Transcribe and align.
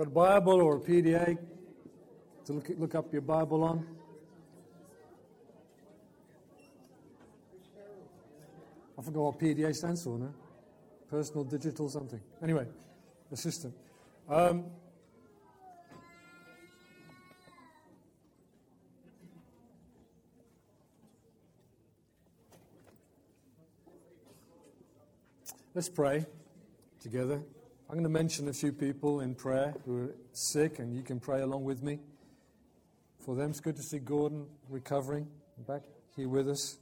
Got 0.00 0.06
a 0.06 0.10
Bible 0.12 0.62
or 0.62 0.76
a 0.76 0.80
PDA 0.80 1.36
to 2.46 2.52
look, 2.54 2.70
look 2.78 2.94
up 2.94 3.12
your 3.12 3.20
Bible 3.20 3.62
on? 3.62 3.86
I 8.98 9.02
forgot 9.02 9.20
what 9.20 9.38
PDA 9.38 9.74
stands 9.74 10.02
for 10.02 10.18
now. 10.18 10.32
Personal 11.10 11.44
digital 11.44 11.90
something. 11.90 12.18
Anyway, 12.42 12.66
assistant. 13.30 13.74
Um, 14.26 14.64
let's 25.74 25.90
pray 25.90 26.24
together. 27.02 27.42
I'm 27.90 27.94
going 27.94 28.04
to 28.04 28.08
mention 28.08 28.46
a 28.46 28.52
few 28.52 28.72
people 28.72 29.18
in 29.18 29.34
prayer 29.34 29.74
who 29.84 30.04
are 30.04 30.14
sick, 30.30 30.78
and 30.78 30.94
you 30.94 31.02
can 31.02 31.18
pray 31.18 31.40
along 31.40 31.64
with 31.64 31.82
me. 31.82 31.98
For 33.18 33.34
them, 33.34 33.50
it's 33.50 33.58
good 33.58 33.74
to 33.74 33.82
see 33.82 33.98
Gordon 33.98 34.46
recovering 34.68 35.26
back 35.66 35.82
here 36.14 36.28
with 36.28 36.48
us. 36.48 36.78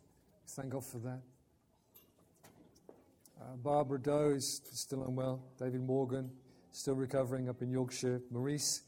Thank 0.48 0.68
God 0.68 0.84
for 0.84 0.98
that. 0.98 1.20
Uh, 3.40 3.56
Barbara 3.56 3.98
Doe 3.98 4.34
is 4.36 4.60
still 4.74 5.02
unwell. 5.04 5.40
David 5.58 5.80
Morgan, 5.80 6.30
still 6.72 6.94
recovering 6.94 7.48
up 7.48 7.62
in 7.62 7.70
Yorkshire. 7.70 8.20
Maurice, 8.30 8.82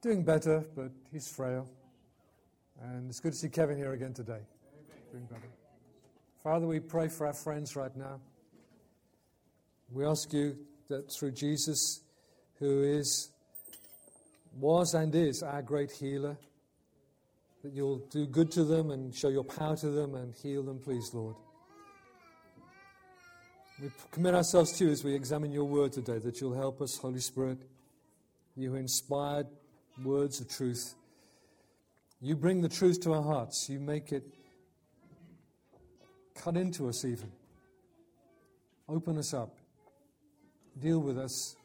doing 0.00 0.24
better, 0.24 0.64
but 0.74 0.92
he's 1.12 1.28
frail. 1.28 1.68
And 2.80 3.10
it's 3.10 3.20
good 3.20 3.32
to 3.32 3.38
see 3.38 3.50
Kevin 3.50 3.76
here 3.76 3.92
again 3.92 4.14
today. 4.14 4.40
Doing 5.10 5.26
better. 5.26 5.50
Father, 6.42 6.66
we 6.66 6.80
pray 6.80 7.08
for 7.08 7.26
our 7.26 7.34
friends 7.34 7.76
right 7.76 7.94
now. 7.94 8.18
We 9.90 10.06
ask 10.06 10.32
you 10.32 10.56
that 10.92 11.10
through 11.10 11.32
Jesus, 11.32 12.02
who 12.58 12.82
is, 12.82 13.30
was, 14.58 14.92
and 14.92 15.14
is 15.14 15.42
our 15.42 15.62
great 15.62 15.90
healer, 15.90 16.36
that 17.62 17.72
you'll 17.72 18.06
do 18.10 18.26
good 18.26 18.50
to 18.52 18.64
them 18.64 18.90
and 18.90 19.14
show 19.14 19.30
your 19.30 19.44
power 19.44 19.74
to 19.76 19.88
them 19.88 20.14
and 20.14 20.34
heal 20.42 20.62
them, 20.62 20.78
please, 20.78 21.14
Lord. 21.14 21.34
We 23.80 23.90
commit 24.10 24.34
ourselves 24.34 24.72
to 24.72 24.84
you 24.84 24.90
as 24.90 25.02
we 25.02 25.14
examine 25.14 25.50
your 25.50 25.64
word 25.64 25.94
today, 25.94 26.18
that 26.18 26.40
you'll 26.40 26.54
help 26.54 26.82
us, 26.82 26.98
Holy 26.98 27.20
Spirit. 27.20 27.58
You 28.54 28.74
inspired 28.74 29.46
words 30.04 30.42
of 30.42 30.48
truth. 30.50 30.94
You 32.20 32.36
bring 32.36 32.60
the 32.60 32.68
truth 32.68 33.00
to 33.00 33.14
our 33.14 33.22
hearts. 33.22 33.70
You 33.70 33.80
make 33.80 34.12
it 34.12 34.24
cut 36.34 36.56
into 36.58 36.88
us, 36.88 37.04
even. 37.06 37.32
Open 38.88 39.16
us 39.16 39.32
up. 39.32 39.56
Deal 40.80 41.00
with 41.00 41.18
us. 41.18 41.56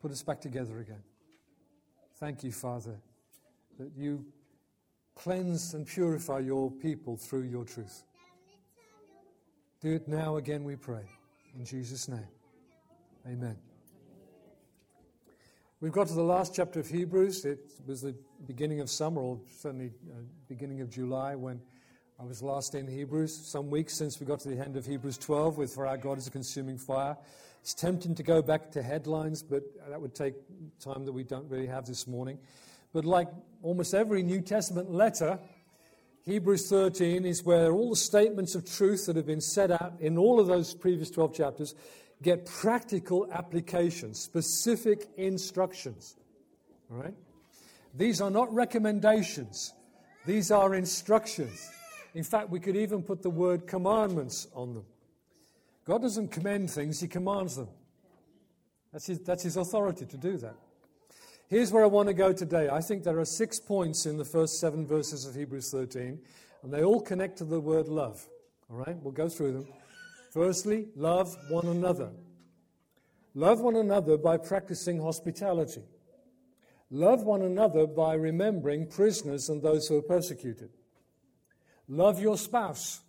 Put 0.00 0.10
us 0.10 0.22
back 0.22 0.40
together 0.40 0.78
again. 0.78 1.02
Thank 2.18 2.44
you, 2.44 2.52
Father, 2.52 2.96
that 3.78 3.90
you 3.96 4.24
cleanse 5.14 5.74
and 5.74 5.86
purify 5.86 6.38
your 6.38 6.70
people 6.70 7.16
through 7.16 7.42
your 7.42 7.64
truth. 7.64 8.04
Do 9.80 9.92
it 9.94 10.08
now 10.08 10.36
again, 10.36 10.64
we 10.64 10.76
pray. 10.76 11.04
In 11.58 11.64
Jesus' 11.64 12.08
name. 12.08 12.28
Amen. 13.26 13.56
We've 15.80 15.92
got 15.92 16.08
to 16.08 16.14
the 16.14 16.22
last 16.22 16.54
chapter 16.54 16.80
of 16.80 16.88
Hebrews. 16.88 17.44
It 17.44 17.70
was 17.86 18.00
the 18.00 18.14
beginning 18.46 18.80
of 18.80 18.88
summer, 18.88 19.20
or 19.20 19.40
certainly 19.58 19.92
uh, 20.10 20.20
beginning 20.48 20.80
of 20.80 20.88
July, 20.88 21.34
when 21.34 21.60
I 22.18 22.24
was 22.24 22.42
last 22.42 22.74
in 22.74 22.88
Hebrews. 22.88 23.36
Some 23.46 23.68
weeks 23.68 23.92
since 23.92 24.18
we 24.18 24.24
got 24.24 24.40
to 24.40 24.48
the 24.48 24.58
end 24.58 24.78
of 24.78 24.86
Hebrews 24.86 25.18
12 25.18 25.58
with 25.58 25.74
For 25.74 25.86
Our 25.86 25.98
God 25.98 26.16
is 26.16 26.26
a 26.26 26.30
Consuming 26.30 26.78
Fire. 26.78 27.14
It's 27.60 27.74
tempting 27.74 28.14
to 28.14 28.22
go 28.22 28.40
back 28.40 28.70
to 28.72 28.82
headlines, 28.82 29.42
but 29.42 29.62
that 29.86 30.00
would 30.00 30.14
take 30.14 30.34
time 30.80 31.04
that 31.04 31.12
we 31.12 31.24
don't 31.24 31.46
really 31.50 31.66
have 31.66 31.84
this 31.84 32.06
morning. 32.06 32.38
But 32.94 33.04
like 33.04 33.28
almost 33.62 33.92
every 33.92 34.22
New 34.22 34.40
Testament 34.40 34.90
letter, 34.90 35.38
Hebrews 36.24 36.70
13 36.70 37.26
is 37.26 37.44
where 37.44 37.70
all 37.70 37.90
the 37.90 37.96
statements 37.96 38.54
of 38.54 38.64
truth 38.64 39.04
that 39.06 39.16
have 39.16 39.26
been 39.26 39.42
set 39.42 39.70
out 39.70 39.92
in 40.00 40.16
all 40.16 40.40
of 40.40 40.46
those 40.46 40.72
previous 40.72 41.10
12 41.10 41.34
chapters 41.34 41.74
get 42.22 42.46
practical 42.46 43.30
applications, 43.30 44.18
specific 44.18 45.06
instructions. 45.18 46.16
All 46.90 46.96
right? 46.96 47.14
These 47.94 48.22
are 48.22 48.30
not 48.30 48.52
recommendations, 48.54 49.74
these 50.24 50.50
are 50.50 50.74
instructions. 50.74 51.70
In 52.16 52.24
fact, 52.24 52.48
we 52.48 52.60
could 52.60 52.76
even 52.76 53.02
put 53.02 53.22
the 53.22 53.28
word 53.28 53.66
commandments 53.66 54.48
on 54.54 54.72
them. 54.72 54.86
God 55.84 56.00
doesn't 56.00 56.28
commend 56.28 56.70
things, 56.70 56.98
He 56.98 57.08
commands 57.08 57.56
them. 57.56 57.68
That's 58.90 59.06
His, 59.06 59.20
that's 59.20 59.42
his 59.42 59.58
authority 59.58 60.06
to 60.06 60.16
do 60.16 60.38
that. 60.38 60.56
Here's 61.48 61.70
where 61.70 61.84
I 61.84 61.88
want 61.88 62.08
to 62.08 62.14
go 62.14 62.32
today. 62.32 62.70
I 62.70 62.80
think 62.80 63.04
there 63.04 63.18
are 63.18 63.26
six 63.26 63.60
points 63.60 64.06
in 64.06 64.16
the 64.16 64.24
first 64.24 64.58
seven 64.58 64.86
verses 64.86 65.26
of 65.26 65.34
Hebrews 65.34 65.70
13, 65.70 66.18
and 66.62 66.72
they 66.72 66.82
all 66.82 67.02
connect 67.02 67.36
to 67.38 67.44
the 67.44 67.60
word 67.60 67.86
love. 67.86 68.26
All 68.70 68.78
right, 68.78 68.96
we'll 69.02 69.12
go 69.12 69.28
through 69.28 69.52
them. 69.52 69.68
Firstly, 70.32 70.88
love 70.96 71.36
one 71.50 71.66
another. 71.66 72.12
Love 73.34 73.60
one 73.60 73.76
another 73.76 74.16
by 74.16 74.38
practicing 74.38 75.02
hospitality. 75.02 75.82
Love 76.90 77.24
one 77.24 77.42
another 77.42 77.86
by 77.86 78.14
remembering 78.14 78.86
prisoners 78.86 79.50
and 79.50 79.60
those 79.60 79.86
who 79.86 79.98
are 79.98 80.02
persecuted. 80.02 80.70
Love 81.88 82.20
your 82.20 82.36
spouse. 82.36 83.00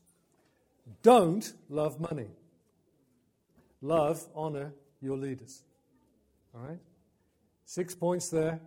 Don't 1.01 1.53
love 1.69 1.99
money. 1.99 2.27
Love, 3.81 4.25
honor 4.35 4.73
your 5.01 5.17
leaders. 5.17 5.63
All 6.55 6.61
right? 6.61 6.79
Six 7.65 7.93
points 7.95 8.29
there 8.29 8.59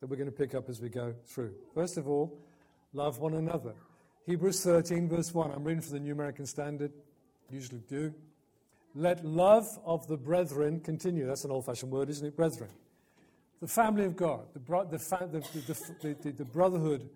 that 0.00 0.08
we're 0.08 0.16
going 0.16 0.30
to 0.30 0.36
pick 0.36 0.54
up 0.54 0.68
as 0.68 0.80
we 0.80 0.88
go 0.88 1.14
through. 1.26 1.52
First 1.74 1.96
of 1.96 2.08
all, 2.08 2.38
love 2.92 3.18
one 3.18 3.34
another. 3.34 3.74
Hebrews 4.26 4.62
13, 4.62 5.08
verse 5.08 5.34
1. 5.34 5.50
I'm 5.50 5.64
reading 5.64 5.82
from 5.82 5.92
the 5.92 6.00
New 6.00 6.12
American 6.12 6.46
Standard, 6.46 6.92
usually 7.50 7.82
do. 7.88 8.14
Let 8.94 9.24
love 9.24 9.78
of 9.84 10.06
the 10.08 10.16
brethren 10.16 10.80
continue. 10.80 11.26
That's 11.26 11.44
an 11.44 11.50
old 11.50 11.66
fashioned 11.66 11.92
word, 11.92 12.10
isn't 12.10 12.26
it? 12.26 12.36
Brethren. 12.36 12.70
The 13.60 13.68
family 13.68 14.04
of 14.04 14.16
God, 14.16 14.46
the, 14.54 14.60
the, 14.60 16.16
the, 16.22 16.32
the, 16.32 16.44
brotherhood 16.44 17.10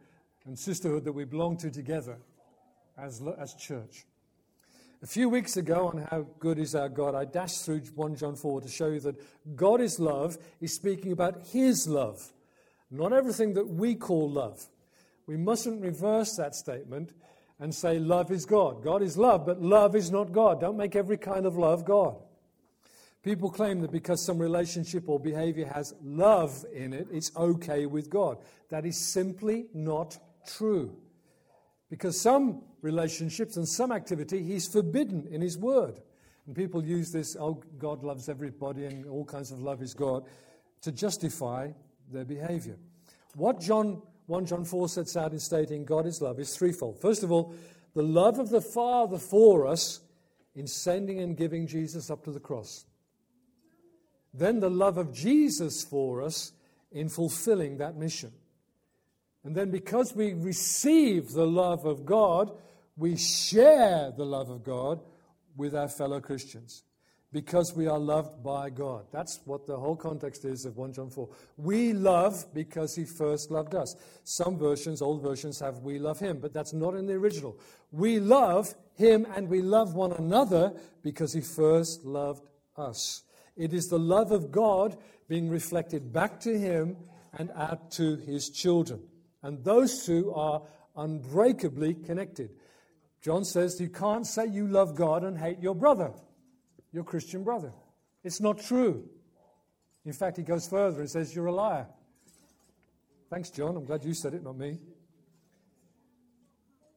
and 0.47 0.59
sisterhood 0.59 1.05
that 1.05 1.12
we 1.12 1.25
belong 1.25 1.56
to 1.59 1.71
together 1.71 2.19
as, 2.99 3.22
as 3.38 3.55
church. 3.55 4.05
A 5.03 5.06
few 5.06 5.28
weeks 5.28 5.56
ago, 5.56 5.88
on 5.88 6.06
how 6.10 6.27
good 6.38 6.59
is 6.59 6.75
our 6.75 6.88
God, 6.88 7.15
I 7.15 7.25
dashed 7.25 7.65
through 7.65 7.81
1 7.94 8.16
John 8.16 8.37
4 8.37 8.62
to 8.62 8.69
show 8.69 8.88
you 8.88 9.00
that 9.00 9.16
God 9.55 9.81
is 9.81 10.00
love 10.00 10.38
is 10.60 10.75
speaking 10.75 11.12
about 11.12 11.47
His 11.49 11.87
love, 11.87 12.32
not 12.91 13.12
everything 13.12 13.55
that 13.55 13.69
we 13.69 13.97
call 13.97 14.31
love. 14.31 14.65
We 15.27 15.37
mustn't 15.37 15.82
reverse 15.82 16.37
that 16.37 16.55
statement 16.55 17.12
and 17.61 17.75
say 17.75 17.99
love 17.99 18.31
is 18.31 18.47
God. 18.47 18.82
God 18.82 19.03
is 19.03 19.16
love, 19.16 19.47
but 19.47 19.61
love 19.61 19.94
is 19.94 20.11
not 20.11 20.32
God. 20.32 20.61
Don't 20.61 20.76
make 20.76 20.97
every 20.97 21.19
kind 21.19 21.47
of 21.47 21.56
love 21.56 21.84
God. 21.84 22.16
People 23.22 23.50
claim 23.50 23.81
that 23.81 23.91
because 23.91 24.22
some 24.22 24.38
relationship 24.38 25.09
or 25.09 25.19
behavior 25.19 25.66
has 25.66 25.94
love 26.03 26.65
in 26.75 26.93
it, 26.93 27.09
it's 27.11 27.34
okay 27.37 27.87
with 27.87 28.11
God. 28.11 28.38
That 28.69 28.84
is 28.84 28.99
simply 28.99 29.66
not 29.72 30.19
true. 30.47 30.97
Because 31.91 32.21
some 32.21 32.62
relationships 32.81 33.56
and 33.56 33.69
some 33.69 33.93
activity 33.93 34.43
he's 34.43 34.66
forbidden 34.66 35.27
in 35.31 35.41
his 35.41 35.56
word. 35.56 36.00
And 36.47 36.55
people 36.55 36.84
use 36.84 37.10
this, 37.10 37.37
oh, 37.38 37.62
God 37.78 38.03
loves 38.03 38.28
everybody 38.28 38.84
and 38.84 39.06
all 39.06 39.25
kinds 39.25 39.50
of 39.50 39.60
love 39.60 39.81
is 39.82 39.94
God, 39.94 40.25
to 40.82 40.93
justify 40.93 41.71
their 42.12 42.25
behavior. 42.25 42.77
What 43.34 43.60
John 43.60 44.03
1 44.27 44.47
John 44.47 44.65
4 44.65 44.88
sets 44.88 45.16
out 45.16 45.32
in 45.32 45.38
stating 45.38 45.84
God 45.84 46.06
is 46.06 46.21
love 46.22 46.38
is 46.41 46.56
threefold. 46.56 47.00
First 47.00 47.22
of 47.22 47.31
all, 47.31 47.55
the 47.94 48.03
love 48.03 48.38
of 48.38 48.50
the 48.50 48.61
Father 48.61 49.19
for 49.19 49.66
us 49.66 50.00
in 50.55 50.66
sending 50.66 51.21
and 51.21 51.37
giving 51.37 51.66
Jesus 51.66 52.11
up 52.11 52.25
to 52.25 52.32
the 52.32 52.41
cross. 52.41 52.87
Then 54.32 54.61
the 54.61 54.71
love 54.71 54.99
of 54.99 55.12
Jesus 55.12 55.85
for 55.85 56.23
us 56.23 56.52
in 56.90 57.08
fulfilling 57.08 57.79
that 57.79 57.97
mission. 57.97 58.32
And 59.44 59.55
then, 59.55 59.70
because 59.70 60.14
we 60.14 60.32
receive 60.32 61.31
the 61.32 61.46
love 61.46 61.85
of 61.85 62.06
God, 62.06 62.50
we 62.96 63.17
share 63.17 64.12
the 64.17 64.25
love 64.25 64.49
of 64.49 64.64
God 64.64 65.00
with 65.56 65.75
our 65.75 65.88
fellow 65.88 66.20
Christians 66.20 66.82
because 67.35 67.75
we 67.75 67.88
are 67.88 67.99
loved 67.99 68.44
by 68.44 68.70
God. 68.70 69.06
That's 69.12 69.41
what 69.44 69.67
the 69.67 69.76
whole 69.76 69.96
context 69.96 70.44
is 70.44 70.64
of 70.64 70.76
1 70.76 70.93
John 70.93 71.11
4. 71.11 71.29
We 71.56 71.93
love 71.93 72.46
because 72.55 72.94
he 72.94 73.05
first 73.05 73.50
loved 73.50 73.75
us. 73.75 73.96
Some 74.23 74.56
versions, 74.56 75.02
old 75.02 75.20
versions, 75.20 75.58
have 75.58 75.79
we 75.79 75.99
love 75.99 76.20
him, 76.20 76.38
but 76.38 76.52
that's 76.52 76.73
not 76.73 76.94
in 76.94 77.06
the 77.06 77.14
original. 77.14 77.58
We 77.90 78.20
love 78.20 78.73
him 78.94 79.26
and 79.35 79.49
we 79.49 79.62
love 79.62 79.94
one 79.94 80.12
another 80.12 80.75
because 81.02 81.32
he 81.32 81.40
first 81.40 82.05
loved 82.05 82.49
us. 82.76 83.25
It 83.56 83.75
is 83.75 83.88
the 83.88 83.99
love 83.99 84.31
of 84.31 84.52
God 84.52 84.97
being 85.29 85.49
reflected 85.49 86.12
back 86.12 86.38
to 86.40 86.56
him 86.56 86.97
and 87.37 87.50
out 87.56 87.90
to 87.93 88.14
his 88.14 88.49
children. 88.49 89.02
And 89.44 89.62
those 89.62 90.06
two 90.06 90.32
are 90.32 90.62
unbreakably 90.96 91.94
connected. 91.94 92.50
John 93.20 93.44
says 93.44 93.79
you 93.79 93.91
can't 93.91 94.26
say 94.26 94.46
you 94.46 94.67
love 94.67 94.96
God 94.96 95.23
and 95.23 95.38
hate 95.38 95.61
your 95.61 95.75
brother, 95.75 96.12
your 96.93 97.05
Christian 97.05 97.44
brother. 97.44 97.73
It's 98.25 98.41
not 98.41 98.58
true. 98.58 99.06
In 100.06 100.14
fact, 100.14 100.38
he 100.38 100.43
goes 100.43 100.67
further 100.67 101.00
and 101.00 101.11
says, 101.11 101.35
You're 101.35 101.46
a 101.46 101.55
liar. 101.55 101.87
Thanks, 103.29 103.50
John. 103.50 103.76
I'm 103.76 103.85
glad 103.85 104.02
you 104.02 104.14
said 104.14 104.32
it, 104.32 104.43
not 104.43 104.56
me. 104.56 104.79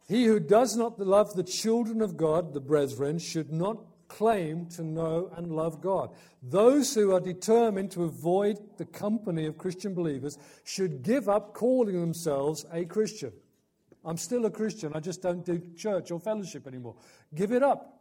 He 0.08 0.24
who 0.24 0.40
does 0.40 0.78
not 0.78 0.98
love 1.00 1.34
the 1.34 1.44
children 1.44 2.02
of 2.02 2.16
God, 2.16 2.54
the 2.54 2.62
brethren, 2.62 3.20
should 3.20 3.52
not 3.52 3.84
claim 4.08 4.66
to 4.68 4.84
know 4.84 5.32
and 5.36 5.52
love 5.52 5.82
God. 5.82 6.12
Those 6.42 6.94
who 6.94 7.14
are 7.14 7.20
determined 7.20 7.92
to 7.92 8.04
avoid 8.04 8.58
the 8.78 8.86
company 8.86 9.46
of 9.46 9.58
Christian 9.58 9.94
believers 9.94 10.38
should 10.64 11.04
give 11.04 11.28
up 11.28 11.54
calling 11.54 12.00
themselves 12.00 12.66
a 12.72 12.86
Christian. 12.86 13.32
I'm 14.06 14.18
still 14.18 14.46
a 14.46 14.52
Christian, 14.52 14.94
I 14.96 15.00
just 15.00 15.22
don't 15.22 15.46
do 15.46 15.62
church 15.76 16.12
or 16.12 16.20
fellowship 16.20 16.68
anymore. 16.68 16.96
Give 17.36 17.52
it 17.52 17.64
up. 17.64 17.98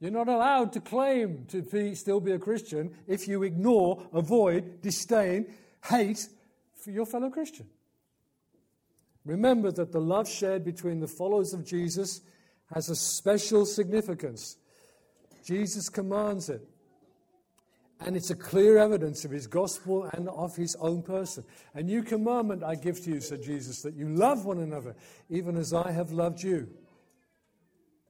You're 0.00 0.10
not 0.10 0.28
allowed 0.28 0.72
to 0.72 0.80
claim 0.80 1.44
to 1.48 1.60
be, 1.60 1.94
still 1.94 2.20
be 2.20 2.32
a 2.32 2.38
Christian 2.38 2.94
if 3.06 3.28
you 3.28 3.42
ignore, 3.42 4.02
avoid, 4.14 4.80
disdain, 4.80 5.52
hate 5.84 6.26
for 6.74 6.90
your 6.90 7.04
fellow 7.04 7.28
Christian. 7.28 7.66
Remember 9.26 9.70
that 9.70 9.92
the 9.92 10.00
love 10.00 10.26
shared 10.26 10.64
between 10.64 11.00
the 11.00 11.06
followers 11.06 11.52
of 11.52 11.66
Jesus 11.66 12.22
has 12.72 12.88
a 12.88 12.96
special 12.96 13.66
significance. 13.66 14.56
Jesus 15.44 15.88
commands 15.88 16.48
it. 16.48 16.66
And 18.02 18.16
it's 18.16 18.30
a 18.30 18.36
clear 18.36 18.78
evidence 18.78 19.24
of 19.26 19.30
his 19.30 19.46
gospel 19.46 20.04
and 20.14 20.28
of 20.30 20.56
his 20.56 20.74
own 20.76 21.02
person. 21.02 21.44
A 21.74 21.82
new 21.82 22.02
commandment 22.02 22.64
I 22.64 22.74
give 22.74 23.02
to 23.04 23.10
you, 23.10 23.20
said 23.20 23.42
Jesus, 23.42 23.82
that 23.82 23.94
you 23.94 24.08
love 24.08 24.46
one 24.46 24.58
another, 24.58 24.94
even 25.28 25.56
as 25.56 25.74
I 25.74 25.90
have 25.90 26.10
loved 26.10 26.42
you. 26.42 26.68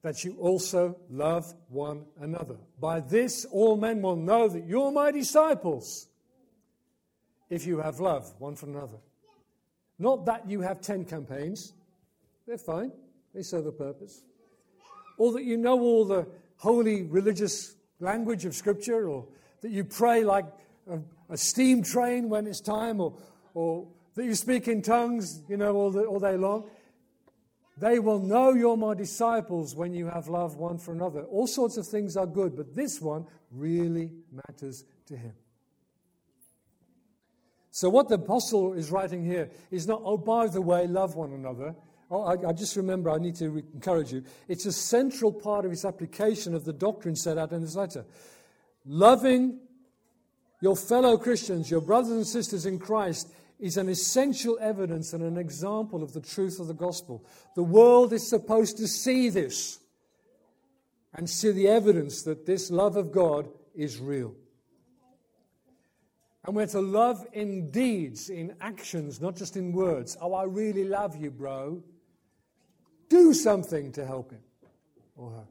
That 0.02 0.22
you 0.24 0.36
also 0.38 0.96
love 1.10 1.52
one 1.68 2.04
another. 2.20 2.56
By 2.78 3.00
this, 3.00 3.44
all 3.46 3.76
men 3.76 4.00
will 4.00 4.16
know 4.16 4.48
that 4.48 4.64
you're 4.64 4.92
my 4.92 5.10
disciples, 5.10 6.06
if 7.48 7.66
you 7.66 7.80
have 7.80 7.98
love 7.98 8.32
one 8.38 8.54
for 8.54 8.66
another. 8.66 8.98
Not 9.98 10.24
that 10.26 10.48
you 10.48 10.60
have 10.60 10.80
10 10.80 11.04
campaigns, 11.04 11.72
they're 12.46 12.58
fine, 12.58 12.92
they 13.34 13.42
serve 13.42 13.66
a 13.66 13.72
purpose 13.72 14.22
or 15.20 15.32
that 15.32 15.44
you 15.44 15.58
know 15.58 15.78
all 15.78 16.06
the 16.06 16.26
holy 16.56 17.02
religious 17.02 17.74
language 18.00 18.46
of 18.46 18.54
Scripture, 18.54 19.06
or 19.06 19.26
that 19.60 19.70
you 19.70 19.84
pray 19.84 20.24
like 20.24 20.46
a, 20.90 20.98
a 21.28 21.36
steam 21.36 21.82
train 21.82 22.30
when 22.30 22.46
it's 22.46 22.62
time, 22.62 23.02
or, 23.02 23.12
or 23.52 23.86
that 24.14 24.24
you 24.24 24.34
speak 24.34 24.66
in 24.66 24.80
tongues, 24.80 25.42
you 25.46 25.58
know, 25.58 25.76
all, 25.76 25.90
the, 25.90 26.04
all 26.04 26.18
day 26.18 26.38
long. 26.38 26.70
They 27.76 27.98
will 27.98 28.18
know 28.18 28.54
you're 28.54 28.78
my 28.78 28.94
disciples 28.94 29.76
when 29.76 29.92
you 29.92 30.06
have 30.06 30.28
love 30.28 30.56
one 30.56 30.78
for 30.78 30.92
another. 30.92 31.24
All 31.24 31.46
sorts 31.46 31.76
of 31.76 31.86
things 31.86 32.16
are 32.16 32.26
good, 32.26 32.56
but 32.56 32.74
this 32.74 32.98
one 32.98 33.26
really 33.50 34.12
matters 34.32 34.84
to 35.08 35.18
him. 35.18 35.34
So, 37.72 37.90
what 37.90 38.08
the 38.08 38.14
apostle 38.14 38.72
is 38.72 38.90
writing 38.90 39.22
here 39.22 39.50
is 39.70 39.86
not, 39.86 40.00
oh, 40.02 40.16
by 40.16 40.46
the 40.46 40.62
way, 40.62 40.86
love 40.86 41.14
one 41.14 41.34
another. 41.34 41.74
Oh, 42.10 42.24
I, 42.24 42.48
I, 42.48 42.52
just 42.52 42.74
remember, 42.74 43.08
I 43.08 43.18
need 43.18 43.36
to 43.36 43.50
re- 43.50 43.62
encourage 43.72 44.12
you. 44.12 44.24
It's 44.48 44.66
a 44.66 44.72
central 44.72 45.32
part 45.32 45.64
of 45.64 45.70
his 45.70 45.84
application 45.84 46.54
of 46.54 46.64
the 46.64 46.72
doctrine 46.72 47.14
set 47.14 47.38
out 47.38 47.52
in 47.52 47.60
this 47.60 47.76
letter. 47.76 48.04
Loving 48.84 49.60
your 50.60 50.76
fellow 50.76 51.16
Christians, 51.16 51.70
your 51.70 51.80
brothers 51.80 52.10
and 52.10 52.26
sisters 52.26 52.66
in 52.66 52.80
Christ, 52.80 53.32
is 53.60 53.76
an 53.76 53.88
essential 53.88 54.58
evidence 54.60 55.12
and 55.12 55.22
an 55.22 55.38
example 55.38 56.02
of 56.02 56.12
the 56.12 56.20
truth 56.20 56.58
of 56.58 56.66
the 56.66 56.74
gospel. 56.74 57.24
The 57.54 57.62
world 57.62 58.12
is 58.12 58.28
supposed 58.28 58.78
to 58.78 58.88
see 58.88 59.28
this 59.28 59.78
and 61.14 61.30
see 61.30 61.52
the 61.52 61.68
evidence 61.68 62.22
that 62.22 62.44
this 62.44 62.72
love 62.72 62.96
of 62.96 63.12
God 63.12 63.48
is 63.74 64.00
real. 64.00 64.34
And 66.44 66.56
we're 66.56 66.66
to 66.68 66.80
love 66.80 67.24
in 67.34 67.70
deeds, 67.70 68.30
in 68.30 68.56
actions, 68.60 69.20
not 69.20 69.36
just 69.36 69.56
in 69.56 69.72
words. 69.72 70.16
Oh, 70.20 70.32
I 70.34 70.44
really 70.44 70.84
love 70.84 71.14
you, 71.14 71.30
bro 71.30 71.84
do 73.10 73.34
something 73.34 73.92
to 73.92 74.06
help 74.06 74.30
him 74.30 74.40
or 75.16 75.30
her. 75.32 75.46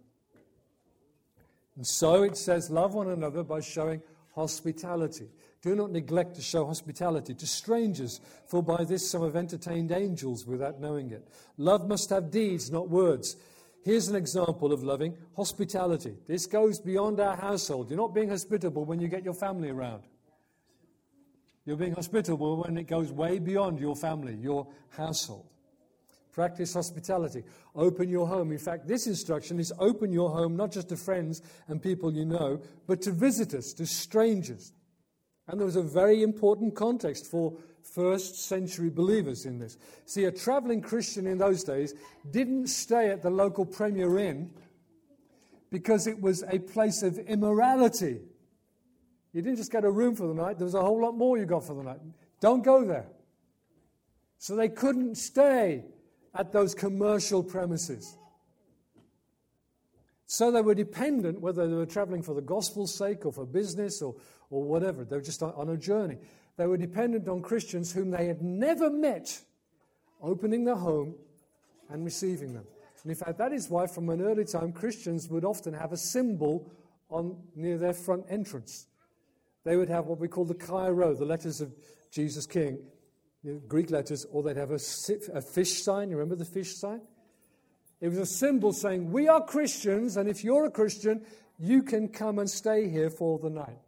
And 1.75 1.85
so 1.85 2.23
it 2.23 2.35
says, 2.35 2.71
love 2.71 2.95
one 2.95 3.09
another 3.09 3.44
by 3.44 3.61
showing 3.61 4.01
hospitality. 4.33 5.29
Do 5.61 5.75
not 5.75 5.91
neglect 5.91 6.35
to 6.35 6.41
show 6.41 6.65
hospitality 6.65 7.33
to 7.35 7.45
strangers, 7.45 8.21
for 8.47 8.63
by 8.63 8.85
this 8.85 9.09
some 9.09 9.23
have 9.23 9.35
entertained 9.35 9.91
angels 9.91 10.47
without 10.47 10.79
knowing 10.79 11.11
it. 11.11 11.27
Love 11.57 11.88
must 11.88 12.09
have 12.09 12.31
deeds, 12.31 12.71
not 12.71 12.89
words. 12.89 13.35
Here's 13.83 14.07
an 14.07 14.15
example 14.15 14.73
of 14.73 14.83
loving 14.83 15.15
hospitality. 15.35 16.15
This 16.27 16.45
goes 16.45 16.79
beyond 16.79 17.19
our 17.19 17.35
household. 17.35 17.89
You're 17.89 17.97
not 17.97 18.13
being 18.13 18.29
hospitable 18.29 18.85
when 18.85 19.00
you 19.00 19.07
get 19.07 19.23
your 19.23 19.33
family 19.33 19.69
around. 19.69 20.03
You're 21.65 21.77
being 21.77 21.94
hospitable 21.94 22.63
when 22.63 22.77
it 22.77 22.88
goes 22.88 23.11
way 23.11 23.39
beyond 23.39 23.79
your 23.79 23.95
family, 23.95 24.35
your 24.35 24.67
household. 24.89 25.45
Practice 26.39 26.74
hospitality. 26.74 27.44
Open 27.75 28.07
your 28.07 28.25
home. 28.25 28.53
In 28.53 28.59
fact, 28.59 28.88
this 28.88 29.07
instruction 29.07 29.59
is 29.59 29.74
open 29.77 30.09
your 30.09 30.30
home 30.30 30.56
not 30.56 30.71
just 30.71 30.88
to 30.88 30.95
friends 30.95 31.41
and 31.68 31.83
people 31.83 32.13
you 32.13 32.24
know, 32.24 32.62
but 32.88 33.01
to 33.01 33.12
visitors, 33.12 33.74
to 33.74 33.86
strangers. 33.86 34.71
And 35.50 35.59
there 35.59 35.65
was 35.65 35.75
a 35.75 35.81
very 35.81 36.24
important 36.24 36.75
context 36.75 37.25
for 37.30 37.57
first 37.83 38.45
century 38.45 38.89
believers 38.89 39.45
in 39.45 39.59
this. 39.59 39.77
See, 40.06 40.24
a 40.24 40.31
traveling 40.31 40.80
Christian 40.80 41.27
in 41.27 41.38
those 41.38 41.65
days 41.65 41.94
didn't 42.31 42.68
stay 42.68 43.09
at 43.09 43.21
the 43.21 43.30
local 43.30 43.65
Premier 43.65 44.18
Inn 44.18 44.50
because 45.69 46.07
it 46.07 46.21
was 46.21 46.45
a 46.50 46.59
place 46.59 47.03
of 47.03 47.19
immorality. 47.19 48.21
You 49.33 49.42
didn't 49.42 49.57
just 49.57 49.74
get 49.74 49.83
a 49.83 49.92
room 49.92 50.15
for 50.15 50.25
the 50.25 50.42
night, 50.42 50.57
there 50.57 50.63
was 50.63 50.74
a 50.74 50.81
whole 50.81 51.01
lot 51.01 51.18
more 51.18 51.38
you 51.38 51.45
got 51.45 51.68
for 51.68 51.74
the 51.74 51.83
night. 51.83 52.00
Don't 52.39 52.63
go 52.63 52.85
there. 52.85 53.07
So 54.38 54.56
they 54.56 54.69
couldn't 54.69 55.15
stay 55.15 55.83
at 56.35 56.51
those 56.51 56.75
commercial 56.75 57.43
premises. 57.43 58.17
So 60.25 60.51
they 60.51 60.61
were 60.61 60.75
dependent, 60.75 61.41
whether 61.41 61.67
they 61.67 61.73
were 61.73 61.87
traveling 61.87 62.21
for 62.21 62.35
the 62.35 62.41
gospel's 62.41 62.93
sake 62.93 63.25
or 63.25 63.31
for 63.31 63.45
business 63.45 64.01
or, 64.01 64.15
or 64.51 64.63
whatever, 64.63 65.03
they 65.03 65.15
were 65.15 65.23
just 65.23 65.41
on 65.41 65.69
a 65.69 65.77
journey. 65.77 66.17
They 66.55 66.67
were 66.67 66.77
dependent 66.77 67.27
on 67.27 67.41
Christians 67.41 67.91
whom 67.91 68.11
they 68.11 68.27
had 68.27 68.41
never 68.41 68.91
met, 68.91 69.41
opening 70.21 70.65
their 70.65 70.75
home 70.75 71.15
and 71.89 72.05
receiving 72.05 72.53
them. 72.53 72.65
And 73.01 73.09
in 73.09 73.15
fact, 73.15 73.37
that 73.37 73.53
is 73.53 73.69
why, 73.69 73.87
from 73.87 74.09
an 74.09 74.21
early 74.21 74.45
time, 74.45 74.71
Christians 74.71 75.29
would 75.29 75.45
often 75.45 75.73
have 75.73 75.93
a 75.93 75.97
symbol 75.97 76.71
on, 77.09 77.37
near 77.55 77.77
their 77.77 77.93
front 77.93 78.25
entrance. 78.29 78.87
They 79.63 79.77
would 79.77 79.89
have 79.89 80.05
what 80.05 80.19
we 80.19 80.27
call 80.27 80.45
the 80.45 80.53
Chi 80.53 80.89
Rho, 80.89 81.15
the 81.15 81.25
letters 81.25 81.61
of 81.61 81.73
Jesus 82.11 82.45
King, 82.45 82.80
Greek 83.67 83.89
letters, 83.89 84.25
or 84.31 84.43
they'd 84.43 84.57
have 84.57 84.71
a, 84.71 84.79
a 85.33 85.41
fish 85.41 85.81
sign. 85.81 86.09
You 86.09 86.17
remember 86.17 86.35
the 86.35 86.45
fish 86.45 86.75
sign? 86.75 87.01
It 88.01 88.09
was 88.09 88.17
a 88.17 88.25
symbol 88.25 88.73
saying, 88.73 89.11
We 89.11 89.27
are 89.27 89.43
Christians, 89.43 90.17
and 90.17 90.29
if 90.29 90.43
you're 90.43 90.65
a 90.65 90.71
Christian, 90.71 91.25
you 91.57 91.83
can 91.83 92.09
come 92.09 92.39
and 92.39 92.49
stay 92.49 92.89
here 92.89 93.09
for 93.09 93.39
the 93.39 93.49
night. 93.49 93.79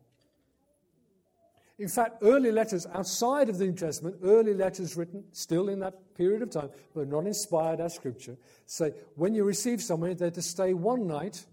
In 1.79 1.87
fact, 1.87 2.17
early 2.21 2.51
letters 2.51 2.85
outside 2.93 3.49
of 3.49 3.57
the 3.57 3.65
New 3.65 3.73
Testament, 3.73 4.17
early 4.23 4.53
letters 4.53 4.95
written 4.95 5.23
still 5.31 5.67
in 5.67 5.79
that 5.79 6.15
period 6.15 6.43
of 6.43 6.51
time, 6.51 6.69
but 6.93 7.07
not 7.07 7.25
inspired 7.25 7.79
as 7.79 7.95
Scripture, 7.95 8.37
say 8.67 8.93
when 9.15 9.33
you 9.33 9.43
receive 9.43 9.81
someone, 9.81 10.15
they're 10.15 10.29
to 10.29 10.41
stay 10.43 10.73
one 10.73 11.07
night, 11.07 11.43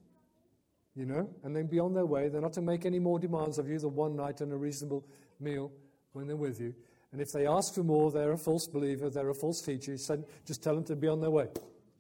you 0.95 1.07
know, 1.07 1.31
and 1.45 1.57
then 1.57 1.67
be 1.67 1.79
on 1.79 1.95
their 1.95 2.05
way. 2.05 2.29
They're 2.29 2.43
not 2.43 2.53
to 2.55 2.63
make 2.63 2.85
any 2.85 2.99
more 2.99 3.19
demands 3.19 3.59
of 3.59 3.69
you 3.69 3.79
than 3.79 3.95
one 3.95 4.17
night 4.17 4.43
and 4.43 4.53
a 4.53 4.57
reasonable 4.57 5.07
meal 5.41 5.73
when 6.13 6.27
they're 6.27 6.37
with 6.37 6.61
you. 6.61 6.75
And 7.13 7.21
if 7.21 7.33
they 7.33 7.47
ask 7.47 7.75
for 7.75 7.83
more, 7.83 8.11
they're 8.11 8.33
a 8.33 8.39
false 8.39 8.67
believer, 8.67 9.09
they're 9.09 9.31
a 9.31 9.35
false 9.35 9.63
teacher. 9.63 9.97
Send, 9.97 10.25
just 10.47 10.63
tell 10.63 10.75
them 10.75 10.85
to 10.85 10.97
be 10.97 11.09
on 11.09 11.21
their 11.21 11.31
way. 11.31 11.49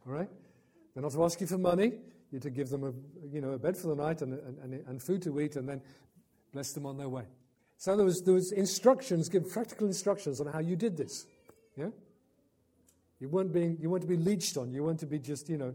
All 0.07 0.13
right? 0.13 0.29
They're 0.95 1.03
not 1.03 1.13
to 1.13 1.25
ask 1.25 1.41
you 1.41 1.47
for 1.47 1.59
money. 1.59 1.93
You're 2.31 2.41
to 2.43 2.51
give 2.51 2.69
them 2.69 2.85
a, 2.85 2.93
you 3.33 3.41
know, 3.41 3.53
a 3.53 3.59
bed 3.59 3.77
for 3.77 3.89
the 3.89 3.97
night 3.97 4.21
and, 4.21 4.35
and, 4.63 4.75
and 4.87 5.03
food 5.03 5.23
to 5.23 5.41
eat 5.41 5.57
and 5.57 5.67
then 5.67 5.81
bless 6.53 6.73
them 6.73 6.85
on 6.85 6.99
their 6.99 7.09
way. 7.09 7.25
So 7.79 7.97
there 7.97 8.05
was, 8.05 8.23
there 8.23 8.35
was 8.35 8.53
instructions, 8.53 9.29
give 9.29 9.51
practical 9.51 9.87
instructions 9.87 10.41
on 10.41 10.49
how 10.49 10.59
you 10.59 10.77
did 10.77 10.97
this. 10.97 11.27
Yeah? 11.77 11.89
You 13.21 13.29
weren't, 13.29 13.53
being, 13.53 13.79
you 13.81 13.89
weren't 13.89 14.03
to 14.03 14.09
be 14.09 14.17
leeched 14.17 14.57
on. 14.57 14.73
You 14.73 14.85
weren't 14.85 15.01
to 15.01 15.07
be 15.07 15.19
just, 15.19 15.49
you 15.49 15.57
know, 15.57 15.75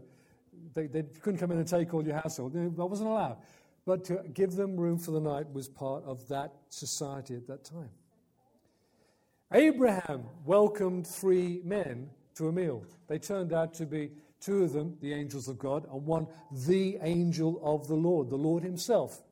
they, 0.74 0.86
they 0.86 1.02
couldn't 1.02 1.40
come 1.40 1.50
in 1.50 1.58
and 1.58 1.66
take 1.66 1.92
all 1.92 2.04
your 2.04 2.16
household. 2.16 2.52
That 2.52 2.86
wasn't 2.86 3.08
allowed. 3.08 3.38
But 3.84 4.04
to 4.04 4.22
give 4.32 4.52
them 4.52 4.76
room 4.76 4.98
for 4.98 5.10
the 5.10 5.20
night 5.20 5.52
was 5.52 5.68
part 5.68 6.04
of 6.04 6.26
that 6.28 6.52
society 6.68 7.34
at 7.34 7.46
that 7.48 7.64
time. 7.64 7.90
Abraham 9.52 10.24
welcomed 10.44 11.06
three 11.06 11.60
men 11.64 12.10
to 12.34 12.48
a 12.48 12.52
meal. 12.52 12.84
They 13.06 13.18
turned 13.18 13.52
out 13.52 13.74
to 13.74 13.86
be 13.86 14.10
two 14.40 14.64
of 14.64 14.72
them, 14.72 14.96
the 15.00 15.12
angels 15.12 15.48
of 15.48 15.58
God, 15.58 15.86
and 15.90 16.04
one, 16.04 16.26
the 16.66 16.98
angel 17.02 17.60
of 17.62 17.86
the 17.88 17.94
Lord, 17.94 18.30
the 18.30 18.36
Lord 18.36 18.62
himself, 18.62 19.22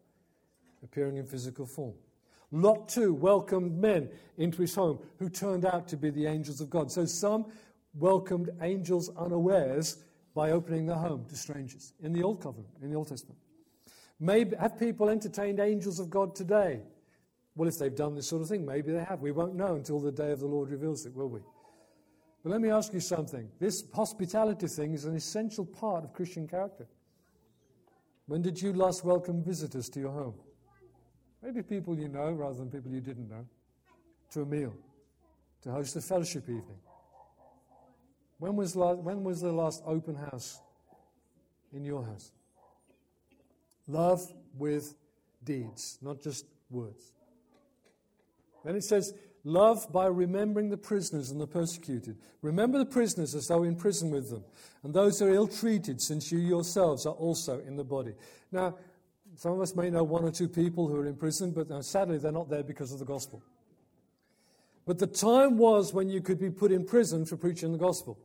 appearing 0.83 1.16
in 1.16 1.26
physical 1.26 1.66
form. 1.66 1.95
Lot 2.50 2.88
too 2.88 3.14
welcomed 3.14 3.78
men 3.78 4.11
into 4.37 4.61
his 4.61 4.75
home 4.75 4.99
who 5.19 5.28
turned 5.28 5.64
out 5.64 5.88
to 5.88 5.97
be 5.97 6.11
the 6.11 6.26
angels 6.26 6.61
of 6.61 6.69
God. 6.69 6.92
So 6.92 7.07
some 7.07 7.47
welcomed 7.95 8.50
angels 8.61 9.11
unawares 9.16 9.97
by 10.35 10.50
opening 10.50 10.87
their 10.87 10.97
home 10.97 11.25
to 11.28 11.37
strangers 11.37 11.95
in 12.02 12.12
the 12.12 12.23
Old 12.23 12.42
Covenant, 12.42 12.69
in 12.83 12.90
the 12.90 12.97
Old 12.97 13.09
Testament. 13.09 13.38
Maybe, 14.21 14.57
have 14.57 14.78
people 14.78 15.09
entertained 15.09 15.61
angels 15.61 15.99
of 15.99 16.09
God 16.09 16.35
today? 16.35 16.81
Well, 17.54 17.68
if 17.68 17.78
they've 17.78 17.94
done 17.94 18.14
this 18.14 18.28
sort 18.28 18.42
of 18.42 18.49
thing, 18.49 18.64
maybe 18.64 18.92
they 18.92 19.04
have. 19.04 19.21
We 19.21 19.32
won't 19.32 19.54
know 19.54 19.75
until 19.75 20.00
the 20.00 20.12
day 20.12 20.32
of 20.32 20.40
the 20.40 20.47
Lord 20.47 20.71
reveals 20.71 21.04
it, 21.04 21.14
will 21.14 21.28
we? 21.28 21.40
But 22.42 22.50
let 22.50 22.61
me 22.61 22.71
ask 22.71 22.92
you 22.92 23.00
something. 23.00 23.49
This 23.61 23.85
hospitality 23.94 24.66
thing 24.66 24.94
is 24.94 25.04
an 25.04 25.14
essential 25.14 25.64
part 25.64 26.02
of 26.04 26.12
Christian 26.12 26.49
character. 26.49 26.87
When 28.26 28.42
did 28.42 28.61
you 28.61 28.73
last 28.73 29.04
welcome 29.04 29.42
visitors 29.42 29.88
to 29.90 30.00
your 30.00 30.12
home? 30.12 30.35
Maybe 31.42 31.62
people 31.62 31.99
you 31.99 32.09
know 32.09 32.30
rather 32.32 32.54
than 32.54 32.71
people 32.71 32.90
you 32.90 33.00
didn't 33.00 33.28
know. 33.28 33.47
To 34.30 34.42
a 34.42 34.47
meal, 34.47 34.75
to 35.62 35.71
host 35.71 35.94
a 35.97 36.00
fellowship 36.00 36.44
evening. 36.44 36.78
When 38.38 38.56
was, 38.56 38.75
la- 38.75 38.94
when 38.94 39.23
was 39.23 39.42
the 39.42 39.52
last 39.52 39.82
open 39.85 40.14
house 40.14 40.59
in 41.73 41.85
your 41.85 42.04
house? 42.04 42.32
Love 43.87 44.23
with 44.56 44.94
deeds, 45.44 45.99
not 46.00 46.23
just 46.23 46.47
words. 46.71 47.12
Then 48.64 48.76
it 48.76 48.85
says, 48.85 49.14
Love 49.45 49.92
by 49.92 50.07
remembering 50.07 50.71
the 50.71 50.76
prisoners 50.76 51.31
and 51.31 51.40
the 51.40 51.47
persecuted. 51.47 52.16
Remember 52.42 52.78
the 52.78 52.87
prisoners 52.87 53.35
as 53.35 53.49
though 53.49 53.64
in 53.64 53.75
prison 53.75 54.11
with 54.11 54.31
them, 54.31 54.45
and 54.85 54.95
those 54.95 55.19
who 55.19 55.26
are 55.26 55.35
ill 55.35 55.49
treated, 55.49 56.00
since 56.00 56.31
you 56.31 56.38
yourselves 56.38 57.07
are 57.07 57.14
also 57.14 57.59
in 57.61 57.76
the 57.76 57.83
body. 57.83 58.14
Now, 58.52 58.76
some 59.35 59.52
of 59.52 59.61
us 59.61 59.75
may 59.75 59.90
know 59.90 60.04
one 60.04 60.25
or 60.25 60.31
two 60.31 60.49
people 60.49 60.87
who 60.87 60.97
are 60.97 61.07
in 61.07 61.16
prison, 61.16 61.50
but 61.50 61.69
now, 61.69 61.81
sadly 61.81 62.19
they're 62.19 62.31
not 62.31 62.50
there 62.50 62.62
because 62.62 62.92
of 62.92 63.00
the 63.00 63.04
gospel. 63.04 63.42
But 64.85 64.99
the 64.99 65.07
time 65.07 65.59
was 65.59 65.92
when 65.92 66.09
you 66.09 66.21
could 66.21 66.38
be 66.38 66.50
put 66.50 66.71
in 66.71 66.85
prison 66.85 67.25
for 67.25 67.37
preaching 67.37 67.73
the 67.73 67.78
gospel. 67.78 68.19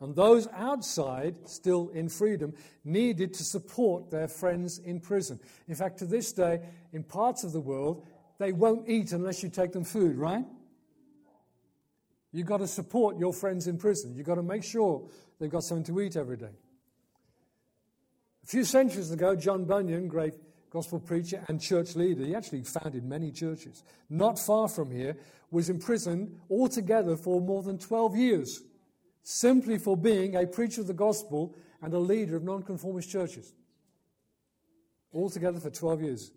And 0.00 0.14
those 0.14 0.48
outside, 0.52 1.48
still 1.48 1.88
in 1.90 2.08
freedom, 2.08 2.52
needed 2.84 3.32
to 3.34 3.44
support 3.44 4.10
their 4.10 4.28
friends 4.28 4.78
in 4.78 5.00
prison. 5.00 5.40
In 5.68 5.74
fact, 5.74 5.98
to 5.98 6.06
this 6.06 6.32
day, 6.32 6.60
in 6.92 7.04
parts 7.04 7.44
of 7.44 7.52
the 7.52 7.60
world, 7.60 8.06
they 8.38 8.52
won't 8.52 8.88
eat 8.88 9.12
unless 9.12 9.42
you 9.42 9.48
take 9.48 9.72
them 9.72 9.84
food, 9.84 10.16
right? 10.16 10.44
You've 12.32 12.46
got 12.46 12.58
to 12.58 12.66
support 12.66 13.16
your 13.16 13.32
friends 13.32 13.68
in 13.68 13.78
prison. 13.78 14.14
You've 14.16 14.26
got 14.26 14.34
to 14.34 14.42
make 14.42 14.64
sure 14.64 15.08
they've 15.38 15.50
got 15.50 15.62
something 15.62 15.84
to 15.94 16.00
eat 16.00 16.16
every 16.16 16.36
day. 16.36 16.50
A 18.42 18.46
few 18.46 18.64
centuries 18.64 19.10
ago, 19.12 19.36
John 19.36 19.64
Bunyan, 19.64 20.08
great 20.08 20.34
gospel 20.68 20.98
preacher 20.98 21.44
and 21.46 21.60
church 21.60 21.94
leader, 21.94 22.24
he 22.24 22.34
actually 22.34 22.64
founded 22.64 23.04
many 23.04 23.30
churches, 23.30 23.84
not 24.10 24.38
far 24.38 24.68
from 24.68 24.90
here, 24.90 25.16
was 25.52 25.70
imprisoned 25.70 26.36
altogether 26.50 27.16
for 27.16 27.40
more 27.40 27.62
than 27.62 27.78
12 27.78 28.16
years, 28.16 28.60
simply 29.22 29.78
for 29.78 29.96
being 29.96 30.34
a 30.34 30.44
preacher 30.44 30.80
of 30.80 30.88
the 30.88 30.92
gospel 30.92 31.54
and 31.80 31.94
a 31.94 31.98
leader 31.98 32.34
of 32.34 32.42
nonconformist 32.42 33.08
churches. 33.08 33.54
Altogether 35.12 35.60
for 35.60 35.70
12 35.70 36.02
years. 36.02 36.32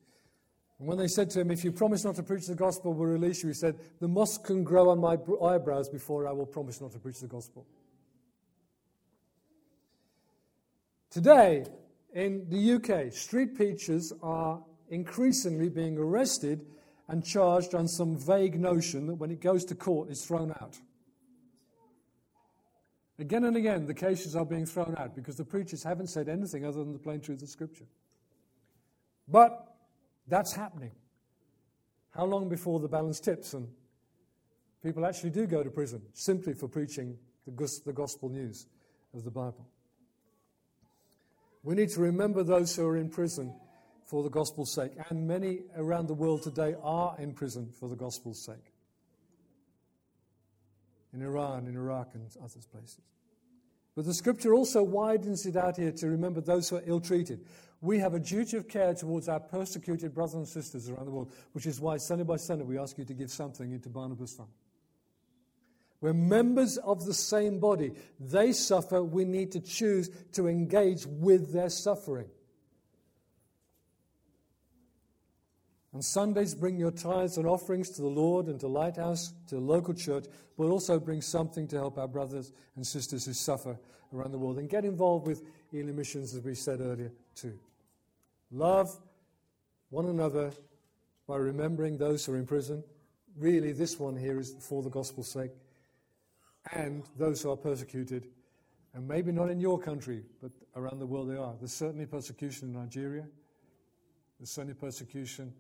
And 0.80 0.88
when 0.88 0.98
they 0.98 1.08
said 1.08 1.30
to 1.32 1.42
him, 1.42 1.52
If 1.52 1.64
you 1.64 1.72
promise 1.72 2.04
not 2.04 2.16
to 2.16 2.24
preach 2.24 2.46
the 2.46 2.56
gospel, 2.56 2.94
we'll 2.94 3.10
release 3.10 3.42
you, 3.42 3.50
he 3.50 3.56
said, 3.56 3.80
The 4.00 4.08
moss 4.08 4.38
can 4.38 4.64
grow 4.64 4.90
on 4.90 5.00
my 5.00 5.18
eyebrows 5.44 5.90
before 5.90 6.28
I 6.28 6.32
will 6.32 6.46
promise 6.46 6.82
not 6.82 6.92
to 6.92 7.00
preach 7.00 7.20
the 7.20 7.28
gospel. 7.28 7.66
Today, 11.10 11.66
in 12.14 12.48
the 12.50 12.74
UK, 12.74 13.12
street 13.12 13.56
preachers 13.56 14.14
are 14.22 14.62
increasingly 14.90 15.70
being 15.70 15.98
arrested 15.98 16.66
and 17.08 17.26
charged 17.26 17.74
on 17.74 17.88
some 17.88 18.18
vague 18.18 18.60
notion 18.60 19.08
that 19.08 19.16
when 19.16 19.32
it 19.32 19.40
goes 19.40 19.66
to 19.66 19.76
court, 19.76 20.10
it's 20.10 20.26
thrown 20.26 20.52
out. 20.52 20.78
Again 23.20 23.46
and 23.46 23.58
again, 23.58 23.86
the 23.88 23.94
cases 23.94 24.36
are 24.36 24.46
being 24.46 24.66
thrown 24.66 24.96
out 24.98 25.16
because 25.16 25.38
the 25.38 25.46
preachers 25.46 25.82
haven't 25.82 26.08
said 26.08 26.30
anything 26.30 26.66
other 26.66 26.80
than 26.84 26.94
the 26.94 27.00
plain 27.00 27.20
truth 27.20 27.42
of 27.42 27.50
Scripture. 27.50 27.86
But 29.28 29.77
that's 30.28 30.54
happening. 30.54 30.92
How 32.12 32.26
long 32.26 32.50
before 32.50 32.80
the 32.80 32.88
balance 32.88 33.20
tips 33.20 33.54
and 33.54 33.68
people 34.84 35.06
actually 35.06 35.30
do 35.30 35.46
go 35.46 35.64
to 35.64 35.70
prison 35.70 36.02
simply 36.14 36.54
for 36.54 36.68
preaching 36.68 37.18
the 37.46 37.94
gospel 37.94 38.30
news 38.30 38.68
of 39.14 39.24
the 39.24 39.32
Bible? 39.32 39.68
We 41.64 41.76
need 41.76 41.90
to 41.90 42.02
remember 42.02 42.44
those 42.44 42.76
who 42.76 42.86
are 42.88 42.98
in 42.98 43.10
prison 43.10 43.54
for 44.06 44.24
the 44.24 44.30
gospel's 44.30 44.74
sake, 44.74 44.94
and 45.10 45.28
many 45.28 45.64
around 45.76 46.08
the 46.08 46.14
world 46.14 46.42
today 46.42 46.76
are 46.82 47.16
in 47.20 47.34
prison 47.34 47.74
for 47.78 47.90
the 47.90 47.96
gospel's 47.96 48.44
sake. 48.44 48.72
In 51.14 51.22
Iran, 51.22 51.68
in 51.68 51.76
Iraq, 51.76 52.12
and 52.14 52.24
other 52.42 52.60
places. 52.72 53.02
But 53.96 54.06
the 54.06 54.14
scripture 54.14 54.54
also 54.54 54.84
widens 54.84 55.46
it 55.46 55.58
out 55.58 55.78
here 55.78 55.92
to 55.92 56.08
remember 56.08 56.40
those 56.40 56.70
who 56.70 56.78
are 56.78 56.84
ill 56.86 57.02
treated. 57.02 57.46
We 57.82 58.00
have 58.00 58.14
a 58.16 58.20
duty 58.20 58.58
of 58.58 58.68
care 58.68 58.94
towards 58.94 59.30
our 59.30 59.40
persecuted 59.40 60.14
brothers 60.14 60.36
and 60.36 60.48
sisters 60.48 60.90
around 60.90 61.06
the 61.06 61.12
world, 61.12 61.32
which 61.52 61.66
is 61.66 61.80
why 61.80 61.98
Sunday 61.98 62.24
by 62.24 62.38
Sunday 62.38 62.64
we 62.64 62.78
ask 62.78 62.98
you 62.98 63.06
to 63.06 63.14
give 63.14 63.30
something 63.30 63.72
into 63.72 63.90
Barnabas 63.90 64.34
Fund. 64.34 64.50
We're 66.00 66.14
members 66.14 66.78
of 66.78 67.06
the 67.06 67.14
same 67.14 67.60
body. 67.60 67.92
They 68.20 68.52
suffer, 68.52 69.04
we 69.04 69.26
need 69.26 69.52
to 69.54 69.60
choose 69.60 70.10
to 70.34 70.48
engage 70.48 71.06
with 71.08 71.54
their 71.54 71.70
suffering. 71.70 72.30
On 75.94 76.02
Sundays, 76.04 76.54
bring 76.54 76.78
your 76.78 76.92
tithes 76.92 77.38
and 77.38 77.48
offerings 77.48 77.90
to 77.92 78.02
the 78.02 78.08
Lord 78.08 78.48
and 78.48 78.60
to 78.60 78.68
Lighthouse, 78.68 79.34
to 79.48 79.56
the 79.56 79.62
local 79.62 79.96
church, 79.96 80.26
but 80.56 80.66
also 80.66 81.00
bring 81.00 81.22
something 81.22 81.68
to 81.70 81.76
help 81.76 81.98
our 81.98 82.08
brothers 82.08 82.52
and 82.76 82.86
sisters 82.86 83.26
who 83.26 83.34
suffer 83.34 83.80
around 84.14 84.32
the 84.32 84.38
world. 84.38 84.60
And 84.60 84.70
get 84.70 84.86
involved 84.86 85.26
with 85.26 85.42
Elim 85.74 85.96
Missions, 85.96 86.34
as 86.34 86.42
we 86.42 86.56
said 86.56 86.82
earlier, 86.82 87.12
too. 87.36 87.58
Love 88.52 88.96
one 89.90 90.06
another 90.06 90.52
by 91.28 91.36
remembering 91.38 91.98
those 91.98 92.26
who 92.26 92.34
are 92.34 92.38
in 92.38 92.46
prison. 92.46 92.84
Really, 93.38 93.72
this 93.72 94.00
one 94.00 94.16
here 94.16 94.40
is 94.40 94.56
for 94.60 94.82
the 94.82 94.90
gospel's 94.90 95.28
sake. 95.28 95.52
And 96.74 97.04
those 97.18 97.42
who 97.42 97.52
are 97.52 97.58
persecuted. 97.58 98.28
And 98.94 99.08
maybe 99.08 99.32
not 99.32 99.50
in 99.50 99.60
your 99.60 99.78
country, 99.80 100.24
but 100.42 100.52
around 100.76 101.00
the 101.00 101.06
world 101.06 101.30
they 101.30 101.38
are. 101.38 101.54
There's 101.60 101.74
certainly 101.74 102.06
persecution 102.06 102.70
in 102.70 102.74
Nigeria. 102.74 103.26
There's 104.40 104.50
certainly 104.50 104.74
persecution 104.74 105.54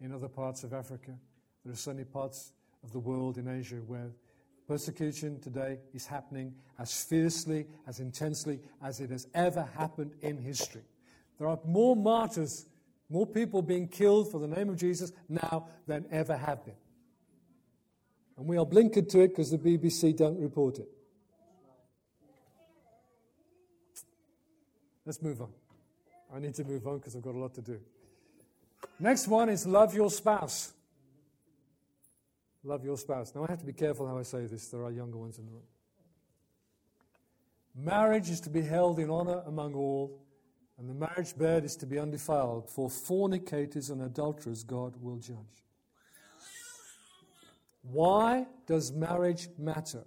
in 0.00 0.12
other 0.12 0.28
parts 0.28 0.64
of 0.64 0.72
Africa. 0.72 1.12
There 1.64 1.72
are 1.72 1.76
certainly 1.76 2.04
parts 2.04 2.52
of 2.82 2.92
the 2.92 2.98
world 2.98 3.36
in 3.36 3.48
Asia 3.48 3.76
where 3.76 4.10
persecution 4.70 5.40
today 5.40 5.80
is 5.92 6.06
happening 6.06 6.54
as 6.78 7.02
fiercely, 7.02 7.66
as 7.88 7.98
intensely 7.98 8.60
as 8.84 9.00
it 9.00 9.10
has 9.10 9.26
ever 9.34 9.68
happened 9.76 10.12
in 10.20 10.38
history. 10.38 10.84
There 11.40 11.48
are 11.48 11.58
more 11.64 11.96
martyrs, 11.96 12.66
more 13.08 13.26
people 13.26 13.62
being 13.62 13.88
killed 13.88 14.30
for 14.30 14.38
the 14.38 14.46
name 14.46 14.68
of 14.68 14.76
Jesus 14.76 15.10
now 15.28 15.66
than 15.88 16.06
ever 16.12 16.36
have 16.36 16.64
been. 16.64 16.76
And 18.38 18.46
we 18.46 18.58
are 18.58 18.64
blinkered 18.64 19.08
to 19.08 19.22
it 19.22 19.30
because 19.30 19.50
the 19.50 19.58
BBC 19.58 20.16
don't 20.16 20.38
report 20.40 20.78
it. 20.78 20.88
Let's 25.04 25.20
move 25.20 25.42
on. 25.42 25.50
I 26.32 26.38
need 26.38 26.54
to 26.54 26.64
move 26.64 26.86
on 26.86 26.98
because 26.98 27.16
I've 27.16 27.22
got 27.22 27.34
a 27.34 27.38
lot 27.38 27.54
to 27.54 27.60
do. 27.60 27.80
Next 29.00 29.26
one 29.26 29.48
is 29.48 29.66
love 29.66 29.96
your 29.96 30.12
spouse. 30.12 30.74
Love 32.62 32.84
your 32.84 32.96
spouse. 32.96 33.34
Now, 33.34 33.44
I 33.44 33.50
have 33.50 33.60
to 33.60 33.66
be 33.66 33.72
careful 33.72 34.06
how 34.06 34.18
I 34.18 34.22
say 34.22 34.46
this. 34.46 34.68
There 34.68 34.84
are 34.84 34.90
younger 34.90 35.16
ones 35.16 35.38
in 35.38 35.46
the 35.46 35.52
room. 35.52 35.62
Marriage 37.74 38.28
is 38.28 38.40
to 38.42 38.50
be 38.50 38.62
held 38.62 38.98
in 38.98 39.08
honor 39.10 39.42
among 39.46 39.74
all 39.74 40.20
and 40.80 40.88
the 40.88 40.94
marriage 40.94 41.36
bed 41.36 41.66
is 41.66 41.76
to 41.76 41.86
be 41.86 41.98
undefiled, 41.98 42.70
for 42.70 42.88
fornicators 42.88 43.90
and 43.90 44.00
adulterers 44.00 44.64
God 44.64 44.94
will 44.98 45.18
judge. 45.18 45.36
Why 47.82 48.46
does 48.66 48.90
marriage 48.90 49.50
matter? 49.58 50.04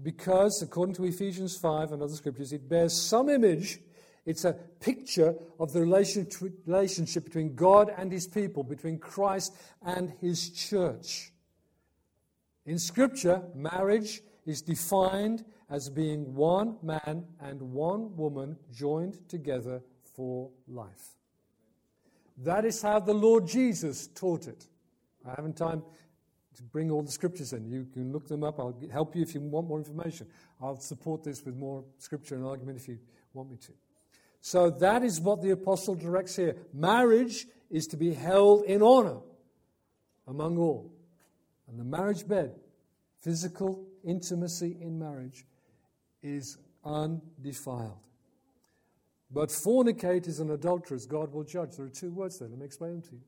Because, 0.00 0.62
according 0.62 0.94
to 0.94 1.04
Ephesians 1.06 1.56
5 1.56 1.90
and 1.90 2.02
other 2.02 2.14
scriptures, 2.14 2.52
it 2.52 2.68
bears 2.68 2.92
some 2.92 3.28
image. 3.28 3.80
It's 4.28 4.44
a 4.44 4.52
picture 4.52 5.34
of 5.58 5.72
the 5.72 5.80
relationship 5.80 7.24
between 7.24 7.54
God 7.54 7.94
and 7.96 8.12
his 8.12 8.26
people, 8.26 8.62
between 8.62 8.98
Christ 8.98 9.56
and 9.82 10.12
his 10.20 10.50
church. 10.50 11.32
In 12.66 12.78
Scripture, 12.78 13.40
marriage 13.54 14.20
is 14.44 14.60
defined 14.60 15.46
as 15.70 15.88
being 15.88 16.34
one 16.34 16.76
man 16.82 17.24
and 17.40 17.72
one 17.72 18.14
woman 18.16 18.58
joined 18.70 19.26
together 19.30 19.80
for 20.14 20.50
life. 20.66 21.16
That 22.36 22.66
is 22.66 22.82
how 22.82 23.00
the 23.00 23.14
Lord 23.14 23.46
Jesus 23.46 24.08
taught 24.08 24.46
it. 24.46 24.66
I 25.26 25.30
haven't 25.36 25.56
time 25.56 25.82
to 26.54 26.62
bring 26.64 26.90
all 26.90 27.02
the 27.02 27.10
scriptures 27.10 27.54
in. 27.54 27.64
You 27.64 27.86
can 27.94 28.12
look 28.12 28.28
them 28.28 28.44
up. 28.44 28.60
I'll 28.60 28.78
help 28.92 29.16
you 29.16 29.22
if 29.22 29.32
you 29.32 29.40
want 29.40 29.68
more 29.68 29.78
information. 29.78 30.26
I'll 30.60 30.80
support 30.80 31.24
this 31.24 31.46
with 31.46 31.56
more 31.56 31.82
scripture 31.96 32.34
and 32.34 32.44
argument 32.44 32.76
if 32.76 32.88
you 32.88 32.98
want 33.32 33.50
me 33.50 33.56
to. 33.56 33.72
So 34.40 34.70
that 34.70 35.02
is 35.02 35.20
what 35.20 35.42
the 35.42 35.50
apostle 35.50 35.94
directs 35.94 36.36
here. 36.36 36.56
Marriage 36.72 37.46
is 37.70 37.86
to 37.88 37.96
be 37.96 38.14
held 38.14 38.64
in 38.64 38.82
honor 38.82 39.18
among 40.26 40.58
all. 40.58 40.92
And 41.68 41.78
the 41.78 41.84
marriage 41.84 42.26
bed, 42.26 42.54
physical 43.20 43.84
intimacy 44.04 44.76
in 44.80 44.98
marriage, 44.98 45.44
is 46.22 46.58
undefiled. 46.84 47.98
But 49.30 49.50
fornicators 49.50 50.40
and 50.40 50.50
adulterers, 50.50 51.06
God 51.06 51.32
will 51.32 51.44
judge. 51.44 51.76
There 51.76 51.86
are 51.86 51.90
two 51.90 52.10
words 52.10 52.38
there. 52.38 52.48
Let 52.48 52.58
me 52.58 52.64
explain 52.64 52.92
them 52.92 53.02
to 53.02 53.12
you. 53.12 53.20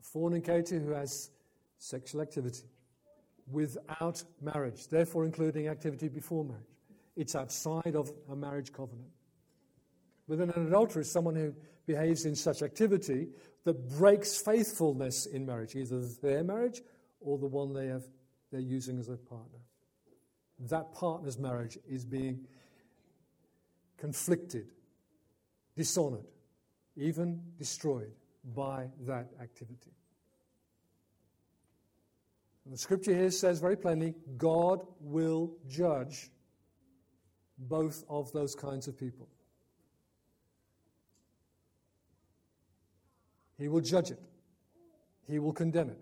A 0.00 0.02
fornicator 0.02 0.80
who 0.80 0.90
has 0.90 1.30
sexual 1.78 2.20
activity 2.20 2.64
without 3.50 4.22
marriage, 4.42 4.88
therefore 4.88 5.24
including 5.24 5.68
activity 5.68 6.08
before 6.08 6.44
marriage. 6.44 6.64
It's 7.16 7.36
outside 7.36 7.94
of 7.94 8.10
a 8.30 8.36
marriage 8.36 8.72
covenant. 8.72 9.08
But 10.28 10.40
an 10.40 10.50
adulterer 10.50 11.02
is 11.02 11.10
someone 11.10 11.34
who 11.34 11.54
behaves 11.86 12.26
in 12.26 12.34
such 12.34 12.62
activity 12.62 13.28
that 13.64 13.88
breaks 13.98 14.36
faithfulness 14.36 15.26
in 15.26 15.46
marriage, 15.46 15.74
either 15.74 16.00
their 16.22 16.44
marriage 16.44 16.82
or 17.20 17.38
the 17.38 17.46
one 17.46 17.72
they 17.72 17.86
have, 17.86 18.04
they're 18.52 18.60
using 18.60 18.98
as 18.98 19.08
a 19.08 19.16
partner. 19.16 19.58
That 20.60 20.92
partner's 20.92 21.38
marriage 21.38 21.78
is 21.88 22.04
being 22.04 22.46
conflicted, 23.96 24.72
dishonored, 25.76 26.26
even 26.96 27.40
destroyed 27.56 28.12
by 28.54 28.88
that 29.06 29.30
activity. 29.40 29.92
And 32.64 32.74
the 32.74 32.78
scripture 32.78 33.14
here 33.14 33.30
says 33.30 33.60
very 33.60 33.76
plainly 33.76 34.14
God 34.36 34.86
will 35.00 35.52
judge 35.66 36.30
both 37.58 38.04
of 38.08 38.30
those 38.32 38.54
kinds 38.54 38.88
of 38.88 38.98
people. 38.98 39.28
He 43.58 43.68
will 43.68 43.80
judge 43.80 44.10
it, 44.10 44.20
He 45.26 45.38
will 45.38 45.52
condemn 45.52 45.90
it. 45.90 45.98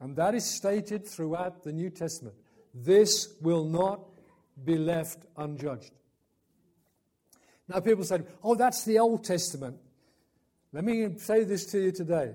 And 0.00 0.16
that 0.16 0.34
is 0.34 0.44
stated 0.44 1.06
throughout 1.06 1.62
the 1.62 1.72
New 1.72 1.90
Testament. 1.90 2.34
This 2.74 3.34
will 3.40 3.64
not 3.64 4.00
be 4.64 4.78
left 4.78 5.26
unjudged. 5.36 5.92
Now, 7.68 7.80
people 7.80 8.04
say, 8.04 8.22
oh, 8.42 8.54
that's 8.54 8.84
the 8.84 8.98
Old 8.98 9.24
Testament. 9.24 9.76
Let 10.72 10.84
me 10.84 11.18
say 11.18 11.44
this 11.44 11.66
to 11.66 11.80
you 11.80 11.92
today. 11.92 12.32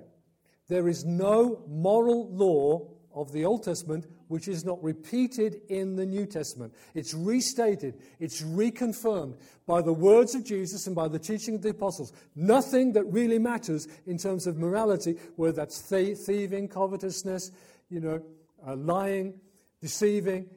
There 0.68 0.88
is 0.88 1.04
no 1.06 1.64
moral 1.68 2.30
law 2.32 2.88
of 3.16 3.32
the 3.32 3.46
Old 3.46 3.64
Testament 3.64 4.06
which 4.28 4.48
is 4.48 4.66
not 4.66 4.84
repeated 4.84 5.62
in 5.70 5.96
the 5.96 6.06
New 6.06 6.26
Testament. 6.26 6.74
It's 6.94 7.14
restated, 7.14 7.96
it's 8.20 8.42
reconfirmed 8.42 9.38
by 9.66 9.82
the 9.82 9.94
words 9.94 10.36
of 10.36 10.44
Jesus 10.44 10.86
and 10.86 10.96
by 10.96 11.08
the 11.08 11.18
teaching 11.18 11.56
of 11.56 11.62
the 11.62 11.70
apostles. 11.70 12.12
Nothing 12.36 12.94
that 12.94 13.06
really 13.06 13.40
matters 13.40 13.88
in 14.06 14.18
terms 14.18 14.46
of 14.46 14.58
morality, 14.58 15.18
whether 15.38 15.56
that's 15.56 15.82
thieving, 15.82 16.68
covetousness, 16.68 17.52
you 17.90 18.02
know, 18.02 18.22
uh, 18.68 18.76
lying, 18.76 19.40
deceiving, 19.82 20.48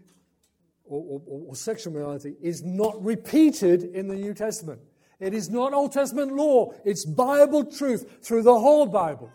or, 0.84 1.20
or, 1.26 1.44
or 1.48 1.54
sexual 1.54 1.92
morality, 1.92 2.34
is 2.42 2.62
not 2.62 3.02
repeated 3.04 3.84
in 3.84 4.08
the 4.08 4.16
New 4.16 4.34
Testament. 4.34 4.80
It 5.20 5.34
is 5.34 5.50
not 5.50 5.72
Old 5.72 5.92
Testament 5.92 6.34
law, 6.34 6.72
it's 6.84 7.04
Bible 7.04 7.64
truth 7.64 8.18
through 8.22 8.42
the 8.42 8.58
whole 8.58 8.86
Bible. 8.86 9.30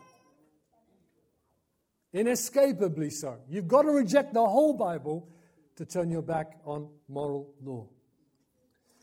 Inescapably 2.13 3.09
so. 3.09 3.37
You've 3.49 3.67
got 3.67 3.83
to 3.83 3.89
reject 3.89 4.33
the 4.33 4.45
whole 4.45 4.73
Bible 4.73 5.27
to 5.75 5.85
turn 5.85 6.11
your 6.11 6.21
back 6.21 6.59
on 6.65 6.87
moral 7.07 7.49
law. 7.63 7.87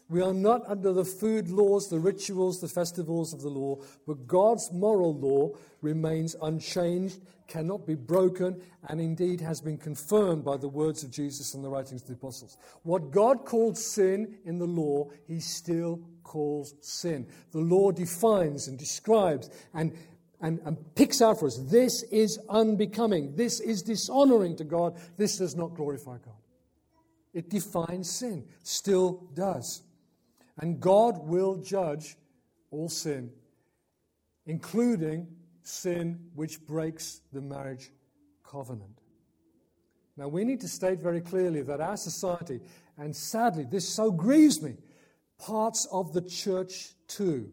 We 0.09 0.23
are 0.23 0.35
not 0.35 0.63
under 0.67 0.93
the 0.93 1.05
food 1.05 1.51
laws, 1.51 1.89
the 1.89 2.01
rituals, 2.01 2.61
the 2.61 2.69
festivals 2.69 3.33
of 3.33 3.43
the 3.43 3.49
law, 3.49 3.77
but 4.09 4.27
God's 4.27 4.73
moral 4.73 5.15
law 5.15 5.57
remains 5.83 6.35
unchanged, 6.43 7.21
cannot 7.47 7.87
be 7.87 7.95
broken, 7.95 8.61
and 8.89 9.01
indeed 9.01 9.41
has 9.41 9.61
been 9.61 9.79
confirmed 9.79 10.45
by 10.45 10.57
the 10.57 10.69
words 10.69 11.05
of 11.05 11.13
Jesus 11.13 11.55
and 11.55 11.63
the 11.63 11.69
writings 11.69 12.03
of 12.03 12.09
the 12.09 12.15
apostles. 12.15 12.57
What 12.83 13.13
God 13.13 13.45
called 13.45 13.79
sin 13.79 14.39
in 14.45 14.59
the 14.59 14.67
law, 14.67 15.11
he 15.29 15.39
still 15.39 16.01
calls 16.25 16.75
sin. 16.81 17.29
The 17.53 17.59
law 17.59 17.93
defines 17.93 18.67
and 18.67 18.77
describes 18.77 19.49
and 19.75 19.93
and, 20.41 20.61
and 20.65 20.95
picks 20.95 21.21
out 21.21 21.39
for 21.39 21.47
us 21.47 21.59
this 21.71 22.03
is 22.05 22.39
unbecoming, 22.49 23.37
this 23.37 23.61
is 23.61 23.83
dishonoring 23.83 24.57
to 24.57 24.65
God, 24.65 24.99
this 25.17 25.39
does 25.39 25.55
not 25.55 25.75
glorify 25.75 26.19
God. 26.19 26.35
It 27.33 27.51
defines 27.51 28.11
sin, 28.11 28.45
still 28.63 29.29
does. 29.35 29.83
And 30.59 30.81
God 30.81 31.19
will 31.27 31.57
judge 31.57 32.17
all 32.71 32.89
sin, 32.89 33.31
including 34.47 35.29
sin 35.63 36.19
which 36.35 36.65
breaks 36.67 37.21
the 37.33 37.41
marriage 37.41 37.91
covenant. 38.45 39.01
Now, 40.17 40.29
we 40.29 40.45
need 40.45 40.61
to 40.61 40.69
state 40.69 41.01
very 41.01 41.21
clearly 41.21 41.63
that 41.63 41.81
our 41.81 41.97
society, 41.97 42.61
and 42.99 43.15
sadly, 43.15 43.65
this 43.65 43.89
so 43.89 44.11
grieves 44.11 44.61
me, 44.61 44.77
parts 45.39 45.87
of 45.91 46.13
the 46.13 46.21
church 46.21 46.91
too, 47.07 47.51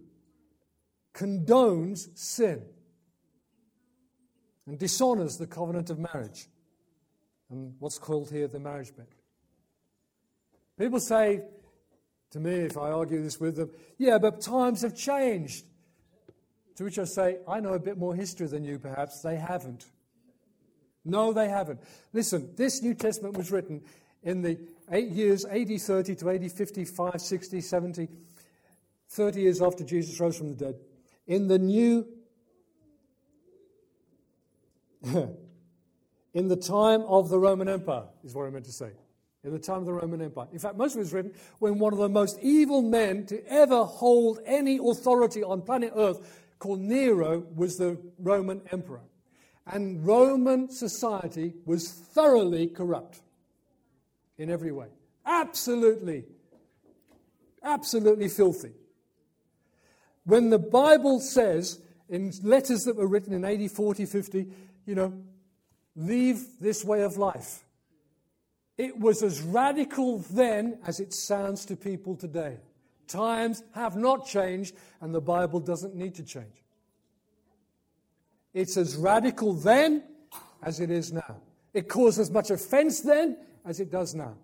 condones 1.13 2.10
sin 2.17 2.63
and 4.67 4.77
dishonors 4.77 5.38
the 5.38 5.47
covenant 5.47 5.89
of 5.89 5.97
marriage 5.97 6.47
and 7.49 7.73
what's 7.80 7.97
called 7.97 8.30
here 8.30 8.47
the 8.47 8.60
marriage 8.60 8.95
bed. 8.95 9.08
People 10.77 10.99
say 10.99 11.41
to 12.32 12.39
me, 12.39 12.51
if 12.51 12.77
I 12.77 12.91
argue 12.91 13.23
this 13.23 13.39
with 13.39 13.56
them, 13.56 13.71
yeah, 13.97 14.17
but 14.17 14.41
times 14.41 14.82
have 14.82 14.95
changed. 14.95 15.65
To 16.75 16.84
which 16.84 16.99
I 16.99 17.06
say, 17.06 17.38
I 17.47 17.60
know 17.60 17.73
a 17.73 17.80
bit 17.80 17.97
more 17.97 18.13
history 18.13 18.45
than 18.45 18.63
you, 18.63 18.77
perhaps. 18.77 19.21
They 19.21 19.38
haven't. 19.38 19.86
No, 21.03 21.34
they 21.34 21.47
haven't. 21.47 21.80
Listen, 22.13 22.51
this 22.56 22.84
New 22.84 22.93
Testament 22.93 23.38
was 23.38 23.51
written 23.51 23.82
in 24.21 24.41
the 24.41 24.60
eight 24.91 25.10
years, 25.10 25.45
AD 25.45 25.82
30 25.82 26.15
to 26.15 26.30
AD 26.30 26.51
55, 26.51 27.21
60, 27.21 27.62
70, 27.62 28.08
30 29.10 29.41
years 29.41 29.62
after 29.62 29.84
Jesus 29.84 30.19
rose 30.19 30.38
from 30.38 30.49
the 30.49 30.65
dead. 30.65 30.75
In 31.25 31.47
the 31.47 31.58
New 31.58 32.06
in 36.33 36.47
the 36.47 36.55
time 36.55 37.01
of 37.01 37.29
the 37.29 37.39
Roman 37.39 37.67
Empire, 37.67 38.05
is 38.23 38.33
what 38.33 38.47
I 38.47 38.49
meant 38.49 38.65
to 38.65 38.71
say. 38.71 38.91
In 39.43 39.51
the 39.51 39.60
time 39.60 39.79
of 39.79 39.86
the 39.86 39.93
Roman 39.93 40.21
Empire. 40.21 40.47
In 40.51 40.60
fact, 40.60 40.75
most 40.75 40.93
of 40.93 40.97
it 40.97 41.01
was 41.01 41.13
written 41.13 41.31
when 41.60 41.79
one 41.79 41.93
of 41.93 41.99
the 41.99 42.10
most 42.10 42.38
evil 42.41 42.81
men 42.81 43.25
to 43.27 43.45
ever 43.47 43.83
hold 43.83 44.39
any 44.45 44.77
authority 44.77 45.43
on 45.43 45.62
planet 45.62 45.93
Earth, 45.95 46.43
called 46.60 46.79
Nero, 46.79 47.45
was 47.55 47.77
the 47.77 47.97
Roman 48.19 48.62
emperor. 48.71 49.01
And 49.65 50.05
Roman 50.05 50.69
society 50.69 51.53
was 51.65 51.89
thoroughly 51.89 52.67
corrupt 52.67 53.21
in 54.38 54.49
every 54.49 54.71
way. 54.71 54.88
Absolutely, 55.25 56.25
absolutely 57.63 58.29
filthy. 58.29 58.73
When 60.23 60.49
the 60.49 60.60
Bible 60.60 61.19
says, 61.19 61.79
in 62.10 62.31
letters 62.43 62.83
that 62.83 62.95
were 62.95 63.07
written 63.07 63.33
in 63.33 63.43
AD 63.43 63.71
40, 63.71 64.05
50, 64.05 64.47
you 64.88 64.95
know, 64.95 65.13
leave 65.95 66.47
this 66.60 66.84
way 66.84 67.04
of 67.04 67.17
life. 67.17 67.63
It 68.78 68.97
was 68.97 69.21
as 69.21 69.41
radical 69.41 70.19
then 70.32 70.80
as 70.88 71.00
it 71.00 71.13
sounds 71.13 71.65
to 71.65 71.76
people 71.76 72.15
today. 72.15 72.58
Times 73.08 73.63
have 73.73 73.95
not 73.95 74.26
changed, 74.26 74.76
and 75.02 75.13
the 75.13 75.21
Bible 75.21 75.60
doesn't 75.60 75.95
need 75.95 76.15
to 76.15 76.23
change. 76.23 76.63
It's 78.54 78.78
as 78.78 78.95
radical 78.95 79.54
then 79.54 80.04
as 80.63 80.80
it 80.80 80.89
is 80.89 81.12
now. 81.12 81.41
It 81.73 81.88
caused 81.88 82.19
as 82.19 82.32
much 82.32 82.50
offense 82.50 83.02
then 83.02 83.38
as 83.65 83.80
it 83.80 83.91
does 83.91 84.15
now. 84.15 84.36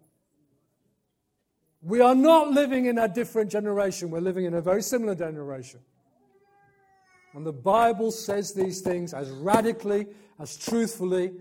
We 1.82 2.02
are 2.02 2.16
not 2.16 2.52
living 2.52 2.86
in 2.86 2.98
a 2.98 3.08
different 3.08 3.52
generation, 3.52 4.10
we're 4.10 4.20
living 4.20 4.46
in 4.46 4.54
a 4.54 4.62
very 4.62 4.82
similar 4.82 5.16
generation. 5.16 5.80
And 7.34 7.46
the 7.46 7.54
Bible 7.54 8.12
says 8.12 8.54
these 8.54 8.82
things 8.82 9.14
as 9.14 9.30
radically, 9.30 10.08
as 10.40 10.56
truthfully 10.58 11.32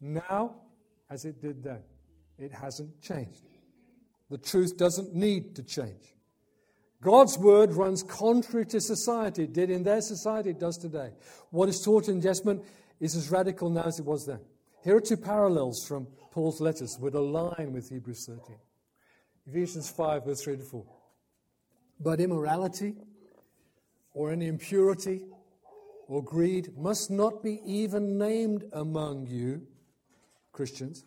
now 0.00 0.56
as 1.08 1.24
it 1.24 1.40
did 1.40 1.62
then. 1.62 1.82
It 2.38 2.52
hasn't 2.52 3.00
changed. 3.00 3.46
The 4.30 4.38
truth 4.38 4.76
doesn't 4.76 5.14
need 5.14 5.56
to 5.56 5.62
change. 5.62 6.14
God's 7.02 7.38
word 7.38 7.72
runs 7.72 8.02
contrary 8.02 8.66
to 8.66 8.80
society. 8.80 9.44
It 9.44 9.54
did 9.54 9.70
in 9.70 9.82
their 9.82 10.02
society, 10.02 10.50
it 10.50 10.60
does 10.60 10.76
today. 10.76 11.12
What 11.50 11.68
is 11.68 11.82
taught 11.82 12.08
in 12.08 12.20
Testament 12.20 12.62
is 13.00 13.16
as 13.16 13.30
radical 13.30 13.70
now 13.70 13.84
as 13.84 13.98
it 13.98 14.04
was 14.04 14.26
then. 14.26 14.40
Here 14.84 14.96
are 14.96 15.00
two 15.00 15.16
parallels 15.16 15.84
from 15.86 16.06
Paul's 16.30 16.60
letters 16.60 16.96
that 16.96 17.14
align 17.14 17.72
with 17.72 17.88
Hebrews 17.88 18.26
13. 18.26 18.56
Ephesians 19.46 19.90
5, 19.90 20.24
verse 20.26 20.42
3 20.42 20.58
to 20.58 20.62
4. 20.62 20.84
But 21.98 22.20
immorality, 22.20 22.94
or 24.14 24.30
any 24.30 24.46
impurity 24.46 25.22
or 26.08 26.22
greed 26.22 26.76
must 26.76 27.10
not 27.10 27.42
be 27.42 27.60
even 27.64 28.18
named 28.18 28.64
among 28.72 29.26
you, 29.26 29.62
Christians, 30.52 31.04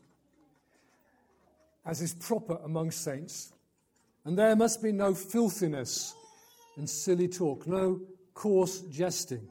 as 1.86 2.02
is 2.02 2.13
proper 2.13 2.58
among 2.63 2.92
saints. 2.92 3.52
And 4.26 4.38
there 4.38 4.56
must 4.56 4.82
be 4.82 4.94
no 4.94 5.13
filthiness 5.13 6.16
and 6.78 6.89
silly 6.89 7.28
talk, 7.28 7.68
no 7.68 8.00
coarse 8.34 8.82
jesting, 8.89 9.48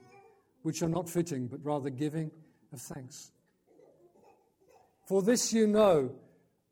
which 0.63 0.83
are 0.83 0.89
not 0.89 1.09
fitting, 1.09 1.47
but 1.47 1.63
rather 1.63 1.91
giving 1.91 2.31
of 2.73 2.81
thanks. 2.81 3.31
For 5.07 5.23
this 5.23 5.53
you 5.53 5.67
know 5.67 6.13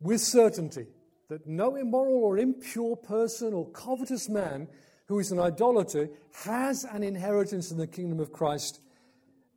with 0.00 0.20
certainty 0.20 0.86
that 1.28 1.46
no 1.46 1.76
immoral 1.76 2.24
or 2.24 2.38
impure 2.38 2.96
person 2.96 3.52
or 3.52 3.70
covetous 3.70 4.28
man 4.28 4.68
who 5.10 5.18
is 5.18 5.32
an 5.32 5.40
idolater 5.40 6.08
has 6.44 6.84
an 6.84 7.02
inheritance 7.02 7.72
in 7.72 7.78
the 7.78 7.86
kingdom 7.88 8.20
of 8.20 8.30
Christ 8.32 8.80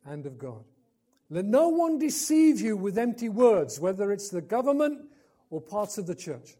and 0.04 0.26
of 0.26 0.36
God. 0.36 0.64
Let 1.30 1.44
no 1.44 1.68
one 1.68 1.96
deceive 1.96 2.60
you 2.60 2.76
with 2.76 2.98
empty 2.98 3.28
words, 3.28 3.78
whether 3.78 4.10
it's 4.10 4.30
the 4.30 4.40
government 4.40 5.06
or 5.50 5.60
parts 5.60 5.96
of 5.96 6.08
the 6.08 6.14
church. 6.16 6.56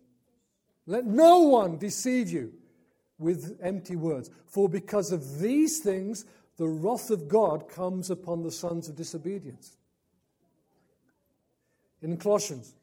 Let 0.86 1.06
no 1.06 1.40
one 1.40 1.76
deceive 1.76 2.30
you 2.30 2.52
with 3.18 3.58
empty 3.60 3.96
words. 3.96 4.30
For 4.46 4.68
because 4.68 5.10
of 5.10 5.40
these 5.40 5.80
things, 5.80 6.24
the 6.56 6.68
wrath 6.68 7.10
of 7.10 7.26
God 7.26 7.68
comes 7.68 8.10
upon 8.10 8.44
the 8.44 8.52
sons 8.52 8.88
of 8.88 8.94
disobedience. 8.94 9.76
In 12.00 12.16
Colossians, 12.16 12.76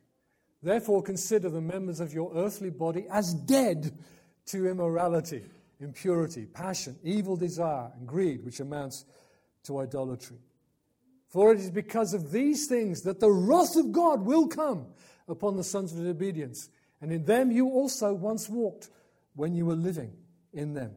therefore 0.62 1.04
consider 1.04 1.48
the 1.48 1.62
members 1.62 2.02
of 2.02 2.14
your 2.14 2.34
earthly 2.36 2.70
body 2.70 3.06
as 3.10 3.34
dead 3.34 3.98
to 4.48 4.68
immorality, 4.68 5.46
impurity, 5.82 6.46
passion, 6.46 6.98
evil 7.04 7.36
desire, 7.36 7.92
and 7.98 8.08
greed, 8.08 8.44
which 8.44 8.60
amounts 8.60 9.06
to 9.64 9.80
idolatry. 9.80 10.38
For 11.28 11.54
it 11.54 11.60
is 11.60 11.72
because 11.72 12.14
of 12.14 12.32
these 12.32 12.68
things 12.68 13.04
that 13.04 13.20
the 13.20 13.32
wrath 13.32 13.76
of 13.76 13.92
God 13.92 14.26
will 14.26 14.48
come 14.48 14.88
upon 15.28 15.56
the 15.56 15.64
sons 15.64 15.94
of 15.94 16.00
disobedience. 16.00 16.70
And 17.00 17.12
in 17.12 17.26
them 17.26 17.52
you 17.52 17.70
also 17.70 18.14
once 18.14 18.50
walked 18.50 18.90
when 19.34 19.56
you 19.56 19.66
were 19.66 19.76
living 19.76 20.14
in 20.54 20.74
them. 20.74 20.92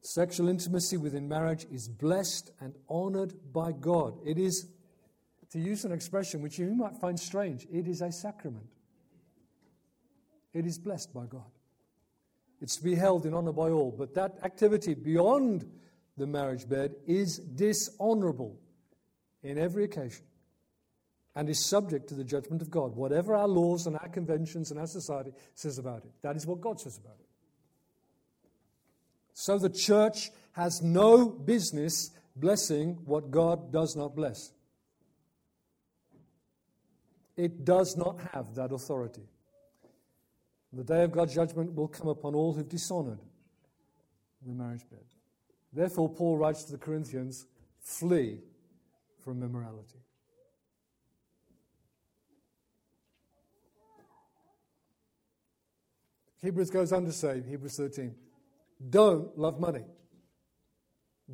Sexual 0.00 0.48
intimacy 0.48 0.96
within 0.96 1.28
marriage 1.28 1.66
is 1.72 1.88
blessed 1.88 2.52
and 2.60 2.74
honored 2.88 3.34
by 3.52 3.72
God. 3.72 4.18
It 4.24 4.38
is, 4.38 4.68
to 5.50 5.58
use 5.58 5.84
an 5.84 5.92
expression 5.92 6.42
which 6.42 6.58
you 6.58 6.74
might 6.74 6.96
find 6.98 7.18
strange, 7.18 7.66
it 7.72 7.88
is 7.88 8.00
a 8.00 8.12
sacrament. 8.12 8.66
It 10.52 10.66
is 10.66 10.78
blessed 10.78 11.12
by 11.12 11.24
God. 11.26 11.50
It's 12.64 12.76
to 12.76 12.82
be 12.82 12.94
held 12.94 13.26
in 13.26 13.34
honor 13.34 13.52
by 13.52 13.68
all. 13.68 13.90
But 13.90 14.14
that 14.14 14.38
activity 14.42 14.94
beyond 14.94 15.70
the 16.16 16.26
marriage 16.26 16.66
bed 16.66 16.94
is 17.06 17.36
dishonorable 17.36 18.58
in 19.42 19.58
every 19.58 19.84
occasion 19.84 20.24
and 21.36 21.46
is 21.50 21.62
subject 21.62 22.08
to 22.08 22.14
the 22.14 22.24
judgment 22.24 22.62
of 22.62 22.70
God. 22.70 22.96
Whatever 22.96 23.34
our 23.34 23.46
laws 23.46 23.86
and 23.86 23.98
our 23.98 24.08
conventions 24.08 24.70
and 24.70 24.80
our 24.80 24.86
society 24.86 25.32
says 25.52 25.76
about 25.76 26.06
it, 26.06 26.12
that 26.22 26.36
is 26.36 26.46
what 26.46 26.62
God 26.62 26.80
says 26.80 26.96
about 26.96 27.16
it. 27.20 27.26
So 29.34 29.58
the 29.58 29.68
church 29.68 30.30
has 30.52 30.80
no 30.80 31.28
business 31.28 32.12
blessing 32.34 32.96
what 33.04 33.30
God 33.30 33.74
does 33.74 33.94
not 33.94 34.16
bless. 34.16 34.52
It 37.36 37.66
does 37.66 37.94
not 37.94 38.18
have 38.32 38.54
that 38.54 38.72
authority. 38.72 39.28
The 40.74 40.82
day 40.82 41.04
of 41.04 41.12
God's 41.12 41.34
judgment 41.34 41.74
will 41.74 41.86
come 41.86 42.08
upon 42.08 42.34
all 42.34 42.52
who've 42.52 42.68
dishonored 42.68 43.20
the 44.44 44.52
marriage 44.52 44.82
bed. 44.90 45.04
Therefore, 45.72 46.08
Paul 46.08 46.36
writes 46.36 46.64
to 46.64 46.72
the 46.72 46.78
Corinthians 46.78 47.46
flee 47.80 48.40
from 49.24 49.42
immorality. 49.42 50.00
Hebrews 56.42 56.70
goes 56.70 56.92
on 56.92 57.04
to 57.06 57.12
say, 57.12 57.42
Hebrews 57.48 57.76
13, 57.76 58.14
don't 58.90 59.38
love 59.38 59.60
money. 59.60 59.84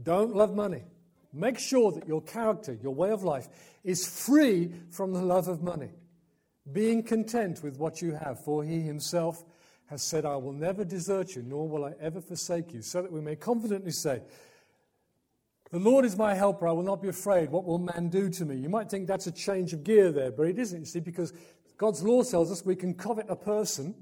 Don't 0.03 0.37
love 0.37 0.55
money. 0.55 0.85
Make 1.33 1.59
sure 1.59 1.93
that 1.93 2.07
your 2.07 2.23
character, 2.23 2.79
your 2.81 2.95
way 2.95 3.11
of 3.11 3.23
life, 3.23 3.49
is 3.83 4.07
free 4.07 4.73
from 4.91 5.13
the 5.13 5.23
love 5.23 5.49
of 5.49 5.63
money, 5.63 5.91
being 6.73 7.03
content 7.03 7.63
with 7.63 7.79
what 7.79 8.03
you 8.03 8.13
have, 8.13 8.45
for 8.45 8.65
he 8.65 8.81
himself 8.81 9.45
has 9.87 10.03
said, 10.03 10.25
I 10.25 10.37
will 10.37 10.53
never 10.53 10.85
desert 10.85 11.35
you, 11.35 11.43
nor 11.43 11.69
will 11.69 11.85
I 11.85 11.95
ever 12.01 12.21
forsake 12.21 12.73
you, 12.73 12.83
so 12.83 13.03
that 13.03 13.11
we 13.11 13.21
may 13.21 13.37
confidently 13.37 13.91
say, 13.91 14.23
The 15.73 15.79
Lord 15.79 16.05
is 16.05 16.17
my 16.17 16.35
helper, 16.35 16.69
I 16.69 16.73
will 16.73 16.85
not 16.85 17.03
be 17.03 17.09
afraid. 17.09 17.51
What 17.51 17.65
will 17.65 17.79
man 17.79 18.09
do 18.09 18.29
to 18.31 18.45
me? 18.45 18.57
You 18.57 18.69
might 18.69 18.89
think 18.89 19.09
that's 19.09 19.27
a 19.27 19.33
change 19.33 19.73
of 19.73 19.83
gear 19.83 20.13
there, 20.13 20.31
but 20.31 20.47
it 20.47 20.59
isn't, 20.59 20.79
you 20.79 20.87
see, 20.87 21.01
because 21.01 21.33
God's 21.77 22.03
law 22.03 22.23
tells 22.23 22.53
us 22.53 22.65
we 22.65 22.77
can 22.77 22.95
covet 22.95 23.27
a 23.29 23.37
person, 23.37 23.95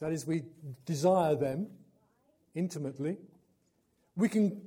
that 0.00 0.12
is, 0.12 0.26
we 0.26 0.42
desire 0.84 1.34
them 1.34 1.68
intimately. 2.54 3.16
We 4.16 4.28
can 4.28 4.60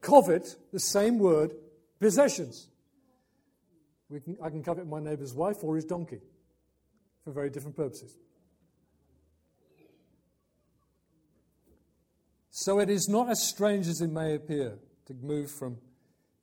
covet 0.00 0.56
the 0.72 0.78
same 0.78 1.18
word, 1.18 1.52
possessions. 1.98 2.68
Can, 4.24 4.36
I 4.40 4.50
can 4.50 4.62
covet 4.62 4.86
my 4.86 5.00
neighbour's 5.00 5.34
wife 5.34 5.64
or 5.64 5.74
his 5.74 5.84
donkey 5.84 6.20
for 7.24 7.32
very 7.32 7.50
different 7.50 7.76
purposes. 7.76 8.16
So 12.50 12.78
it 12.78 12.88
is 12.88 13.08
not 13.08 13.30
as 13.30 13.42
strange 13.42 13.88
as 13.88 14.00
it 14.00 14.10
may 14.10 14.34
appear 14.34 14.78
to 15.06 15.14
move 15.14 15.50
from 15.50 15.78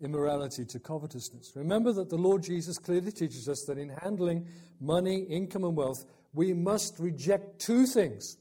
immorality 0.02 0.66
to 0.66 0.80
covetousness. 0.80 1.54
Remember 1.56 1.94
that 1.94 2.10
the 2.10 2.18
Lord 2.18 2.44
Jesus 2.44 2.78
clearly 2.78 3.12
teaches 3.12 3.48
us 3.48 3.64
that 3.68 3.78
in 3.78 3.90
handling 3.90 4.48
money, 4.80 5.20
income, 5.22 5.64
and 5.64 5.76
wealth, 5.76 6.04
we 6.34 6.54
must 6.54 7.00
reject 7.00 7.60
two 7.60 7.86
things. 7.86 8.38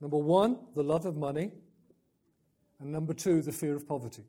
Number 0.00 0.18
one, 0.18 0.58
the 0.74 0.82
love 0.82 1.06
of 1.06 1.16
money, 1.16 1.52
and 2.80 2.90
number 2.90 3.14
two, 3.14 3.42
the 3.42 3.52
fear 3.52 3.76
of 3.76 3.86
poverty. 3.86 4.24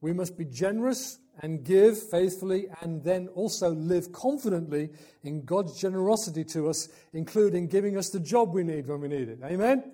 We 0.00 0.12
must 0.12 0.36
be 0.36 0.44
generous 0.44 1.18
and 1.42 1.64
give 1.64 1.98
faithfully 1.98 2.66
and 2.80 3.02
then 3.02 3.28
also 3.28 3.70
live 3.70 4.12
confidently 4.12 4.90
in 5.22 5.44
God's 5.44 5.78
generosity 5.78 6.44
to 6.44 6.68
us, 6.68 6.88
including 7.12 7.68
giving 7.68 7.96
us 7.96 8.10
the 8.10 8.20
job 8.20 8.54
we 8.54 8.62
need 8.62 8.86
when 8.86 9.00
we 9.00 9.08
need 9.08 9.28
it. 9.28 9.40
Amen? 9.44 9.84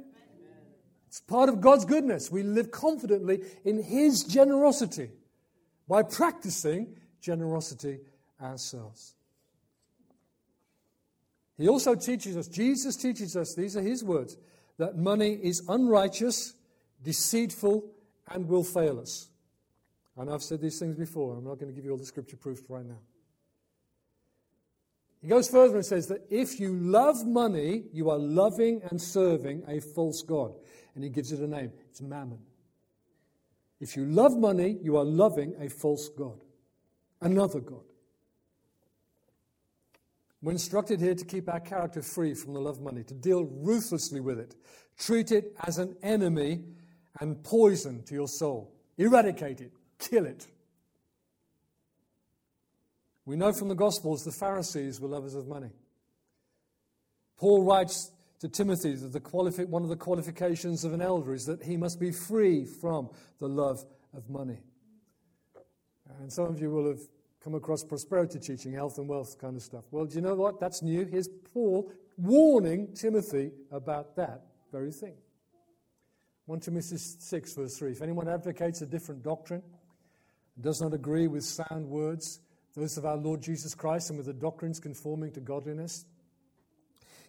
It's 1.09 1.21
part 1.21 1.49
of 1.49 1.61
God's 1.61 1.85
goodness. 1.85 2.31
We 2.31 2.43
live 2.43 2.71
confidently 2.71 3.41
in 3.65 3.83
His 3.83 4.25
generosity 4.25 5.11
by 5.89 6.03
practicing 6.05 6.97
generosity 7.21 7.99
ourselves. 8.41 9.15
He 11.59 11.69
also 11.69 11.95
teaches 11.95 12.37
us, 12.37 12.49
Jesus 12.49 12.97
teaches 12.97 13.37
us, 13.37 13.55
these 13.55 13.77
are 13.77 13.83
His 13.83 14.03
words, 14.03 14.37
that 14.79 14.97
money 14.97 15.35
is 15.35 15.63
unrighteous, 15.69 16.55
deceitful, 17.03 17.85
and 18.31 18.49
will 18.49 18.65
fail 18.65 18.99
us. 18.99 19.29
And 20.17 20.31
I've 20.31 20.43
said 20.43 20.61
these 20.61 20.79
things 20.79 20.97
before. 20.97 21.37
I'm 21.37 21.45
not 21.45 21.59
going 21.59 21.69
to 21.69 21.75
give 21.75 21.85
you 21.85 21.93
all 21.93 21.97
the 21.97 22.05
scripture 22.05 22.37
proof 22.37 22.61
right 22.69 22.85
now. 22.85 22.99
He 25.21 25.29
goes 25.29 25.49
further 25.49 25.77
and 25.77 25.87
says 25.87 26.09
that 26.09 26.27
if 26.31 26.59
you 26.59 26.77
love 26.77 27.25
money, 27.25 27.85
you 27.93 28.11
are 28.11 28.19
loving 28.19 28.83
and 28.91 29.01
serving 29.01 29.63
a 29.69 29.81
false 29.81 30.21
God 30.23 30.53
and 30.95 31.05
he 31.05 31.11
gives 31.11 31.33
it 31.33 31.41
a 31.41 31.47
name 31.47 31.73
it's 31.89 32.01
mammon. 32.01 32.39
If 33.81 33.97
you 33.97 34.05
love 34.05 34.37
money, 34.37 34.79
you 34.83 34.97
are 34.97 35.05
loving 35.05 35.55
a 35.59 35.69
false 35.69 36.09
God, 36.09 36.41
another 37.21 37.61
God. 37.61 37.83
We're 40.41 40.53
instructed 40.53 41.01
here 41.01 41.15
to 41.15 41.25
keep 41.25 41.49
our 41.49 41.61
character 41.61 42.03
free 42.03 42.35
from 42.35 42.53
the 42.53 42.61
love 42.61 42.77
of 42.77 42.83
money, 42.83 43.05
to 43.05 43.15
deal 43.15 43.45
ruthlessly 43.45 44.21
with 44.21 44.39
it, 44.39 44.57
treat 44.99 45.31
it 45.31 45.57
as 45.65 45.79
an 45.79 45.97
enemy 46.03 46.63
and 47.21 47.43
poison 47.43 48.03
to 48.05 48.15
your 48.15 48.29
soul. 48.29 48.73
Eradicate 48.99 49.61
it, 49.61 49.73
kill 50.11 50.27
it. 50.27 50.47
We 53.25 53.37
know 53.37 53.53
from 53.53 53.69
the 53.69 53.75
Gospels 53.75 54.25
the 54.25 54.33
Pharisees 54.33 55.01
were 55.01 55.09
lovers 55.09 55.35
of 55.35 55.47
money. 55.47 55.71
Paul 57.39 57.65
writes 57.65 58.11
to 58.41 58.49
Timothy 58.49 58.95
that 58.95 59.23
qualifi- 59.23 59.69
one 59.69 59.83
of 59.83 59.89
the 59.89 59.97
qualifications 59.97 60.85
of 60.85 60.93
an 60.93 61.01
elder 61.01 61.33
is 61.33 61.47
that 61.47 61.63
he 61.63 61.77
must 61.77 62.01
be 62.01 62.11
free 62.11 62.65
from 62.65 63.11
the 63.39 63.49
love 63.49 63.85
of 64.15 64.29
money. 64.29 64.59
And 66.21 66.33
some 66.33 66.47
of 66.47 66.61
you 66.61 66.71
will 66.71 66.89
have 66.89 67.01
come 67.43 67.55
across 67.55 67.85
prosperity 67.85 68.39
teaching, 68.39 68.73
health 68.73 68.99
and 68.99 69.09
wealth 69.09 69.39
kind 69.39 69.57
of 69.57 69.63
stuff. 69.63 69.85
Well, 69.91 70.05
do 70.05 70.17
you 70.17 70.21
know 70.21 70.35
what? 70.35 70.61
That's 70.61 70.83
new. 70.83 71.05
Here's 71.05 71.29
Paul 71.53 71.93
warning 72.17 72.95
Timothy 72.95 73.53
about 73.71 74.17
that 74.17 74.43
very 74.71 74.93
thing. 74.93 75.15
1 76.47 76.61
Timothy 76.61 76.97
6, 76.97 77.55
verse 77.55 77.79
3. 77.79 77.93
If 77.93 78.03
anyone 78.03 78.29
advocates 78.29 78.83
a 78.83 78.87
different 78.87 79.23
doctrine, 79.23 79.63
does 80.61 80.81
not 80.81 80.95
agree 80.95 81.27
with 81.27 81.45
sound 81.45 81.89
words, 81.89 82.41
those 82.75 82.97
of 82.97 83.05
our 83.05 83.17
Lord 83.17 83.43
Jesus 83.43 83.75
Christ, 83.75 84.11
and 84.11 84.17
with 84.17 84.27
the 84.27 84.33
doctrines 84.33 84.81
conforming 84.81 85.33
to 85.33 85.41
godliness, 85.41 86.05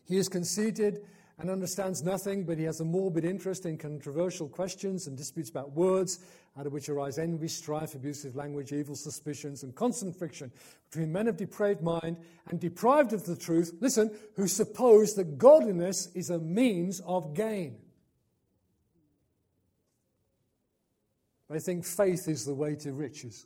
he 0.05 0.17
is 0.17 0.27
conceited 0.27 1.05
and 1.39 1.49
understands 1.49 2.03
nothing, 2.03 2.43
but 2.43 2.57
he 2.57 2.63
has 2.63 2.79
a 2.79 2.85
morbid 2.85 3.25
interest 3.25 3.65
in 3.65 3.77
controversial 3.77 4.47
questions 4.47 5.07
and 5.07 5.17
disputes 5.17 5.49
about 5.49 5.71
words, 5.71 6.19
out 6.57 6.67
of 6.67 6.73
which 6.73 6.89
arise 6.89 7.17
envy, 7.17 7.47
strife, 7.47 7.95
abusive 7.95 8.35
language, 8.35 8.71
evil 8.71 8.95
suspicions, 8.95 9.63
and 9.63 9.73
constant 9.73 10.15
friction 10.15 10.51
between 10.91 11.11
men 11.11 11.27
of 11.27 11.37
depraved 11.37 11.81
mind 11.81 12.17
and 12.49 12.59
deprived 12.59 13.13
of 13.13 13.25
the 13.25 13.35
truth, 13.35 13.73
listen, 13.79 14.11
who 14.35 14.47
suppose 14.47 15.15
that 15.15 15.37
godliness 15.37 16.09
is 16.13 16.29
a 16.29 16.37
means 16.37 16.99
of 17.01 17.33
gain. 17.33 17.77
They 21.53 21.59
think 21.59 21.85
faith 21.85 22.27
is 22.27 22.45
the 22.45 22.53
way 22.55 22.75
to 22.77 22.93
riches, 22.93 23.45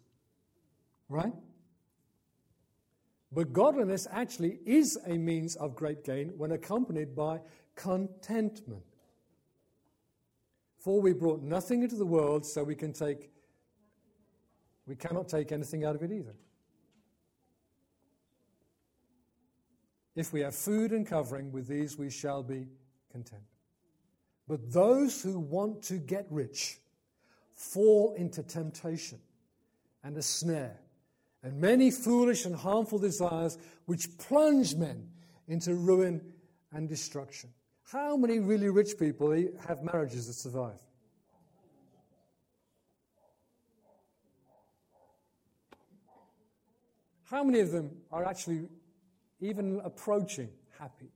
right? 1.10 1.34
But 3.34 3.52
godliness 3.52 4.08
actually 4.10 4.60
is 4.66 4.98
a 5.06 5.18
means 5.18 5.58
of 5.58 5.76
great 5.76 6.06
gain 6.06 6.30
when 6.38 6.54
accompanied 6.54 7.14
by 7.14 7.42
contentment. 7.76 8.86
For 10.80 11.02
we 11.02 11.12
brought 11.12 11.42
nothing 11.42 11.84
into 11.84 11.98
the 11.98 12.06
world, 12.06 12.46
so 12.46 12.64
we 12.64 12.76
can 12.76 12.94
take 12.94 13.30
we 14.86 14.96
cannot 14.96 15.28
take 15.28 15.52
anything 15.52 15.84
out 15.84 15.94
of 15.94 16.02
it 16.02 16.14
either. 16.14 16.36
If 20.16 20.32
we 20.32 20.40
have 20.40 20.56
food 20.56 20.94
and 20.94 21.06
covering, 21.06 21.52
with 21.52 21.68
these 21.68 21.98
we 21.98 22.10
shall 22.10 22.42
be 22.42 22.70
content. 23.12 23.44
But 24.48 24.72
those 24.72 25.22
who 25.22 25.38
want 25.40 25.84
to 25.84 25.96
get 25.98 26.26
rich 26.30 26.80
fall 27.58 28.14
into 28.14 28.44
temptation 28.44 29.20
and 30.04 30.16
a 30.16 30.22
snare 30.22 30.78
and 31.42 31.60
many 31.60 31.90
foolish 31.90 32.46
and 32.46 32.56
harmful 32.56 33.00
desires 33.00 33.58
which 33.86 34.16
plunge 34.20 34.76
men 34.76 35.10
into 35.48 35.74
ruin 35.74 36.22
and 36.72 36.88
destruction. 36.88 37.50
How 37.92 38.16
many 38.16 38.40
really 38.40 38.70
rich 38.70 39.00
people 39.00 39.32
have 39.68 39.82
marriages 39.82 40.28
that 40.28 40.34
survive? 40.34 40.80
How 47.24 47.44
many 47.44 47.60
of 47.60 47.72
them 47.72 47.90
are 48.12 48.24
actually 48.24 48.70
even 49.40 49.82
approaching 49.84 50.50
happy? 50.78 51.12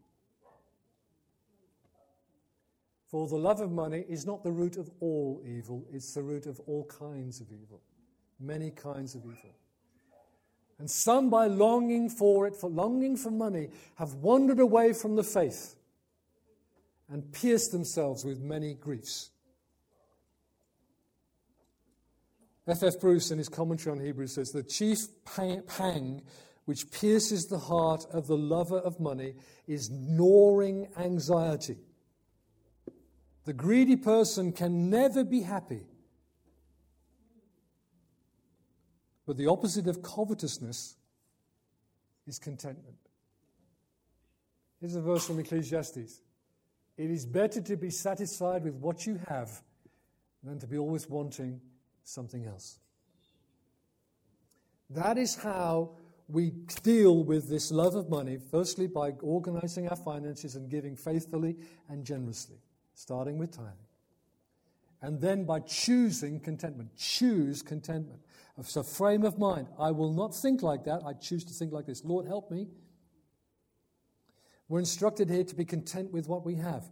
For 3.12 3.28
the 3.28 3.36
love 3.36 3.60
of 3.60 3.74
money 3.74 4.06
is 4.08 4.26
not 4.26 4.42
the 4.42 4.54
root 4.54 4.78
of 4.78 4.90
all 5.02 5.44
evil, 5.46 5.86
it's 5.92 6.14
the 6.14 6.24
root 6.24 6.46
of 6.46 6.62
all 6.62 6.86
kinds 6.86 7.42
of 7.42 7.48
evil, 7.52 7.82
many 8.40 8.72
kinds 8.72 9.16
of 9.16 9.24
evil. 9.26 9.54
And 10.80 10.90
some, 10.90 11.30
by 11.30 11.48
longing 11.48 12.10
for 12.10 12.48
it, 12.48 12.56
for 12.56 12.70
longing 12.70 13.18
for 13.18 13.30
money, 13.30 13.68
have 13.96 14.14
wandered 14.16 14.62
away 14.62 14.94
from 14.94 15.18
the 15.18 15.24
faith 15.24 15.76
and 17.10 17.30
pierced 17.34 17.74
themselves 17.74 18.24
with 18.24 18.40
many 18.40 18.76
griefs. 18.76 19.30
F. 22.66 22.82
F. 22.82 22.98
Bruce, 23.02 23.30
in 23.30 23.38
his 23.38 23.50
commentary 23.50 23.92
on 23.92 24.04
Hebrews, 24.04 24.36
says 24.36 24.52
the 24.52 24.64
chief 24.64 25.02
pang 25.26 26.22
which 26.64 26.90
pierces 26.92 27.48
the 27.48 27.60
heart 27.60 28.06
of 28.14 28.28
the 28.28 28.38
lover 28.38 28.78
of 28.78 29.02
money 29.02 29.34
is 29.68 29.90
gnawing 29.90 30.88
anxiety. 30.98 31.78
The 33.46 33.54
greedy 33.54 33.96
person 33.96 34.52
can 34.52 34.90
never 34.90 35.24
be 35.24 35.42
happy 35.42 35.86
But 39.32 39.38
the 39.38 39.48
opposite 39.48 39.88
of 39.88 40.02
covetousness 40.02 40.98
is 42.28 42.38
contentment. 42.38 42.98
Here's 44.82 44.96
a 44.96 45.02
verse 45.02 45.26
from 45.26 45.40
Ecclesiastes 45.40 46.22
It 46.98 47.10
is 47.10 47.26
better 47.26 47.62
to 47.62 47.78
be 47.78 47.92
satisfied 47.92 48.66
with 48.66 48.74
what 48.76 49.06
you 49.06 49.20
have 49.30 49.62
than 50.44 50.60
to 50.60 50.68
be 50.68 50.78
always 50.78 51.10
wanting 51.10 51.62
something 52.04 52.46
else. 52.46 52.80
That 54.90 55.18
is 55.18 55.36
how 55.36 55.92
we 56.28 56.52
deal 56.84 57.24
with 57.24 57.48
this 57.48 57.72
love 57.72 57.96
of 57.96 58.10
money, 58.10 58.38
firstly, 58.38 58.88
by 58.88 59.12
organizing 59.22 59.88
our 59.88 59.96
finances 59.96 60.56
and 60.56 60.70
giving 60.70 60.98
faithfully 60.98 61.56
and 61.88 62.04
generously, 62.04 62.58
starting 62.94 63.38
with 63.38 63.52
tithing. 63.52 63.74
And 65.02 65.20
then 65.20 65.46
by 65.46 65.60
choosing 65.62 66.40
contentment. 66.40 66.96
Choose 66.96 67.62
contentment. 67.62 68.22
It's 68.58 68.76
a 68.76 68.84
frame 68.84 69.24
of 69.24 69.40
mind. 69.40 69.68
I 69.80 69.92
will 69.92 70.14
not 70.14 70.36
think 70.36 70.62
like 70.62 70.84
that. 70.84 71.02
I 71.06 71.14
choose 71.14 71.44
to 71.46 71.54
think 71.54 71.72
like 71.72 71.88
this. 71.88 72.06
Lord, 72.06 72.28
help 72.28 72.52
me. 72.52 72.68
We're 74.68 74.80
instructed 74.80 75.30
here 75.30 75.44
to 75.44 75.56
be 75.56 75.66
content 75.66 76.12
with 76.12 76.28
what 76.28 76.46
we 76.46 76.56
have. 76.56 76.90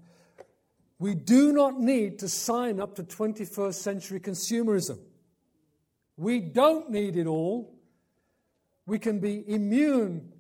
We 0.98 1.16
do 1.16 1.54
not 1.54 1.80
need 1.80 2.20
to 2.20 2.28
sign 2.28 2.80
up 2.80 2.96
to 2.96 3.04
21st 3.04 3.76
century 3.76 4.20
consumerism. 4.20 5.00
We 6.18 6.42
don't 6.42 6.90
need 6.90 7.16
it 7.16 7.28
all. 7.28 7.80
We 8.86 9.00
can 9.00 9.20
be 9.20 9.44
immune 9.48 10.34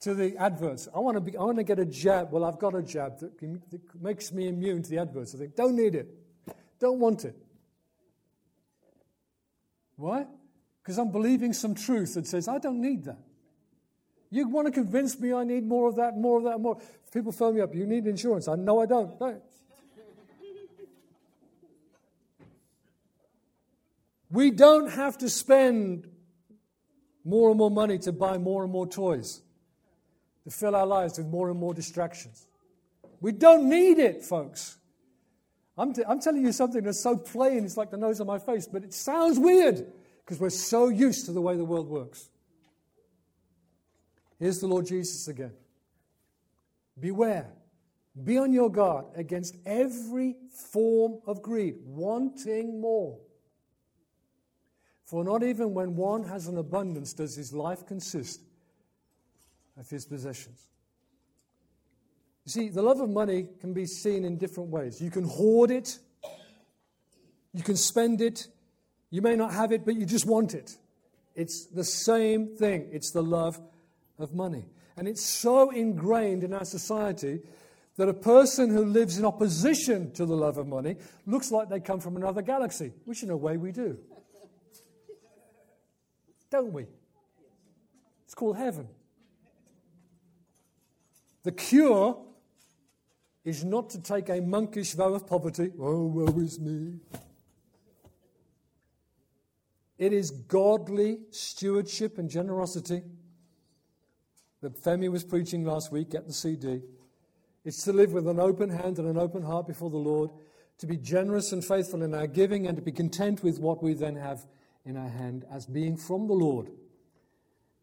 to 0.00 0.14
the 0.14 0.36
adverts. 0.36 0.88
I 0.94 0.98
want 0.98 1.16
to, 1.16 1.20
be, 1.20 1.36
I 1.36 1.42
want 1.42 1.58
to 1.58 1.64
get 1.64 1.78
a 1.78 1.84
jab. 1.84 2.32
Well, 2.32 2.44
I've 2.44 2.58
got 2.58 2.74
a 2.74 2.82
jab 2.82 3.18
that, 3.20 3.38
that 3.38 3.80
makes 4.00 4.32
me 4.32 4.48
immune 4.48 4.82
to 4.82 4.90
the 4.90 4.98
adverts. 4.98 5.34
I 5.34 5.38
think, 5.38 5.56
don't 5.56 5.76
need 5.76 5.94
it. 5.94 6.08
Don't 6.78 6.98
want 6.98 7.24
it. 7.24 7.36
Why? 9.96 10.26
Because 10.82 10.98
I'm 10.98 11.12
believing 11.12 11.52
some 11.52 11.74
truth 11.74 12.14
that 12.14 12.26
says, 12.26 12.48
I 12.48 12.58
don't 12.58 12.80
need 12.80 13.04
that. 13.04 13.18
You 14.30 14.48
want 14.48 14.66
to 14.66 14.72
convince 14.72 15.18
me 15.18 15.32
I 15.32 15.44
need 15.44 15.64
more 15.64 15.88
of 15.88 15.96
that, 15.96 16.16
more 16.16 16.38
of 16.38 16.44
that, 16.44 16.58
more. 16.60 16.78
If 16.80 17.12
people 17.12 17.32
phone 17.32 17.56
me 17.56 17.60
up, 17.60 17.74
you 17.74 17.84
need 17.84 18.06
insurance. 18.06 18.48
I 18.48 18.54
know 18.54 18.80
I 18.80 18.86
don't. 18.86 19.20
No. 19.20 19.42
We 24.30 24.52
don't 24.52 24.90
have 24.92 25.18
to 25.18 25.28
spend 25.28 26.08
more 27.24 27.50
and 27.50 27.58
more 27.58 27.70
money 27.70 27.98
to 27.98 28.12
buy 28.12 28.38
more 28.38 28.62
and 28.62 28.72
more 28.72 28.86
toys, 28.86 29.42
to 30.44 30.50
fill 30.50 30.74
our 30.74 30.86
lives 30.86 31.18
with 31.18 31.26
more 31.26 31.50
and 31.50 31.58
more 31.58 31.74
distractions. 31.74 32.46
We 33.20 33.32
don't 33.32 33.68
need 33.68 33.98
it, 33.98 34.24
folks. 34.24 34.78
I'm, 35.76 35.92
t- 35.92 36.02
I'm 36.06 36.20
telling 36.20 36.44
you 36.44 36.52
something 36.52 36.82
that's 36.82 37.00
so 37.00 37.16
plain, 37.16 37.64
it's 37.64 37.76
like 37.76 37.90
the 37.90 37.96
nose 37.96 38.20
on 38.20 38.26
my 38.26 38.38
face, 38.38 38.66
but 38.66 38.84
it 38.84 38.92
sounds 38.92 39.38
weird 39.38 39.86
because 40.24 40.40
we're 40.40 40.50
so 40.50 40.88
used 40.88 41.26
to 41.26 41.32
the 41.32 41.40
way 41.40 41.56
the 41.56 41.64
world 41.64 41.88
works. 41.88 42.28
Here's 44.38 44.60
the 44.60 44.66
Lord 44.66 44.86
Jesus 44.86 45.28
again. 45.28 45.52
Beware, 46.98 47.50
be 48.24 48.38
on 48.38 48.52
your 48.52 48.70
guard 48.70 49.06
against 49.16 49.56
every 49.64 50.36
form 50.50 51.20
of 51.26 51.42
greed, 51.42 51.76
wanting 51.84 52.80
more. 52.80 53.18
For 55.04 55.24
not 55.24 55.42
even 55.42 55.74
when 55.74 55.96
one 55.96 56.24
has 56.24 56.46
an 56.46 56.58
abundance 56.58 57.12
does 57.12 57.34
his 57.34 57.52
life 57.52 57.86
consist 57.86 58.40
of 59.80 59.88
his 59.88 60.04
possessions. 60.04 60.68
You 62.44 62.52
see, 62.52 62.68
the 62.68 62.82
love 62.82 63.00
of 63.00 63.10
money 63.10 63.48
can 63.60 63.72
be 63.72 63.86
seen 63.86 64.24
in 64.24 64.36
different 64.36 64.70
ways. 64.70 65.00
You 65.00 65.10
can 65.10 65.24
hoard 65.24 65.70
it, 65.70 65.98
you 67.52 67.62
can 67.62 67.76
spend 67.76 68.20
it, 68.20 68.46
you 69.10 69.22
may 69.22 69.34
not 69.34 69.52
have 69.52 69.72
it, 69.72 69.84
but 69.84 69.96
you 69.96 70.06
just 70.06 70.26
want 70.26 70.54
it. 70.54 70.76
It's 71.34 71.66
the 71.66 71.84
same 71.84 72.56
thing. 72.56 72.88
It's 72.92 73.10
the 73.10 73.22
love 73.22 73.60
of 74.18 74.34
money. 74.34 74.66
And 74.96 75.08
it's 75.08 75.24
so 75.24 75.70
ingrained 75.70 76.44
in 76.44 76.52
our 76.52 76.64
society 76.64 77.40
that 77.96 78.08
a 78.08 78.14
person 78.14 78.70
who 78.70 78.84
lives 78.84 79.18
in 79.18 79.24
opposition 79.24 80.12
to 80.12 80.26
the 80.26 80.34
love 80.34 80.58
of 80.58 80.66
money 80.66 80.96
looks 81.26 81.50
like 81.50 81.68
they 81.68 81.80
come 81.80 82.00
from 82.00 82.16
another 82.16 82.42
galaxy, 82.42 82.92
which 83.04 83.22
in 83.22 83.30
a 83.30 83.36
way 83.36 83.56
we 83.56 83.72
do. 83.72 83.98
Don't 86.50 86.72
we? 86.72 86.86
It's 88.24 88.34
called 88.34 88.56
heaven. 88.56 88.88
The 91.42 91.52
cure 91.52 92.18
is 93.44 93.64
not 93.64 93.90
to 93.90 94.02
take 94.02 94.28
a 94.28 94.40
monkish 94.40 94.92
vow 94.94 95.14
of 95.14 95.26
poverty. 95.26 95.70
Oh, 95.80 96.04
woe 96.06 96.38
is 96.40 96.60
me. 96.60 97.00
It 99.98 100.12
is 100.12 100.30
godly 100.30 101.18
stewardship 101.30 102.18
and 102.18 102.28
generosity 102.28 103.02
that 104.62 104.82
Femi 104.82 105.10
was 105.10 105.24
preaching 105.24 105.64
last 105.64 105.90
week. 105.92 106.10
Get 106.10 106.26
the 106.26 106.32
CD. 106.32 106.82
It's 107.64 107.84
to 107.84 107.92
live 107.92 108.12
with 108.12 108.26
an 108.28 108.40
open 108.40 108.70
hand 108.70 108.98
and 108.98 109.08
an 109.08 109.18
open 109.18 109.42
heart 109.42 109.66
before 109.66 109.90
the 109.90 109.96
Lord, 109.96 110.30
to 110.78 110.86
be 110.86 110.96
generous 110.96 111.52
and 111.52 111.64
faithful 111.64 112.02
in 112.02 112.14
our 112.14 112.26
giving, 112.26 112.66
and 112.66 112.76
to 112.76 112.82
be 112.82 112.92
content 112.92 113.42
with 113.42 113.58
what 113.58 113.82
we 113.82 113.92
then 113.92 114.16
have 114.16 114.46
in 114.84 114.96
our 114.96 115.08
hand 115.08 115.44
as 115.50 115.66
being 115.66 115.96
from 115.96 116.26
the 116.26 116.34
Lord, 116.34 116.70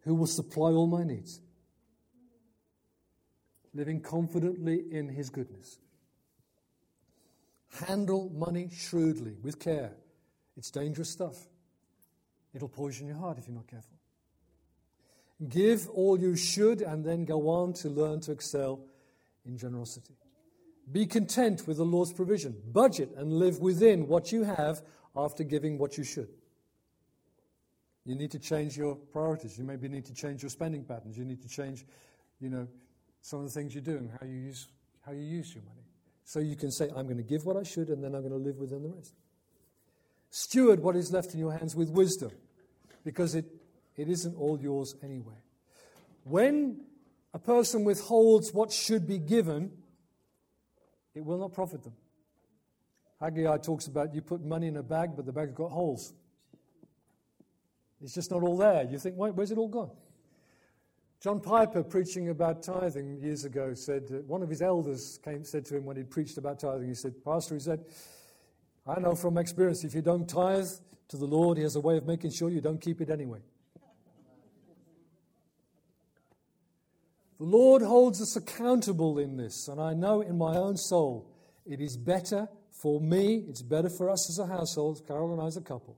who 0.04 0.16
will 0.16 0.28
supply 0.28 0.72
all 0.72 0.88
my 0.88 1.04
needs 1.04 1.42
living 3.74 4.02
confidently 4.02 4.84
in 4.92 5.10
his 5.10 5.30
goodness. 5.30 5.80
Handle 7.88 8.30
money 8.34 8.70
shrewdly, 8.72 9.36
with 9.42 9.60
care. 9.60 9.92
It's 10.56 10.72
dangerous 10.72 11.10
stuff. 11.10 11.36
It'll 12.54 12.70
poison 12.70 13.08
your 13.08 13.18
heart 13.18 13.38
if 13.38 13.48
you're 13.48 13.56
not 13.56 13.68
careful. 13.68 13.98
Give 15.48 15.88
all 15.90 16.20
you 16.20 16.36
should, 16.36 16.82
and 16.82 17.06
then 17.06 17.26
go 17.26 17.50
on 17.50 17.74
to 17.74 17.90
learn 17.90 18.22
to 18.22 18.32
excel 18.32 18.80
in 19.46 19.58
generosity. 19.58 20.16
Be 20.92 21.06
content 21.06 21.68
with 21.68 21.78
the 21.78 21.86
Lord's 21.86 22.14
provision. 22.14 22.56
Budget 22.72 23.12
and 23.16 23.34
live 23.34 23.60
within 23.60 24.08
what 24.08 24.32
you 24.32 24.44
have 24.44 24.82
after 25.16 25.44
giving 25.44 25.78
what 25.78 25.98
you 25.98 26.04
should. 26.04 26.30
You 28.06 28.16
need 28.16 28.32
to 28.32 28.40
change 28.40 28.78
your 28.78 28.96
priorities. 28.96 29.58
You 29.58 29.66
maybe 29.66 29.90
need 29.90 30.06
to 30.06 30.14
change 30.14 30.42
your 30.42 30.50
spending 30.50 30.86
patterns. 30.86 31.18
You 31.18 31.26
need 31.26 31.42
to 31.42 31.50
change, 31.50 31.86
you 32.40 32.50
know, 32.50 32.68
some 33.28 33.40
of 33.40 33.46
the 33.46 33.52
things 33.52 33.76
you 33.76 33.82
do 33.82 33.98
and 33.98 34.10
how 34.10 34.26
you 34.26 34.38
use, 34.38 34.70
how 35.06 35.12
you 35.12 35.22
use 35.22 35.54
your 35.54 35.62
money. 35.66 35.84
So 36.24 36.40
you 36.40 36.56
can 36.56 36.72
say, 36.72 36.90
I'm 36.96 37.08
going 37.08 37.18
to 37.18 37.24
give 37.24 37.46
what 37.46 37.58
I 37.58 37.64
should 37.64 37.90
and 37.90 38.02
then 38.02 38.16
I'm 38.16 38.22
going 38.22 38.32
to 38.32 38.38
live 38.38 38.56
within 38.56 38.84
the 38.84 38.88
rest. 38.88 39.14
Steward 40.30 40.80
what 40.80 40.96
is 40.96 41.12
left 41.12 41.34
in 41.34 41.42
your 41.42 41.52
hands 41.52 41.76
with 41.76 41.90
wisdom 41.90 42.32
because 43.04 43.36
it, 43.36 43.44
it 43.98 44.08
isn't 44.08 44.34
all 44.38 44.58
yours 44.58 44.96
anyway. 45.04 45.36
When 46.24 46.80
a 47.34 47.40
person 47.40 47.84
withholds 47.84 48.54
what 48.54 48.72
should 48.72 49.06
be 49.06 49.18
given, 49.18 49.74
it 51.14 51.26
will 51.26 51.38
not 51.38 51.52
profit 51.52 51.84
them. 51.84 51.96
Haggai 53.20 53.58
talks 53.58 53.88
about 53.88 54.16
you 54.16 54.22
put 54.22 54.42
money 54.42 54.68
in 54.68 54.78
a 54.78 54.84
bag, 54.84 55.18
but 55.18 55.26
the 55.26 55.34
bag's 55.34 55.52
got 55.52 55.72
holes. 55.72 56.14
It's 58.02 58.14
just 58.14 58.32
not 58.32 58.42
all 58.42 58.56
there. 58.56 58.88
You 58.90 58.98
think, 59.00 59.16
where's 59.18 59.52
it 59.52 59.58
all 59.58 59.68
gone? 59.68 59.92
John 61.22 61.40
Piper, 61.40 61.84
preaching 61.84 62.30
about 62.30 62.62
tithing 62.62 63.18
years 63.18 63.44
ago, 63.44 63.74
said 63.74 64.04
uh, 64.12 64.18
one 64.28 64.44
of 64.44 64.50
his 64.50 64.62
elders 64.62 65.20
came, 65.24 65.44
said 65.44 65.66
to 65.66 65.78
him 65.78 65.86
when 65.86 65.98
he 65.98 66.04
preached 66.04 66.38
about 66.38 66.60
tithing, 66.60 66.88
he 66.88 66.94
said, 66.94 67.14
Pastor, 67.26 67.56
he 67.56 67.60
said, 67.60 67.84
I 68.86 69.00
know 69.00 69.16
from 69.16 69.38
experience 69.38 69.84
if 69.84 69.96
you 69.96 70.02
don't 70.02 70.30
tithe 70.30 70.68
to 71.10 71.18
the 71.18 71.26
Lord, 71.26 71.58
He 71.58 71.64
has 71.64 71.76
a 71.76 71.82
way 71.82 71.98
of 71.98 72.06
making 72.06 72.32
sure 72.32 72.50
you 72.50 72.62
don't 72.62 72.82
keep 72.82 73.02
it 73.02 73.10
anyway. 73.10 73.40
The 77.38 77.46
Lord 77.46 77.82
holds 77.82 78.22
us 78.22 78.36
accountable 78.36 79.20
in 79.20 79.38
this, 79.38 79.68
and 79.68 79.80
I 79.80 79.94
know 79.94 80.22
in 80.22 80.38
my 80.38 80.56
own 80.56 80.76
soul 80.76 81.30
it 81.66 81.80
is 81.80 81.96
better 81.96 82.48
for 82.72 83.00
me, 83.00 83.44
it's 83.48 83.62
better 83.62 83.90
for 83.90 84.10
us 84.10 84.30
as 84.30 84.40
a 84.40 84.48
household, 84.48 85.06
Carol 85.08 85.34
and 85.34 85.42
I 85.42 85.46
as 85.46 85.58
a 85.58 85.62
couple, 85.62 85.98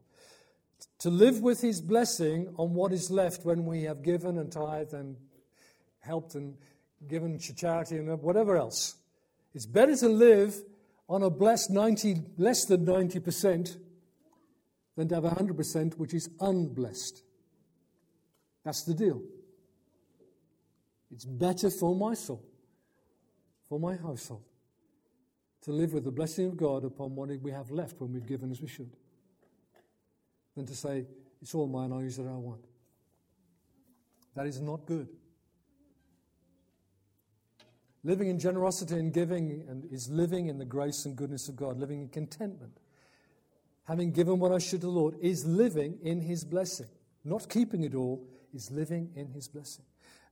to 1.00 1.10
live 1.10 1.42
with 1.42 1.62
His 1.62 1.82
blessing 1.82 2.54
on 2.58 2.74
what 2.74 2.92
is 2.92 3.10
left 3.10 3.46
when 3.46 3.66
we 3.66 3.84
have 3.84 4.04
given 4.04 4.38
and 4.38 4.52
tithed 4.52 4.94
and 4.94 5.18
helped 6.00 6.36
and 6.36 6.56
given 7.08 7.38
to 7.40 7.56
charity 7.56 7.98
and 7.98 8.22
whatever 8.22 8.58
else. 8.58 8.96
It's 9.54 9.66
better 9.66 9.96
to 9.98 10.10
live 10.10 10.56
on 11.08 11.24
a 11.24 11.30
blessed 11.30 11.72
90, 11.72 12.22
less 12.38 12.66
than 12.66 12.86
90% 12.86 13.78
than 14.96 15.08
to 15.08 15.16
have 15.16 15.24
100% 15.24 15.94
which 15.96 16.14
is 16.14 16.30
unblessed. 16.40 17.24
That's 18.64 18.84
the 18.84 18.94
deal. 18.94 19.22
It's 21.12 21.26
better 21.26 21.70
for 21.72 21.96
my 21.96 22.14
soul, 22.14 22.44
for 23.68 23.80
my 23.80 23.96
household, 23.96 24.44
to 25.64 25.72
live 25.72 25.94
with 25.94 26.04
the 26.04 26.12
blessing 26.12 26.46
of 26.46 26.58
God 26.58 26.84
upon 26.84 27.16
what 27.16 27.30
we 27.42 27.52
have 27.52 27.72
left 27.72 28.00
when 28.00 28.14
we've 28.14 28.28
given 28.28 28.52
as 28.52 28.62
we 28.62 28.68
should, 28.68 28.92
than 30.56 30.66
to 30.66 30.76
say, 30.76 31.06
It's 31.42 31.56
all 31.56 31.68
mine, 31.68 31.92
I'll 31.92 32.02
use 32.02 32.20
it 32.20 32.24
I 32.24 32.36
want. 32.36 32.66
That 34.36 34.46
is 34.46 34.62
not 34.62 34.86
good. 34.86 35.08
Living 38.04 38.30
in 38.30 38.40
generosity 38.40 38.96
and 38.96 39.14
giving 39.14 39.66
and 39.68 39.86
is 39.92 40.10
living 40.10 40.48
in 40.48 40.58
the 40.58 40.66
grace 40.66 41.06
and 41.06 41.16
goodness 41.16 41.50
of 41.50 41.56
God, 41.56 41.78
living 41.78 42.02
in 42.02 42.08
contentment. 42.08 42.80
Having 43.84 44.12
given 44.12 44.40
what 44.40 44.52
I 44.52 44.60
should 44.60 44.82
to 44.82 44.88
the 44.88 44.94
Lord 44.94 45.16
is 45.20 45.46
living 45.46 45.98
in 46.04 46.22
His 46.22 46.46
blessing. 46.46 46.88
Not 47.26 47.50
keeping 47.50 47.84
it 47.84 47.96
all, 47.96 48.24
is 48.54 48.72
living 48.72 49.12
in 49.16 49.28
His 49.28 49.48
blessing. 49.48 49.84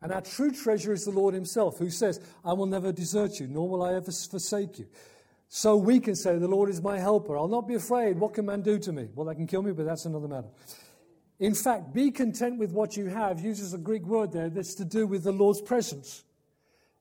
And 0.02 0.12
our 0.12 0.22
true 0.22 0.52
treasure 0.52 0.94
is 0.94 1.06
the 1.06 1.12
Lord 1.12 1.34
Himself, 1.34 1.80
who 1.80 1.90
says, 1.90 2.22
I 2.46 2.54
will 2.54 2.68
never 2.68 2.92
desert 2.92 3.40
you, 3.40 3.48
nor 3.48 3.68
will 3.68 3.84
I 3.84 3.96
ever 3.96 4.12
forsake 4.12 4.80
you. 4.80 4.88
So 5.50 5.78
we 5.78 6.00
can 6.00 6.16
say, 6.16 6.38
The 6.38 6.48
Lord 6.48 6.70
is 6.70 6.82
my 6.82 7.00
helper. 7.00 7.38
I'll 7.38 7.48
not 7.48 7.68
be 7.68 7.76
afraid. 7.76 8.20
What 8.20 8.34
can 8.34 8.46
man 8.46 8.62
do 8.62 8.78
to 8.80 8.92
me? 8.92 9.08
Well, 9.16 9.28
they 9.28 9.36
can 9.36 9.48
kill 9.48 9.62
me, 9.62 9.72
but 9.72 9.86
that's 9.86 10.06
another 10.06 10.28
matter. 10.28 10.50
In 11.40 11.54
fact, 11.54 11.94
be 11.94 12.12
content 12.12 12.58
with 12.58 12.72
what 12.72 12.98
you 12.98 13.08
have 13.08 13.40
uses 13.40 13.74
a 13.74 13.78
Greek 13.78 14.06
word 14.06 14.32
there 14.32 14.50
that's 14.50 14.74
to 14.76 14.86
do 14.86 15.06
with 15.06 15.24
the 15.24 15.32
Lord's 15.32 15.62
presence. 15.62 16.24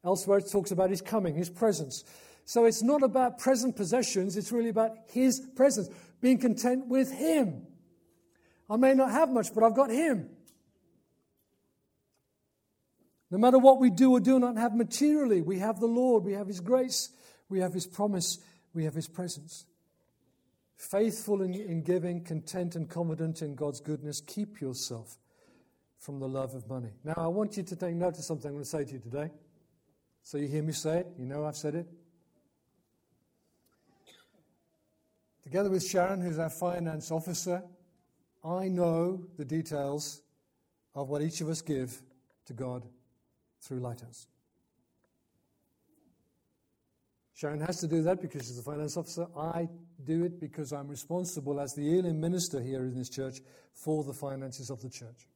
Elsewhere, 0.04 0.38
it 0.38 0.50
talks 0.50 0.70
about 0.70 0.90
his 0.90 1.00
coming, 1.00 1.34
his 1.34 1.50
presence. 1.50 2.04
So 2.44 2.64
it's 2.64 2.82
not 2.82 3.02
about 3.02 3.38
present 3.38 3.74
possessions, 3.74 4.36
it's 4.36 4.52
really 4.52 4.68
about 4.68 4.92
his 5.08 5.40
presence, 5.56 5.88
being 6.20 6.38
content 6.38 6.86
with 6.86 7.10
him. 7.12 7.66
I 8.70 8.76
may 8.76 8.94
not 8.94 9.10
have 9.10 9.30
much, 9.30 9.52
but 9.54 9.64
I've 9.64 9.74
got 9.74 9.90
him. 9.90 10.28
No 13.30 13.38
matter 13.38 13.58
what 13.58 13.80
we 13.80 13.90
do 13.90 14.12
or 14.12 14.20
do 14.20 14.38
not 14.38 14.56
have 14.56 14.76
materially, 14.76 15.40
we 15.40 15.58
have 15.58 15.80
the 15.80 15.86
Lord, 15.86 16.24
we 16.24 16.34
have 16.34 16.46
his 16.46 16.60
grace, 16.60 17.08
we 17.48 17.60
have 17.60 17.72
his 17.72 17.86
promise, 17.86 18.38
we 18.74 18.84
have 18.84 18.94
his 18.94 19.08
presence. 19.08 19.66
Faithful 20.76 21.42
in, 21.42 21.54
in 21.54 21.82
giving, 21.82 22.22
content 22.22 22.76
and 22.76 22.88
confident 22.88 23.42
in 23.42 23.54
God's 23.54 23.80
goodness, 23.80 24.20
keep 24.20 24.60
yourself 24.60 25.18
from 25.98 26.18
the 26.18 26.28
love 26.28 26.54
of 26.54 26.68
money. 26.68 26.90
Now, 27.04 27.14
I 27.16 27.26
want 27.28 27.56
you 27.56 27.62
to 27.62 27.76
take 27.76 27.94
note 27.94 28.18
of 28.18 28.24
something 28.24 28.48
I'm 28.48 28.54
going 28.54 28.64
to 28.64 28.70
say 28.70 28.84
to 28.84 28.92
you 28.92 28.98
today. 28.98 29.30
So 30.22 30.38
you 30.38 30.48
hear 30.48 30.62
me 30.62 30.72
say 30.72 30.98
it, 30.98 31.06
you 31.18 31.24
know 31.24 31.44
I've 31.44 31.56
said 31.56 31.74
it. 31.74 31.86
Together 35.42 35.70
with 35.70 35.86
Sharon, 35.86 36.20
who's 36.20 36.40
our 36.40 36.50
finance 36.50 37.12
officer, 37.12 37.62
I 38.44 38.66
know 38.68 39.24
the 39.38 39.44
details 39.44 40.22
of 40.94 41.08
what 41.08 41.22
each 41.22 41.40
of 41.40 41.48
us 41.48 41.62
give 41.62 42.02
to 42.46 42.52
God 42.52 42.84
through 43.60 43.78
Lighthouse. 43.78 44.26
Sharon 47.36 47.60
has 47.60 47.80
to 47.80 47.86
do 47.86 48.02
that 48.02 48.22
because 48.22 48.46
she's 48.46 48.56
the 48.56 48.62
finance 48.62 48.96
officer. 48.96 49.26
I 49.36 49.68
do 50.04 50.24
it 50.24 50.40
because 50.40 50.72
I'm 50.72 50.88
responsible 50.88 51.60
as 51.60 51.74
the 51.74 51.98
Elim 51.98 52.18
minister 52.18 52.62
here 52.62 52.80
in 52.84 52.94
this 52.94 53.10
church 53.10 53.40
for 53.74 54.02
the 54.02 54.14
finances 54.14 54.70
of 54.70 54.80
the 54.80 54.88
church. 54.88 55.28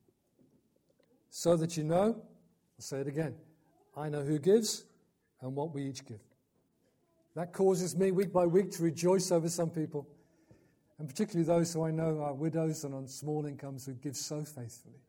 So 1.29 1.59
that 1.59 1.77
you 1.77 1.85
know, 1.85 2.17
I'll 2.17 2.79
say 2.79 3.01
it 3.01 3.07
again, 3.07 3.35
I 3.95 4.09
know 4.09 4.23
who 4.23 4.39
gives 4.39 4.85
and 5.43 5.55
what 5.55 5.75
we 5.75 5.83
each 5.83 6.07
give. 6.07 6.23
That 7.37 7.53
causes 7.53 7.95
me 7.95 8.13
week 8.13 8.33
by 8.33 8.47
week 8.47 8.71
to 8.73 8.83
rejoice 8.83 9.31
over 9.31 9.51
some 9.51 9.69
people, 9.69 10.09
and 10.99 11.07
particularly 11.07 11.45
those 11.45 11.71
who 11.75 11.85
I 11.85 11.91
know 11.91 12.23
are 12.23 12.33
widows 12.33 12.83
and 12.85 12.95
on 12.95 13.09
small 13.09 13.45
incomes 13.45 13.85
who 13.85 13.93
give 13.93 14.17
so 14.17 14.43
faithfully, 14.43 15.03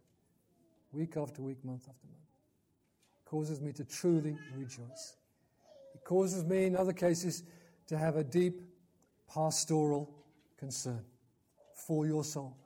week 0.91 1.15
after 1.15 1.41
week, 1.41 1.63
month 1.63 1.84
after 1.88 2.08
month. 2.08 2.19
It 3.25 3.30
causes 3.30 3.62
me 3.62 3.71
to 3.71 3.86
truly 3.86 4.36
rejoice. 4.58 5.15
Causes 6.12 6.43
me, 6.43 6.65
in 6.65 6.76
other 6.76 6.91
cases, 6.91 7.41
to 7.88 7.97
have 7.97 8.17
a 8.17 8.24
deep 8.26 8.60
pastoral 9.34 10.13
concern 10.58 11.06
for 11.74 12.06
your 12.06 12.26
soul. 12.26 12.58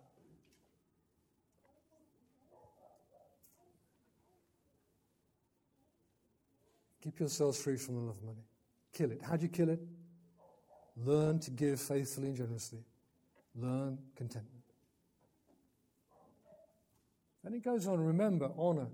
Keep 7.03 7.19
yourselves 7.19 7.61
free 7.61 7.77
from 7.77 7.97
the 7.97 8.01
love 8.01 8.17
of 8.17 8.23
money. 8.23 8.47
Kill 8.91 9.11
it. 9.11 9.21
How 9.21 9.35
do 9.35 9.43
you 9.43 9.49
kill 9.49 9.69
it? 9.69 9.79
Learn 10.97 11.37
to 11.41 11.51
give 11.51 11.79
faithfully 11.79 12.29
and 12.29 12.35
generously. 12.35 12.83
Learn 13.53 13.99
contentment. 14.15 14.63
And 17.43 17.53
it 17.53 17.63
goes 17.63 17.85
on, 17.85 17.99
remember, 17.99 18.49
honor 18.57 18.87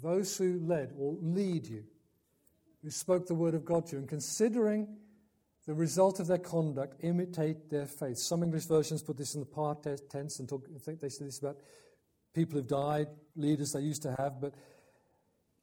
those 0.00 0.36
who 0.36 0.60
led 0.60 0.92
or 0.96 1.16
lead 1.20 1.66
you, 1.66 1.82
who 2.82 2.90
spoke 2.90 3.26
the 3.26 3.34
word 3.34 3.54
of 3.54 3.64
God 3.64 3.86
to 3.86 3.92
you, 3.92 3.98
and 3.98 4.08
considering 4.08 4.88
the 5.66 5.74
result 5.74 6.20
of 6.20 6.26
their 6.26 6.38
conduct, 6.38 6.96
imitate 7.02 7.68
their 7.70 7.86
faith. 7.86 8.18
Some 8.18 8.42
English 8.42 8.64
versions 8.66 9.02
put 9.02 9.18
this 9.18 9.34
in 9.34 9.40
the 9.40 9.46
part 9.46 9.86
tense 10.10 10.38
and 10.38 10.48
talk, 10.48 10.66
I 10.74 10.78
think 10.78 11.00
they 11.00 11.10
say 11.10 11.26
this 11.26 11.38
about 11.38 11.58
people 12.34 12.58
who've 12.58 12.66
died, 12.66 13.08
leaders 13.36 13.72
they 13.72 13.80
used 13.80 14.02
to 14.02 14.14
have, 14.18 14.40
but 14.40 14.54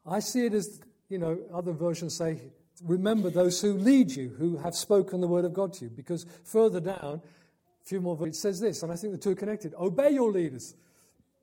I 0.06 0.19
see 0.19 0.45
it 0.45 0.54
as 0.54 0.82
you 1.10 1.17
know, 1.17 1.39
other 1.54 1.71
versions 1.71 2.15
say, 2.15 2.39
remember 2.84 3.30
those 3.30 3.62
who 3.62 3.73
lead 3.73 4.12
you, 4.12 4.30
who 4.30 4.58
have 4.58 4.75
spoken 4.75 5.21
the 5.21 5.28
word 5.28 5.45
of 5.45 5.54
God 5.54 5.73
to 5.73 5.86
you. 5.86 5.91
Because 5.91 6.25
further 6.43 6.80
down, 6.80 7.21
a 7.23 7.88
few 7.88 8.01
more 8.01 8.15
verses, 8.15 8.38
it 8.38 8.41
says 8.41 8.60
this, 8.60 8.84
and 8.84 8.91
I 8.91 8.95
think 8.95 9.13
the 9.13 9.19
two 9.19 9.32
are 9.32 9.36
connected. 9.36 9.73
Obey 9.80 10.12
your 10.12 10.32
leaders. 10.32 10.75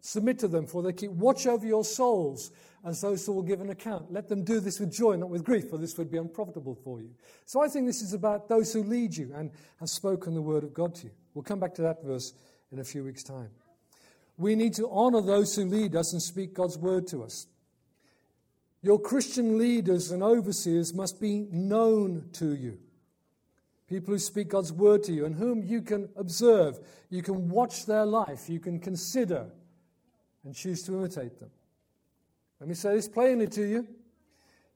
Submit 0.04 0.40
to 0.40 0.48
them, 0.48 0.66
for 0.66 0.82
they 0.82 0.92
keep 0.92 1.12
watch 1.12 1.46
over 1.46 1.64
your 1.64 1.84
souls 1.84 2.50
as 2.84 3.00
those 3.00 3.24
who 3.24 3.32
will 3.32 3.42
give 3.42 3.60
an 3.60 3.70
account. 3.70 4.12
Let 4.12 4.28
them 4.28 4.42
do 4.42 4.58
this 4.58 4.80
with 4.80 4.92
joy, 4.92 5.14
not 5.14 5.30
with 5.30 5.44
grief, 5.44 5.70
for 5.70 5.78
this 5.78 5.96
would 5.96 6.10
be 6.10 6.18
unprofitable 6.18 6.74
for 6.74 7.00
you. 7.00 7.10
So 7.46 7.62
I 7.62 7.68
think 7.68 7.86
this 7.86 8.02
is 8.02 8.12
about 8.12 8.48
those 8.48 8.72
who 8.72 8.82
lead 8.82 9.16
you 9.16 9.32
and 9.32 9.52
have 9.78 9.88
spoken 9.88 10.34
the 10.34 10.42
word 10.42 10.64
of 10.64 10.74
God 10.74 10.96
to 10.96 11.04
you. 11.04 11.12
We'll 11.34 11.44
come 11.44 11.60
back 11.60 11.72
to 11.74 11.82
that 11.82 12.02
verse 12.02 12.34
in 12.72 12.80
a 12.80 12.84
few 12.84 13.04
weeks' 13.04 13.22
time. 13.22 13.50
We 14.36 14.56
need 14.56 14.74
to 14.74 14.90
honor 14.90 15.20
those 15.20 15.54
who 15.54 15.66
lead 15.66 15.94
us 15.94 16.12
and 16.12 16.20
speak 16.20 16.52
God's 16.52 16.76
word 16.76 17.06
to 17.08 17.22
us. 17.22 17.46
Your 18.82 18.98
Christian 18.98 19.56
leaders 19.56 20.10
and 20.10 20.20
overseers 20.20 20.92
must 20.92 21.20
be 21.20 21.46
known 21.52 22.28
to 22.32 22.56
you. 22.56 22.78
People 23.86 24.14
who 24.14 24.18
speak 24.18 24.48
God's 24.48 24.72
word 24.72 25.04
to 25.04 25.12
you 25.12 25.26
and 25.26 25.36
whom 25.36 25.62
you 25.62 25.80
can 25.80 26.08
observe, 26.16 26.80
you 27.08 27.22
can 27.22 27.48
watch 27.48 27.86
their 27.86 28.04
life, 28.04 28.48
you 28.48 28.58
can 28.58 28.80
consider 28.80 29.46
and 30.44 30.54
choose 30.54 30.82
to 30.84 30.94
imitate 30.94 31.38
them. 31.38 31.50
Let 32.60 32.68
me 32.68 32.74
say 32.74 32.94
this 32.94 33.08
plainly 33.08 33.48
to 33.48 33.62
you. 33.62 33.88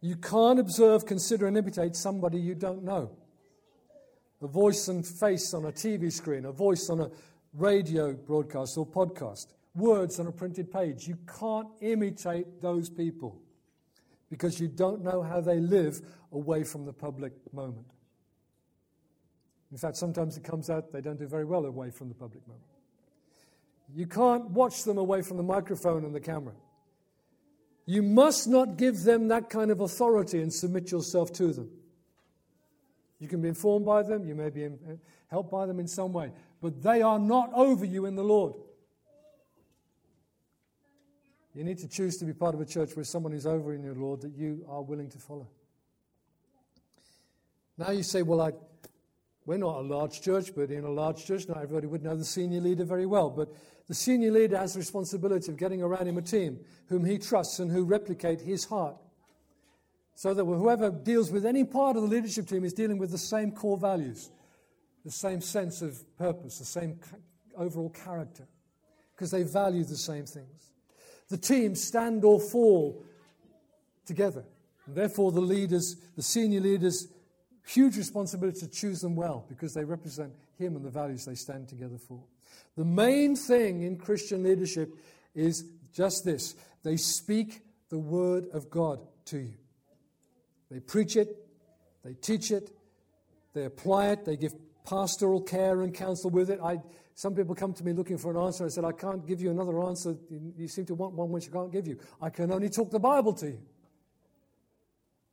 You 0.01 0.17
can't 0.17 0.59
observe, 0.59 1.07
consider, 1.07 1.47
and 1.47 1.57
imitate 1.57 1.97
somebody 1.97 2.39
you 2.39 2.55
don't 2.55 2.83
know. 2.83 3.11
A 4.43 4.47
voice 4.47 4.89
and 4.89 5.07
face 5.07 5.55
on 5.55 5.65
a 5.65 5.73
TV 5.73 6.13
screen, 6.13 6.45
a 6.45 6.53
voice 6.53 6.91
on 6.91 7.01
a 7.01 7.11
radio 7.55 8.13
broadcast 8.13 8.77
or 8.77 8.87
podcast, 8.87 9.47
words 9.75 10.21
on 10.21 10.27
a 10.27 10.33
printed 10.33 10.71
page. 10.71 11.09
You 11.09 11.17
can't 11.39 11.69
imitate 11.81 12.61
those 12.61 12.91
people 12.91 13.41
because 14.31 14.61
you 14.61 14.69
don't 14.69 15.03
know 15.03 15.23
how 15.23 15.41
they 15.41 15.59
live 15.59 16.01
away 16.33 16.65
from 16.65 16.85
the 16.85 16.93
public 16.93 17.33
moment. 17.53 17.87
In 19.73 19.79
fact, 19.79 19.97
sometimes 19.97 20.37
it 20.37 20.45
comes 20.45 20.71
out 20.71 20.93
they 20.93 21.01
don't 21.01 21.19
do 21.19 21.27
very 21.27 21.45
well 21.45 21.65
away 21.65 21.91
from 21.91 22.09
the 22.09 22.15
public 22.15 22.47
moment. 22.47 22.76
You 23.95 24.07
can't 24.07 24.51
watch 24.51 24.85
them 24.85 24.99
away 24.99 25.23
from 25.23 25.37
the 25.37 25.43
microphone 25.43 26.05
and 26.05 26.15
the 26.15 26.21
camera. 26.21 26.55
You 27.87 28.03
must 28.03 28.49
not 28.49 28.77
give 28.77 29.05
them 29.05 29.29
that 29.29 29.49
kind 29.49 29.71
of 29.71 29.81
authority 29.81 30.43
and 30.43 30.53
submit 30.53 30.91
yourself 30.91 31.33
to 31.35 31.53
them. 31.53 31.71
You 33.21 33.29
can 33.29 33.41
be 33.41 33.49
informed 33.49 33.87
by 33.87 34.03
them, 34.03 34.27
you 34.27 34.35
may 34.35 34.51
be 34.51 34.69
helped 35.29 35.51
by 35.51 35.67
them 35.67 35.81
in 35.81 35.89
some 35.89 36.13
way, 36.13 36.33
but 36.61 36.83
they 36.83 37.01
are 37.01 37.19
not 37.19 37.51
over 37.55 37.85
you 37.85 38.07
in 38.07 38.17
the 38.17 38.25
Lord. 38.25 38.55
You 41.55 41.65
need 41.65 41.79
to 41.79 41.89
choose 41.89 42.19
to 42.19 42.27
be 42.27 42.35
part 42.35 42.55
of 42.55 42.61
a 42.61 42.67
church 42.67 42.95
where 42.95 43.05
someone 43.05 43.33
is 43.33 43.47
over 43.47 43.73
in 43.73 43.83
your 43.83 43.95
Lord 43.95 44.21
that 44.21 44.37
you 44.37 44.67
are 44.69 44.83
willing 44.83 45.09
to 45.09 45.19
follow. 45.19 45.49
Now 47.79 47.93
you 47.93 48.03
say, 48.03 48.21
well, 48.23 48.43
I, 48.43 48.53
we're 49.47 49.59
not 49.59 49.77
a 49.77 49.81
large 49.81 50.21
church, 50.21 50.51
but 50.55 50.73
in 50.73 50.85
a 50.85 50.91
large 50.91 51.25
church, 51.25 51.47
not 51.49 51.59
everybody 51.59 51.87
would 51.87 52.03
know 52.03 52.17
the 52.17 52.25
senior 52.25 52.61
leader 52.61 52.85
very 52.85 53.07
well. 53.07 53.31
But 53.31 53.55
the 53.87 53.95
senior 53.95 54.33
leader 54.33 54.59
has 54.59 54.75
the 54.75 54.81
responsibility 54.81 55.53
of 55.53 55.57
getting 55.57 55.83
around 55.83 56.09
him 56.09 56.19
a 56.19 56.23
team 56.23 56.59
whom 56.89 57.05
he 57.05 57.17
trusts 57.17 57.61
and 57.61 57.71
who 57.71 57.85
replicate 57.85 58.41
his 58.41 58.65
heart. 58.65 58.97
So 60.17 60.35
that 60.35 60.45
whoever 60.45 60.91
deals 60.91 61.31
with 61.31 61.47
any 61.47 61.63
part 61.63 61.97
of 61.97 62.03
the 62.03 62.09
leadership 62.09 62.49
team 62.49 62.65
is 62.65 62.73
dealing 62.73 62.99
with 62.99 63.13
the 63.13 63.19
same 63.19 63.53
core 63.53 63.77
values, 63.77 64.31
the 65.05 65.13
same 65.13 65.41
sense 65.41 65.81
of 65.81 66.03
purpose, 66.17 66.59
the 66.59 66.65
same 66.65 66.99
overall 67.57 67.91
character, 67.91 68.49
because 69.15 69.31
they 69.31 69.45
value 69.45 69.85
the 69.85 69.97
same 69.97 70.27
things. 70.27 70.73
The 71.29 71.37
team 71.37 71.77
stand 71.77 72.25
or 72.25 72.41
fall 72.41 73.05
together. 74.07 74.45
And 74.87 74.97
therefore, 74.97 75.31
the 75.33 75.41
leaders, 75.41 75.97
the 76.17 76.23
senior 76.23 76.61
leaders, 76.61 77.09
huge 77.67 77.97
responsibility 77.97 78.61
to 78.61 78.69
choose 78.69 79.01
them 79.01 79.17
well 79.17 79.45
because 79.49 79.75
they 79.75 79.85
represent 79.85 80.33
Him 80.59 80.77
and 80.77 80.85
the 80.85 80.91
values 80.91 81.25
they 81.25 81.35
stand 81.35 81.69
together 81.69 81.99
for. 81.99 82.23
The 82.77 82.85
main 82.85 83.37
thing 83.37 83.83
in 83.83 83.97
Christian 83.97 84.43
leadership 84.43 84.95
is 85.35 85.65
just 85.93 86.25
this 86.25 86.55
they 86.83 86.97
speak 86.97 87.63
the 87.89 87.99
Word 87.99 88.47
of 88.53 88.71
God 88.71 89.01
to 89.27 89.39
you. 89.39 89.55
They 90.71 90.81
preach 90.81 91.17
it, 91.17 91.37
they 92.05 92.15
teach 92.15 92.51
it, 92.51 92.71
they 93.55 93.65
apply 93.65 94.09
it, 94.09 94.25
they 94.25 94.37
give 94.37 94.55
pastoral 94.85 95.41
care 95.41 95.83
and 95.83 95.93
counsel 95.93 96.31
with 96.31 96.51
it. 96.51 96.61
I, 96.63 96.79
some 97.15 97.35
people 97.35 97.55
come 97.55 97.73
to 97.73 97.85
me 97.85 97.93
looking 97.93 98.19
for 98.19 98.31
an 98.31 98.37
answer. 98.37 98.65
I 98.65 98.69
said, 98.69 98.85
I 98.85 98.93
can't 98.93 99.27
give 99.27 99.41
you 99.41 99.51
another 99.51 99.83
answer. 99.83 100.15
You 100.57 100.69
seem 100.69 100.85
to 100.87 100.95
want 100.95 101.15
one 101.15 101.31
which 101.31 101.49
I 101.49 101.53
can't 101.53 101.73
give 101.73 101.87
you. 101.87 101.99
I 102.21 102.31
can 102.31 102.53
only 102.53 102.69
talk 102.69 102.91
the 102.91 102.99
Bible 102.99 103.33
to 103.35 103.47
you. 103.47 103.61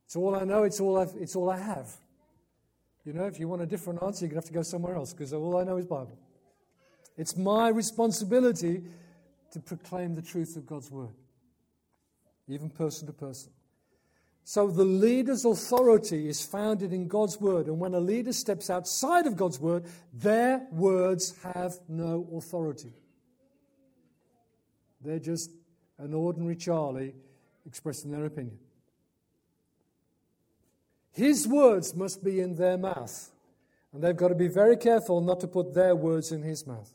It's 0.05 0.15
all 0.15 0.35
I 0.35 0.43
know, 0.43 0.63
it's 0.63 0.79
all, 0.79 0.97
I've, 0.99 1.13
it's 1.19 1.35
all 1.35 1.49
I 1.49 1.59
have. 1.59 1.91
You 3.05 3.13
know, 3.13 3.25
if 3.25 3.39
you 3.39 3.47
want 3.47 3.61
a 3.61 3.65
different 3.65 4.01
answer, 4.01 4.25
you're 4.25 4.29
going 4.29 4.41
to 4.41 4.45
have 4.45 4.51
to 4.51 4.53
go 4.53 4.63
somewhere 4.63 4.95
else 4.95 5.13
because 5.13 5.33
all 5.33 5.57
I 5.57 5.63
know 5.63 5.77
is 5.77 5.85
Bible. 5.85 6.17
It's 7.17 7.35
my 7.37 7.69
responsibility 7.69 8.83
to 9.51 9.59
proclaim 9.59 10.15
the 10.15 10.21
truth 10.21 10.55
of 10.55 10.65
God's 10.65 10.89
word, 10.89 11.13
even 12.47 12.69
person 12.69 13.07
to 13.07 13.13
person. 13.13 13.51
So 14.45 14.67
the 14.67 14.83
leader's 14.83 15.45
authority 15.45 16.27
is 16.27 16.45
founded 16.45 16.91
in 16.91 17.07
God's 17.07 17.39
word. 17.39 17.67
And 17.67 17.79
when 17.79 17.93
a 17.93 17.99
leader 17.99 18.33
steps 18.33 18.69
outside 18.69 19.25
of 19.25 19.37
God's 19.37 19.59
word, 19.59 19.85
their 20.13 20.65
words 20.71 21.35
have 21.43 21.79
no 21.87 22.27
authority. 22.35 22.93
They're 25.01 25.19
just 25.19 25.51
an 25.97 26.13
ordinary 26.13 26.55
Charlie 26.55 27.15
expressing 27.65 28.11
their 28.11 28.25
opinion. 28.25 28.57
His 31.13 31.47
words 31.47 31.95
must 31.95 32.23
be 32.23 32.41
in 32.41 32.55
their 32.55 32.77
mouth. 32.77 33.31
And 33.93 34.03
they've 34.03 34.15
got 34.15 34.29
to 34.29 34.35
be 34.35 34.47
very 34.47 34.75
careful 34.75 35.21
not 35.21 35.39
to 35.41 35.47
put 35.47 35.73
their 35.73 35.95
words 35.95 36.31
in 36.31 36.41
his 36.41 36.65
mouth. 36.65 36.91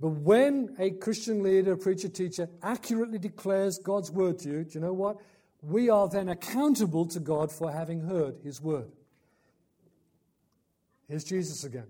But 0.00 0.10
when 0.10 0.74
a 0.78 0.90
Christian 0.90 1.42
leader, 1.42 1.76
preacher, 1.76 2.08
teacher 2.08 2.48
accurately 2.62 3.18
declares 3.18 3.78
God's 3.78 4.10
word 4.10 4.40
to 4.40 4.48
you, 4.48 4.64
do 4.64 4.70
you 4.74 4.80
know 4.80 4.92
what? 4.92 5.18
We 5.62 5.88
are 5.88 6.08
then 6.08 6.28
accountable 6.28 7.06
to 7.06 7.20
God 7.20 7.50
for 7.50 7.72
having 7.72 8.00
heard 8.00 8.36
his 8.42 8.60
word. 8.60 8.90
Here's 11.08 11.24
Jesus 11.24 11.64
again. 11.64 11.86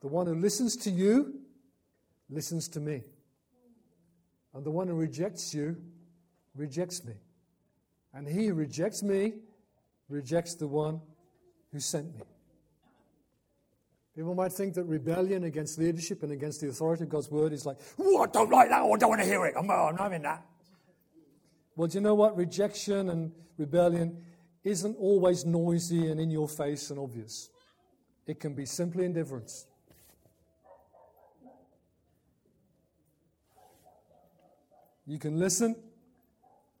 The 0.00 0.08
one 0.08 0.26
who 0.26 0.34
listens 0.34 0.76
to 0.78 0.90
you 0.90 1.40
listens 2.30 2.68
to 2.68 2.80
me. 2.80 3.02
And 4.54 4.64
the 4.64 4.70
one 4.70 4.88
who 4.88 4.94
rejects 4.94 5.52
you 5.54 5.76
rejects 6.54 7.04
me. 7.04 7.14
And 8.12 8.26
he 8.26 8.46
who 8.46 8.54
rejects 8.54 9.02
me 9.02 9.34
rejects 10.08 10.54
the 10.54 10.66
one 10.66 11.00
who 11.72 11.80
sent 11.80 12.14
me. 12.14 12.22
People 14.16 14.34
might 14.34 14.52
think 14.52 14.74
that 14.74 14.84
rebellion 14.84 15.44
against 15.44 15.78
leadership 15.78 16.22
and 16.22 16.32
against 16.32 16.60
the 16.60 16.68
authority 16.68 17.04
of 17.04 17.08
God's 17.08 17.30
word 17.30 17.52
is 17.52 17.64
like, 17.64 17.78
oh, 17.98 18.22
I 18.22 18.26
don't 18.26 18.50
like 18.50 18.68
that, 18.68 18.82
I 18.82 18.96
don't 18.96 19.08
want 19.08 19.20
to 19.20 19.26
hear 19.26 19.46
it. 19.46 19.54
I'm, 19.56 19.70
oh, 19.70 19.88
I'm 19.88 19.96
not 19.96 20.12
in 20.12 20.22
that. 20.22 20.44
Well, 21.76 21.86
do 21.86 21.98
you 21.98 22.02
know 22.02 22.14
what? 22.14 22.36
Rejection 22.36 23.08
and 23.10 23.32
rebellion 23.56 24.18
isn't 24.64 24.96
always 24.98 25.46
noisy 25.46 26.10
and 26.10 26.20
in 26.20 26.30
your 26.30 26.48
face 26.48 26.90
and 26.90 26.98
obvious. 26.98 27.50
It 28.26 28.40
can 28.40 28.54
be 28.54 28.66
simply 28.66 29.04
indifference. 29.04 29.66
You 35.06 35.18
can 35.18 35.38
listen, 35.38 35.76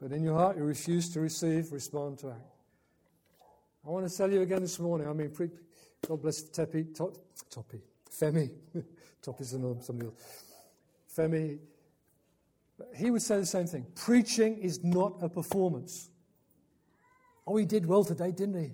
but 0.00 0.12
in 0.12 0.22
your 0.22 0.36
heart 0.36 0.56
you 0.56 0.64
refuse 0.64 1.10
to 1.10 1.20
receive, 1.20 1.72
respond 1.72 2.18
to 2.18 2.30
act. 2.30 2.56
I 3.86 3.90
want 3.90 4.08
to 4.08 4.16
tell 4.16 4.30
you 4.30 4.42
again 4.42 4.62
this 4.62 4.78
morning. 4.78 5.08
I 5.08 5.12
mean, 5.12 5.32
God 6.06 6.22
bless 6.22 6.42
Tepi, 6.42 6.94
Toppy, 6.94 7.80
Femi. 8.10 8.50
Toppy's 9.22 9.52
another 9.52 9.80
somebody 9.80 10.08
else. 10.08 10.44
Femi. 11.16 11.58
He 12.96 13.10
would 13.10 13.22
say 13.22 13.38
the 13.38 13.46
same 13.46 13.66
thing. 13.66 13.86
Preaching 13.94 14.58
is 14.58 14.82
not 14.82 15.14
a 15.20 15.28
performance. 15.28 16.08
Oh, 17.46 17.56
he 17.56 17.66
did 17.66 17.84
well 17.84 18.04
today, 18.04 18.32
didn't 18.32 18.62
he? 18.62 18.72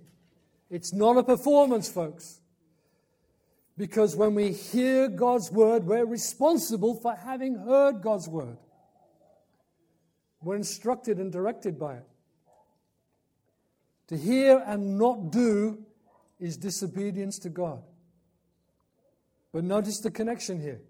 It's 0.70 0.92
not 0.92 1.16
a 1.16 1.22
performance, 1.22 1.88
folks. 1.88 2.40
Because 3.76 4.16
when 4.16 4.34
we 4.34 4.52
hear 4.52 5.08
God's 5.08 5.52
word, 5.52 5.84
we're 5.84 6.06
responsible 6.06 6.94
for 6.94 7.14
having 7.14 7.56
heard 7.56 8.00
God's 8.00 8.28
word. 8.28 8.58
We're 10.42 10.56
instructed 10.56 11.18
and 11.18 11.32
directed 11.32 11.78
by 11.78 11.94
it. 11.94 12.06
To 14.08 14.16
hear 14.16 14.62
and 14.66 14.98
not 14.98 15.32
do 15.32 15.84
is 16.38 16.56
disobedience 16.56 17.38
to 17.40 17.48
God. 17.48 17.82
But 19.52 19.64
notice 19.64 20.00
the 20.00 20.10
connection 20.10 20.60
here. 20.60 20.80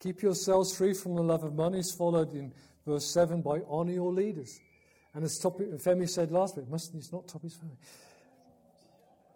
Keep 0.00 0.22
yourselves 0.22 0.74
free 0.74 0.94
from 0.94 1.14
the 1.14 1.22
love 1.22 1.44
of 1.44 1.54
money 1.54 1.78
is 1.78 1.92
followed 1.92 2.32
in 2.32 2.52
verse 2.86 3.04
7 3.04 3.42
by 3.42 3.60
honor 3.68 3.92
your 3.92 4.12
leaders. 4.12 4.58
And 5.14 5.24
as 5.24 5.38
topic, 5.38 5.68
Femi 5.72 6.08
said 6.08 6.32
last 6.32 6.56
week, 6.56 6.68
must, 6.68 6.94
it's 6.94 7.12
not 7.12 7.26
Topi's 7.26 7.56
Femi. 7.56 7.76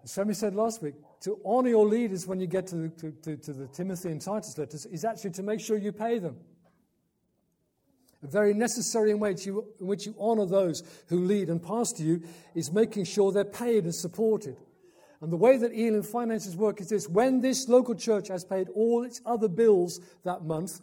As 0.03 0.13
Femi 0.13 0.35
said 0.35 0.55
last 0.55 0.83
week, 0.83 0.95
to 1.23 1.39
honor 1.45 1.69
your 1.69 1.87
leaders 1.87 2.27
when 2.27 2.41
you 2.41 2.47
get 2.47 2.67
to 2.69 2.89
to, 2.89 3.11
to, 3.11 3.37
to 3.37 3.53
the 3.53 3.67
Timothy 3.69 4.11
and 4.11 4.21
Titus 4.21 4.57
letters 4.57 4.87
is 4.87 5.05
actually 5.05 5.31
to 5.33 5.43
make 5.43 5.61
sure 5.61 5.77
you 5.77 5.93
pay 5.93 6.19
them. 6.19 6.37
Very 8.31 8.55
necessary 8.55 9.15
way 9.15 9.37
in 9.47 9.53
which 9.79 10.07
you 10.07 10.15
honor 10.19 10.47
those 10.47 10.83
who 11.09 11.21
lead 11.21 11.49
and 11.49 11.63
pastor 11.63 12.03
you 12.03 12.23
is 12.55 12.73
making 12.73 13.05
sure 13.05 13.33
they're 13.33 13.45
paid 13.45 13.85
and 13.85 13.95
supported. 13.95 14.57
And 15.21 15.33
the 15.33 15.37
way 15.37 15.57
that 15.57 15.73
Elim 15.73 16.03
finances 16.03 16.57
work 16.57 16.81
is 16.81 16.89
this 16.89 17.09
when 17.09 17.41
this 17.41 17.69
local 17.69 17.95
church 17.95 18.29
has 18.29 18.45
paid 18.45 18.69
all 18.75 19.05
its 19.05 19.21
other 19.25 19.49
bills 19.49 20.01
that 20.25 20.45
month, 20.45 20.81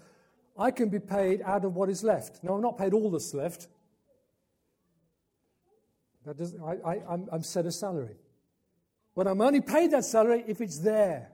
I 0.57 0.71
can 0.71 0.89
be 0.89 0.99
paid 0.99 1.41
out 1.43 1.65
of 1.65 1.75
what 1.75 1.89
is 1.89 2.03
left. 2.03 2.43
Now, 2.43 2.53
I'm 2.53 2.61
not 2.61 2.77
paid 2.77 2.93
all 2.93 3.09
that's 3.11 3.33
left. 3.33 3.67
That 6.25 6.37
does, 6.37 6.55
I, 6.63 6.73
I, 6.85 7.01
I'm, 7.09 7.27
I'm 7.31 7.43
set 7.43 7.65
a 7.65 7.71
salary. 7.71 8.17
But 9.15 9.27
I'm 9.27 9.41
only 9.41 9.61
paid 9.61 9.91
that 9.91 10.05
salary 10.05 10.43
if 10.47 10.61
it's 10.61 10.79
there. 10.79 11.31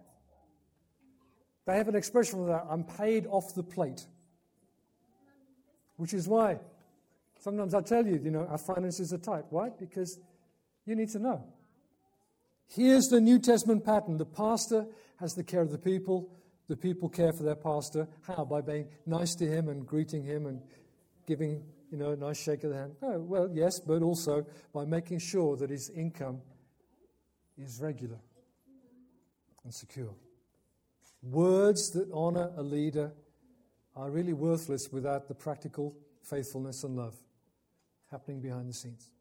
They 1.65 1.75
have 1.75 1.89
an 1.89 1.95
expression 1.95 2.39
for 2.39 2.47
that 2.47 2.65
I'm 2.69 2.83
paid 2.83 3.27
off 3.27 3.53
the 3.53 3.63
plate. 3.63 4.05
Which 5.97 6.13
is 6.13 6.27
why 6.27 6.59
sometimes 7.39 7.73
I 7.73 7.81
tell 7.81 8.05
you, 8.05 8.19
you 8.23 8.31
know, 8.31 8.45
our 8.45 8.57
finances 8.57 9.13
are 9.13 9.17
tight. 9.17 9.45
Why? 9.49 9.69
Because 9.69 10.19
you 10.85 10.95
need 10.95 11.09
to 11.09 11.19
know. 11.19 11.43
Here's 12.67 13.07
the 13.09 13.21
New 13.21 13.39
Testament 13.39 13.85
pattern 13.85 14.17
the 14.17 14.25
pastor 14.25 14.85
has 15.19 15.33
the 15.33 15.43
care 15.43 15.61
of 15.61 15.71
the 15.71 15.77
people, 15.77 16.29
the 16.67 16.75
people 16.75 17.09
care 17.09 17.33
for 17.33 17.43
their 17.43 17.55
pastor. 17.55 18.07
How? 18.21 18.45
By 18.45 18.61
being 18.61 18.87
nice 19.05 19.35
to 19.35 19.45
him 19.45 19.69
and 19.69 19.85
greeting 19.85 20.23
him 20.23 20.45
and 20.45 20.61
giving, 21.25 21.63
you 21.91 21.97
know, 21.97 22.11
a 22.11 22.15
nice 22.15 22.41
shake 22.41 22.63
of 22.63 22.71
the 22.71 22.77
hand. 22.77 22.95
Oh, 23.01 23.19
well, 23.19 23.49
yes, 23.51 23.79
but 23.79 24.01
also 24.01 24.45
by 24.73 24.85
making 24.85 25.19
sure 25.19 25.55
that 25.57 25.69
his 25.69 25.89
income 25.89 26.41
is 27.57 27.79
regular 27.81 28.19
and 29.63 29.73
secure. 29.73 30.13
Words 31.23 31.91
that 31.91 32.09
honor 32.13 32.51
a 32.55 32.61
leader 32.61 33.11
are 33.97 34.11
really 34.11 34.33
worthless 34.33 34.91
without 34.91 35.27
the 35.27 35.33
practical 35.33 35.95
faithfulness 36.21 36.83
and 36.83 36.95
love 36.95 37.15
happening 38.11 38.39
behind 38.39 38.69
the 38.69 38.73
scenes. 38.73 39.11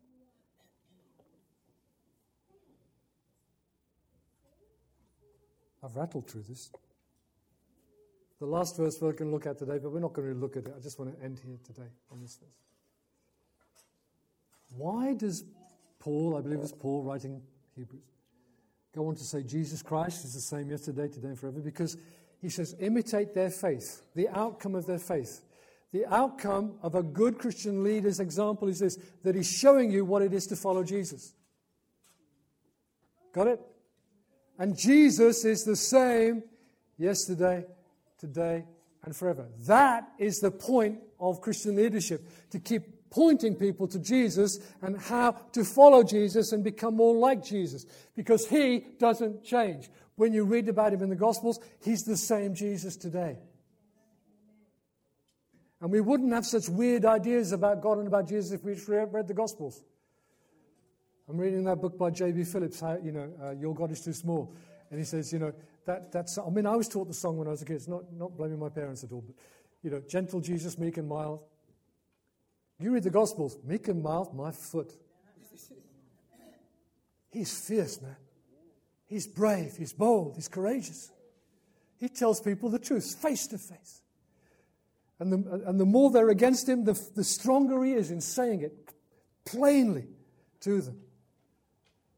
I've 5.83 5.97
rattled 5.97 6.31
through 6.31 6.43
this. 6.43 6.71
The 8.39 8.47
last 8.47 8.77
verse 8.77 9.01
we're 9.01 9.13
going 9.13 9.31
to 9.31 9.35
look 9.35 9.47
at 9.47 9.59
today, 9.59 9.79
but 9.83 9.93
we're 9.93 10.01
not 10.01 10.13
going 10.13 10.29
to 10.29 10.39
look 10.39 10.57
at 10.57 10.67
it. 10.67 10.75
I 10.77 10.81
just 10.81 10.99
want 10.99 11.17
to 11.17 11.25
end 11.25 11.41
here 11.45 11.57
today 11.65 11.89
on 12.13 12.21
this 12.21 12.37
verse. 12.37 12.51
Why 14.77 15.15
does 15.15 15.45
Paul, 15.99 16.37
I 16.37 16.43
believe 16.43 16.61
it's 16.61 16.73
Paul 16.73 17.03
writing 17.03 17.41
Hebrews, 17.75 18.03
go 18.95 19.09
on 19.09 19.15
to 19.15 19.25
say 19.25 19.43
Jesus 19.43 19.83
Christ 19.83 20.25
is 20.25 20.35
the 20.35 20.41
same 20.41 20.71
yesterday, 20.71 21.09
today, 21.09 21.29
and 21.29 21.39
forever 21.39 21.61
because 21.61 21.97
he 22.41 22.49
says, 22.49 22.75
imitate 22.81 23.35
their 23.35 23.51
faith, 23.51 24.03
the 24.15 24.29
outcome 24.29 24.75
of 24.75 24.87
their 24.87 24.99
faith. 24.99 25.43
The 25.93 26.07
outcome 26.07 26.75
of 26.83 26.95
a 26.95 27.03
good 27.03 27.39
Christian 27.39 27.83
leader's 27.83 28.21
example 28.21 28.69
is 28.69 28.81
this 28.81 28.99
that 29.23 29.35
he's 29.35 29.51
showing 29.51 29.91
you 29.91 30.05
what 30.05 30.23
it 30.23 30.33
is 30.33 30.47
to 30.49 30.57
follow 30.57 30.85
Jesus. 30.85 31.33
Got 33.33 33.47
it? 33.47 33.61
And 34.59 34.77
Jesus 34.77 35.45
is 35.45 35.65
the 35.65 35.77
same 35.77 36.43
yesterday, 36.99 37.65
today, 38.19 38.65
and 39.05 39.15
forever. 39.15 39.47
That 39.67 40.09
is 40.19 40.41
the 40.41 40.51
point 40.51 40.99
of 41.21 41.41
Christian 41.41 41.77
leadership 41.77 42.27
to 42.51 42.59
keep 42.59 42.96
pointing 43.11 43.55
people 43.55 43.87
to 43.89 43.99
Jesus 43.99 44.59
and 44.83 44.99
how 44.99 45.33
to 45.53 45.65
follow 45.65 46.03
Jesus 46.03 46.53
and 46.53 46.63
become 46.63 46.97
more 46.97 47.15
like 47.15 47.45
Jesus 47.45 47.87
because 48.15 48.47
he 48.47 48.87
doesn't 48.99 49.45
change. 49.45 49.89
When 50.17 50.33
you 50.33 50.45
read 50.45 50.69
about 50.69 50.93
him 50.93 51.03
in 51.03 51.11
the 51.11 51.17
Gospels, 51.17 51.61
he's 51.83 52.05
the 52.05 52.17
same 52.17 52.55
Jesus 52.55 52.97
today. 52.97 53.37
And 55.81 55.91
we 55.91 56.01
wouldn't 56.01 56.33
have 56.33 56.47
such 56.47 56.69
weird 56.69 57.05
ideas 57.05 57.53
about 57.53 57.83
God 57.83 57.99
and 57.99 58.07
about 58.07 58.29
Jesus 58.29 58.53
if 58.53 58.65
we 58.65 58.75
read 58.87 59.29
the 59.29 59.35
Gospels. 59.35 59.83
I'm 61.29 61.37
reading 61.37 61.65
that 61.65 61.81
book 61.81 61.99
by 61.99 62.11
J.B. 62.11 62.45
Phillips, 62.45 62.81
how, 62.81 62.99
you 63.03 63.13
know, 63.13 63.33
uh, 63.43 63.51
Your 63.51 63.75
God 63.75 63.91
is 63.91 64.01
Too 64.01 64.13
Small. 64.13 64.55
And 64.91 64.99
he 64.99 65.05
says, 65.05 65.33
you 65.33 65.41
know, 65.41 65.53
that, 65.85 66.13
that's, 66.13 66.39
I 66.39 66.49
mean, 66.51 66.67
I 66.67 66.77
was 66.77 66.89
taught 66.89 67.09
the 67.09 67.15
song 67.15 67.37
when 67.37 67.49
I 67.49 67.51
was 67.51 67.63
a 67.63 67.65
kid. 67.65 67.77
It's 67.77 67.89
not, 67.89 68.05
not 68.13 68.37
blaming 68.37 68.59
my 68.59 68.69
parents 68.69 69.03
at 69.05 69.13
all, 69.13 69.23
but, 69.27 69.35
you 69.83 69.91
know, 69.91 70.01
gentle 70.09 70.41
Jesus, 70.41 70.79
meek 70.79 70.97
and 70.97 71.09
mild. 71.09 71.41
You 72.79 72.93
read 72.93 73.05
the 73.05 73.11
Gospels, 73.11 73.59
meek 73.65 73.89
and 73.89 74.03
mild, 74.03 74.35
my 74.35 74.51
foot. 74.51 74.93
He's 77.31 77.59
fierce, 77.59 78.01
man. 78.01 78.17
He's 79.07 79.27
brave, 79.27 79.77
he's 79.77 79.93
bold, 79.93 80.35
he's 80.35 80.49
courageous. 80.49 81.11
He 81.99 82.09
tells 82.09 82.41
people 82.41 82.69
the 82.69 82.79
truth 82.79 83.17
face 83.21 83.47
to 83.49 83.59
face. 83.59 84.03
And 85.19 85.33
the, 85.33 85.63
and 85.67 85.81
the 85.81 85.87
more 85.87 86.11
they're 86.11 86.29
against 86.29 86.69
him, 86.69 86.85
the, 86.85 87.01
the 87.15 87.25
stronger 87.25 87.83
he 87.85 87.93
is 87.93 88.11
in 88.11 88.21
saying 88.21 88.61
it 88.63 88.73
plainly 89.47 90.07
to 90.61 90.83
them. 90.83 90.99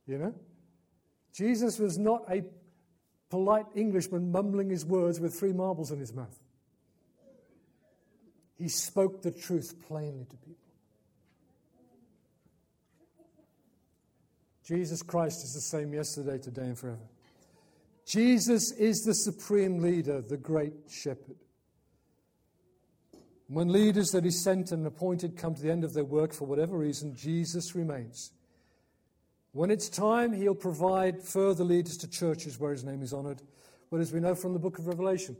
You 0.07 0.19
know? 0.19 0.35
Jesus 1.33 1.79
was 1.79 1.99
not 1.99 2.25
a 2.29 2.43
polite 3.31 3.67
Englishman 3.77 4.33
mumbling 4.33 4.71
his 4.71 4.85
words 4.85 5.21
with 5.21 5.35
three 5.35 5.53
marbles 5.53 5.93
in 5.93 6.01
his 6.01 6.13
mouth. 6.13 6.37
He 8.59 8.69
spoke 8.69 9.23
the 9.23 9.31
truth 9.31 9.75
plainly 9.87 10.25
to 10.25 10.37
people. 10.37 10.57
Jesus 14.65 15.03
Christ 15.03 15.45
is 15.45 15.55
the 15.55 15.61
same 15.61 15.95
yesterday, 15.95 16.37
today, 16.39 16.63
and 16.63 16.79
forever. 16.79 16.99
Jesus 18.05 18.73
is 18.73 19.03
the 19.05 19.15
supreme 19.15 19.79
leader, 19.79 20.21
the 20.21 20.37
great 20.37 20.75
shepherd. 20.91 21.37
When 23.47 23.73
leaders 23.73 24.11
that 24.11 24.25
he 24.25 24.31
sent 24.31 24.73
and 24.73 24.87
appointed 24.87 25.37
come 25.37 25.55
to 25.55 25.63
the 25.63 25.71
end 25.71 25.85
of 25.85 25.95
their 25.95 26.05
work 26.05 26.35
for 26.35 26.47
whatever 26.47 26.77
reason, 26.77 27.15
Jesus 27.15 27.75
remains. 27.75 28.33
When 29.53 29.71
it's 29.71 29.89
time, 29.89 30.33
he'll 30.33 30.55
provide 30.55 31.23
further 31.23 31.65
leaders 31.65 31.97
to 31.99 32.11
churches 32.11 32.61
where 32.61 32.73
his 32.73 32.85
name 32.85 33.03
is 33.03 33.15
honored. 33.15 33.41
But 33.91 34.01
as 34.01 34.13
we 34.13 34.21
know 34.21 34.35
from 34.35 34.53
the 34.53 34.59
book 34.59 34.79
of 34.79 34.87
Revelation, 34.87 35.37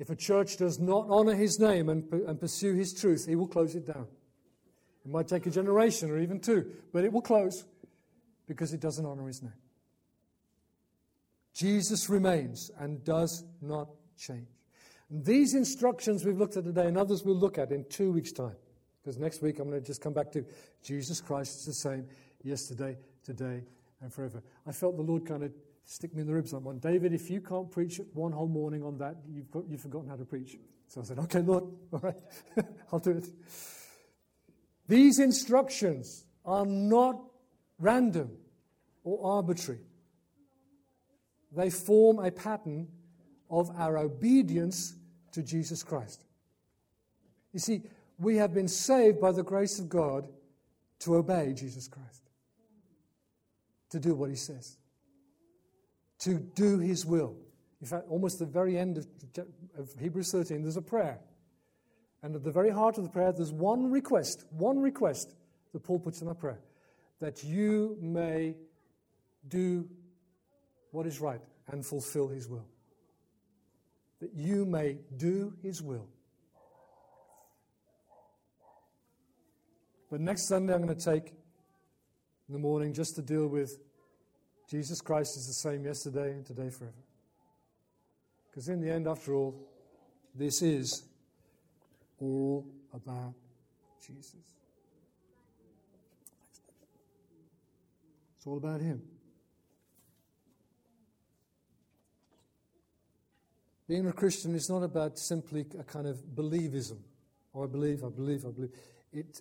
if 0.00 0.08
a 0.08 0.16
church 0.16 0.56
does 0.56 0.80
not 0.80 1.06
honor 1.10 1.34
his 1.34 1.60
name 1.60 1.90
and, 1.90 2.10
and 2.10 2.40
pursue 2.40 2.74
his 2.74 2.94
truth, 2.94 3.26
he 3.26 3.36
will 3.36 3.46
close 3.46 3.74
it 3.74 3.86
down. 3.86 4.06
It 5.04 5.10
might 5.10 5.28
take 5.28 5.46
a 5.46 5.50
generation 5.50 6.10
or 6.10 6.18
even 6.18 6.40
two, 6.40 6.72
but 6.90 7.04
it 7.04 7.12
will 7.12 7.20
close 7.20 7.66
because 8.48 8.72
it 8.72 8.80
doesn't 8.80 9.04
honor 9.04 9.26
his 9.26 9.42
name. 9.42 9.52
Jesus 11.52 12.08
remains 12.08 12.70
and 12.78 13.04
does 13.04 13.44
not 13.60 13.88
change. 14.18 14.48
And 15.10 15.22
these 15.22 15.54
instructions 15.54 16.24
we've 16.24 16.38
looked 16.38 16.56
at 16.56 16.64
today 16.64 16.86
and 16.86 16.96
others 16.96 17.22
we'll 17.22 17.36
look 17.36 17.58
at 17.58 17.70
in 17.70 17.84
two 17.90 18.10
weeks' 18.10 18.32
time. 18.32 18.56
Because 19.02 19.18
next 19.18 19.42
week 19.42 19.58
I'm 19.58 19.68
going 19.68 19.82
to 19.82 19.86
just 19.86 20.00
come 20.00 20.14
back 20.14 20.32
to 20.32 20.46
Jesus 20.82 21.20
Christ 21.20 21.58
is 21.60 21.66
the 21.66 21.74
same 21.74 22.06
yesterday, 22.42 22.96
today, 23.22 23.64
and 24.00 24.10
forever. 24.10 24.42
I 24.66 24.72
felt 24.72 24.96
the 24.96 25.02
Lord 25.02 25.26
kind 25.26 25.42
of 25.42 25.52
stick 25.90 26.14
me 26.14 26.20
in 26.20 26.26
the 26.28 26.32
ribs 26.32 26.54
on 26.54 26.62
one. 26.62 26.78
David, 26.78 27.12
if 27.12 27.28
you 27.28 27.40
can't 27.40 27.68
preach 27.68 28.00
one 28.14 28.30
whole 28.30 28.46
morning 28.46 28.84
on 28.84 28.96
that, 28.98 29.16
you've, 29.28 29.50
got, 29.50 29.64
you've 29.68 29.80
forgotten 29.80 30.08
how 30.08 30.14
to 30.14 30.24
preach. 30.24 30.56
So 30.86 31.00
I 31.00 31.04
said, 31.04 31.18
okay, 31.18 31.40
Lord, 31.40 31.64
all 31.92 31.98
right, 32.00 32.18
I'll 32.92 33.00
do 33.00 33.10
it. 33.10 33.28
These 34.86 35.18
instructions 35.18 36.24
are 36.44 36.64
not 36.64 37.20
random 37.80 38.30
or 39.02 39.34
arbitrary. 39.36 39.80
They 41.56 41.70
form 41.70 42.20
a 42.20 42.30
pattern 42.30 42.86
of 43.50 43.70
our 43.76 43.98
obedience 43.98 44.94
to 45.32 45.42
Jesus 45.42 45.82
Christ. 45.82 46.24
You 47.52 47.58
see, 47.58 47.82
we 48.16 48.36
have 48.36 48.54
been 48.54 48.68
saved 48.68 49.20
by 49.20 49.32
the 49.32 49.42
grace 49.42 49.80
of 49.80 49.88
God 49.88 50.28
to 51.00 51.16
obey 51.16 51.52
Jesus 51.52 51.88
Christ 51.88 52.30
to 53.90 53.98
do 53.98 54.14
what 54.14 54.30
he 54.30 54.36
says, 54.36 54.76
to 56.20 56.38
do 56.54 56.78
his 56.78 57.04
will. 57.06 57.36
In 57.80 57.86
fact, 57.86 58.06
almost 58.08 58.38
the 58.38 58.46
very 58.46 58.76
end 58.76 58.98
of, 58.98 59.06
of 59.78 59.94
Hebrews 59.98 60.30
13, 60.32 60.62
there's 60.62 60.76
a 60.76 60.82
prayer. 60.82 61.18
And 62.22 62.34
at 62.34 62.44
the 62.44 62.50
very 62.50 62.70
heart 62.70 62.98
of 62.98 63.04
the 63.04 63.10
prayer, 63.10 63.32
there's 63.32 63.52
one 63.52 63.90
request, 63.90 64.44
one 64.50 64.78
request 64.78 65.34
that 65.72 65.82
Paul 65.82 65.98
puts 65.98 66.20
in 66.20 66.28
that 66.28 66.38
prayer 66.38 66.60
that 67.20 67.44
you 67.44 67.96
may 68.00 68.54
do 69.48 69.86
what 70.90 71.06
is 71.06 71.20
right 71.20 71.40
and 71.68 71.84
fulfill 71.84 72.28
his 72.28 72.48
will. 72.48 72.66
That 74.20 74.34
you 74.34 74.64
may 74.64 74.98
do 75.16 75.54
his 75.62 75.82
will. 75.82 76.08
But 80.10 80.20
next 80.20 80.48
Sunday, 80.48 80.74
I'm 80.74 80.82
going 80.82 80.96
to 80.96 81.04
take 81.04 81.28
in 81.28 82.52
the 82.54 82.58
morning 82.58 82.92
just 82.92 83.14
to 83.14 83.22
deal 83.22 83.46
with 83.46 83.78
Jesus 84.70 85.00
Christ 85.00 85.36
is 85.36 85.48
the 85.48 85.52
same 85.52 85.84
yesterday 85.84 86.30
and 86.30 86.46
today 86.46 86.70
forever. 86.70 86.94
Because 88.46 88.68
in 88.68 88.80
the 88.80 88.88
end, 88.88 89.08
after 89.08 89.34
all, 89.34 89.54
this 90.32 90.62
is 90.62 91.02
all 92.20 92.64
about 92.94 93.34
Jesus. 94.06 94.36
It's 98.36 98.46
all 98.46 98.58
about 98.58 98.80
Him. 98.80 99.02
Being 103.88 104.06
a 104.06 104.12
Christian 104.12 104.54
is 104.54 104.70
not 104.70 104.84
about 104.84 105.18
simply 105.18 105.66
a 105.80 105.82
kind 105.82 106.06
of 106.06 106.18
believism. 106.18 106.98
Oh, 107.52 107.64
I 107.64 107.66
believe, 107.66 108.04
I 108.04 108.08
believe, 108.08 108.46
I 108.46 108.50
believe. 108.50 108.70
It, 109.12 109.40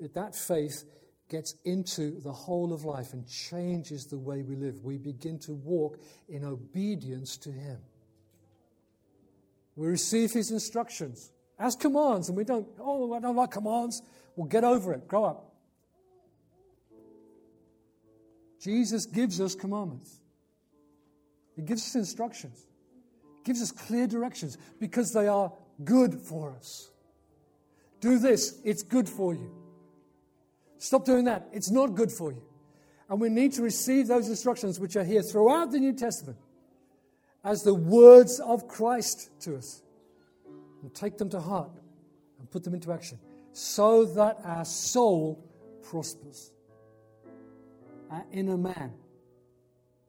it, 0.00 0.14
that 0.14 0.34
faith 0.34 0.84
gets 1.30 1.54
into 1.64 2.20
the 2.20 2.32
whole 2.32 2.72
of 2.72 2.84
life 2.84 3.14
and 3.14 3.26
changes 3.26 4.04
the 4.04 4.18
way 4.18 4.42
we 4.42 4.56
live. 4.56 4.84
We 4.84 4.98
begin 4.98 5.38
to 5.40 5.52
walk 5.54 5.98
in 6.28 6.44
obedience 6.44 7.38
to 7.38 7.50
Him. 7.50 7.78
We 9.76 9.86
receive 9.86 10.32
His 10.32 10.50
instructions 10.50 11.30
as 11.58 11.76
commands, 11.76 12.28
and 12.28 12.36
we 12.36 12.44
don't, 12.44 12.66
oh, 12.78 13.14
I 13.14 13.20
don't 13.20 13.36
like 13.36 13.52
commands. 13.52 14.02
Well, 14.36 14.48
get 14.48 14.64
over 14.64 14.92
it, 14.92 15.06
grow 15.08 15.24
up. 15.24 15.46
Jesus 18.60 19.06
gives 19.06 19.40
us 19.40 19.54
commandments, 19.54 20.20
He 21.56 21.62
gives 21.62 21.82
us 21.86 21.94
instructions, 21.94 22.66
He 23.38 23.44
gives 23.44 23.62
us 23.62 23.70
clear 23.70 24.06
directions 24.06 24.58
because 24.80 25.12
they 25.12 25.28
are 25.28 25.52
good 25.84 26.14
for 26.14 26.50
us. 26.50 26.90
Do 28.00 28.18
this, 28.18 28.60
it's 28.64 28.82
good 28.82 29.08
for 29.08 29.32
you. 29.34 29.59
Stop 30.80 31.04
doing 31.04 31.26
that. 31.26 31.46
It's 31.52 31.70
not 31.70 31.94
good 31.94 32.10
for 32.10 32.32
you. 32.32 32.42
And 33.10 33.20
we 33.20 33.28
need 33.28 33.52
to 33.52 33.62
receive 33.62 34.06
those 34.06 34.28
instructions 34.28 34.80
which 34.80 34.96
are 34.96 35.04
here 35.04 35.20
throughout 35.20 35.72
the 35.72 35.78
New 35.78 35.92
Testament 35.92 36.38
as 37.44 37.62
the 37.62 37.74
words 37.74 38.40
of 38.40 38.66
Christ 38.66 39.28
to 39.40 39.56
us 39.56 39.82
and 40.80 40.92
take 40.94 41.18
them 41.18 41.28
to 41.30 41.40
heart 41.40 41.70
and 42.38 42.50
put 42.50 42.64
them 42.64 42.72
into 42.72 42.92
action 42.92 43.18
so 43.52 44.06
that 44.06 44.38
our 44.42 44.64
soul 44.64 45.44
prospers. 45.82 46.50
Our 48.10 48.24
inner 48.32 48.56
man, 48.56 48.94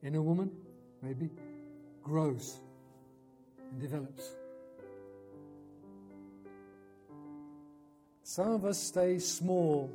inner 0.01 0.21
woman, 0.21 0.51
maybe, 1.01 1.31
grows 2.01 2.61
and 3.71 3.81
develops. 3.81 4.35
Some 8.23 8.53
of 8.53 8.63
us 8.63 8.77
stay 8.77 9.19
small 9.19 9.91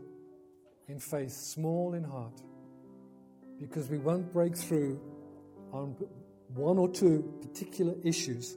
in 0.89 0.99
faith, 0.99 1.33
small 1.33 1.95
in 1.95 2.05
heart, 2.05 2.41
because 3.61 3.89
we 3.89 3.99
won't 3.99 4.33
break 4.33 4.57
through 4.57 5.01
on 5.73 5.97
one 6.55 6.79
or 6.79 6.89
two 6.89 7.35
particular 7.43 7.95
issues 8.05 8.57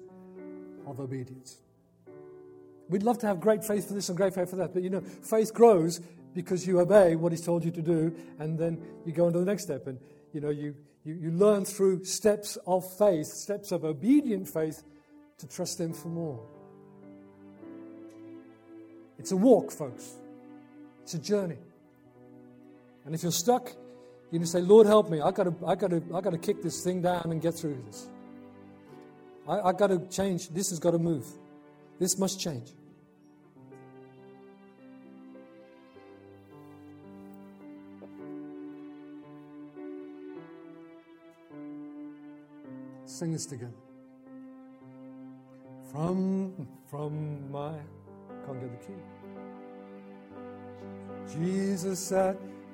of 0.85 0.99
obedience. 0.99 1.57
We'd 2.89 3.03
love 3.03 3.19
to 3.19 3.27
have 3.27 3.39
great 3.39 3.63
faith 3.63 3.87
for 3.87 3.93
this 3.93 4.09
and 4.09 4.17
great 4.17 4.33
faith 4.33 4.49
for 4.49 4.55
that, 4.57 4.73
but 4.73 4.83
you 4.83 4.89
know, 4.89 5.01
faith 5.01 5.53
grows 5.53 5.99
because 6.33 6.65
you 6.65 6.79
obey 6.79 7.15
what 7.15 7.31
He's 7.31 7.41
told 7.41 7.63
you 7.63 7.71
to 7.71 7.81
do, 7.81 8.15
and 8.39 8.57
then 8.57 8.81
you 9.05 9.11
go 9.11 9.27
on 9.27 9.33
to 9.33 9.39
the 9.39 9.45
next 9.45 9.63
step, 9.63 9.87
and 9.87 9.99
you 10.33 10.41
know, 10.41 10.49
you, 10.49 10.75
you, 11.03 11.15
you 11.15 11.31
learn 11.31 11.65
through 11.65 12.03
steps 12.03 12.57
of 12.67 12.83
faith, 12.97 13.27
steps 13.27 13.71
of 13.71 13.83
obedient 13.83 14.47
faith, 14.47 14.83
to 15.39 15.47
trust 15.47 15.79
Him 15.79 15.93
for 15.93 16.09
more. 16.09 16.43
It's 19.17 19.31
a 19.31 19.37
walk, 19.37 19.71
folks. 19.71 20.15
It's 21.03 21.13
a 21.13 21.19
journey. 21.19 21.57
And 23.05 23.15
if 23.15 23.23
you're 23.23 23.31
stuck, 23.31 23.71
you 24.31 24.39
can 24.39 24.47
say, 24.47 24.61
Lord, 24.61 24.85
help 24.85 25.09
me. 25.09 25.21
I've 25.21 25.33
got 25.33 25.45
to, 25.45 25.55
i 25.65 25.75
got 25.75 25.89
to, 25.89 26.03
i 26.13 26.21
got 26.21 26.31
to 26.31 26.37
kick 26.37 26.61
this 26.61 26.83
thing 26.83 27.01
down 27.01 27.23
and 27.25 27.41
get 27.41 27.55
through 27.55 27.81
this. 27.87 28.09
I, 29.47 29.59
I've 29.61 29.77
got 29.77 29.87
to 29.87 29.99
change. 30.09 30.49
This 30.49 30.69
has 30.69 30.79
got 30.79 30.91
to 30.91 30.99
move. 30.99 31.25
This 31.99 32.17
must 32.19 32.39
change. 32.39 32.69
Sing 43.05 43.33
this 43.33 43.47
together. 43.47 43.73
From, 45.91 46.67
from 46.89 47.51
my, 47.51 47.73
can't 48.45 48.61
get 48.61 48.79
the 48.79 48.85
key. 48.85 48.93
Jesus 51.33 52.11
at 52.11 52.37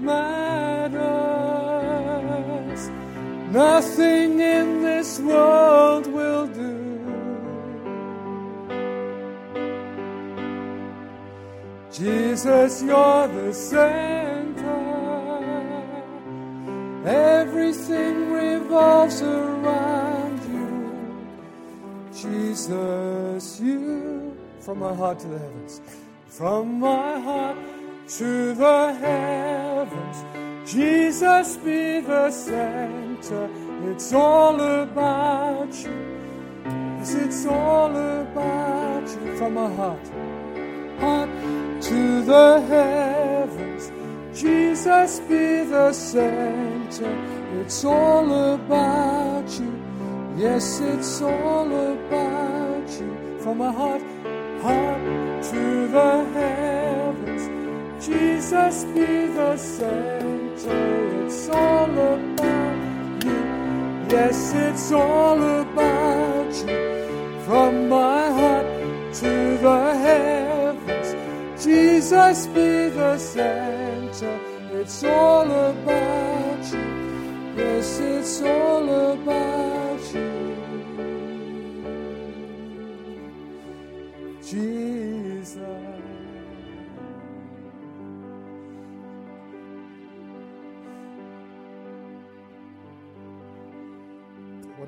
matters. 0.00 1.08
Nothing 3.52 4.40
in 4.40 4.82
this 4.82 5.18
world 5.20 6.06
will 6.06 6.46
do. 6.46 6.78
Jesus, 11.92 12.82
you're 12.82 13.28
the 13.28 13.52
center. 13.52 14.98
Everything 17.04 18.30
revolves 18.30 19.22
around 19.22 20.38
you. 20.52 21.18
Jesus, 22.14 23.60
you. 23.60 24.36
From 24.60 24.80
my 24.80 24.94
heart 24.94 25.18
to 25.20 25.28
the 25.28 25.38
heavens. 25.38 25.80
From 26.26 26.78
my 26.78 27.18
heart 27.20 27.56
to 28.18 28.54
the 28.54 28.92
heavens. 29.00 29.67
Jesus 30.66 31.56
be 31.56 32.00
the 32.00 32.30
center. 32.30 33.48
It's 33.84 34.12
all 34.12 34.60
about 34.60 35.72
you. 35.84 36.18
Yes, 36.98 37.14
it's 37.14 37.46
all 37.46 37.96
about 37.96 39.08
you 39.08 39.36
from 39.36 39.54
my 39.54 39.72
heart. 39.74 40.06
Heart 41.00 41.30
to 41.82 42.22
the 42.22 42.60
heavens. 42.68 43.92
Jesus 44.34 45.20
be 45.20 45.64
the 45.64 45.92
center. 45.92 47.14
It's 47.60 47.84
all 47.84 48.54
about 48.54 49.48
you. 49.58 49.72
Yes, 50.36 50.80
it's 50.80 51.22
all 51.22 51.70
about 51.72 52.88
you. 53.00 53.38
From 53.40 53.58
my 53.58 53.72
heart, 53.72 54.02
heart 54.60 55.42
to 55.44 55.88
the 55.88 56.24
heavens. 56.34 56.77
Jesus 58.00 58.84
be 58.94 59.26
the 59.26 59.56
center. 59.56 61.24
It's 61.24 61.48
all 61.48 61.90
about 61.90 63.24
you. 63.24 63.42
Yes, 64.08 64.52
it's 64.54 64.92
all 64.92 65.42
about 65.62 66.54
you. 66.66 67.42
From 67.44 67.88
my 67.88 68.30
heart 68.30 68.66
to 69.14 69.58
the 69.58 69.94
heavens. 70.06 71.64
Jesus 71.64 72.46
be 72.46 72.88
the 72.88 73.18
center. 73.18 74.38
It's 74.72 75.02
all 75.02 75.50
about 75.50 76.72
you. 76.72 77.54
Yes, 77.56 77.98
it's 77.98 78.42
all 78.42 78.88
about 79.12 80.14
you. 80.14 80.28
Jesus. 84.44 85.97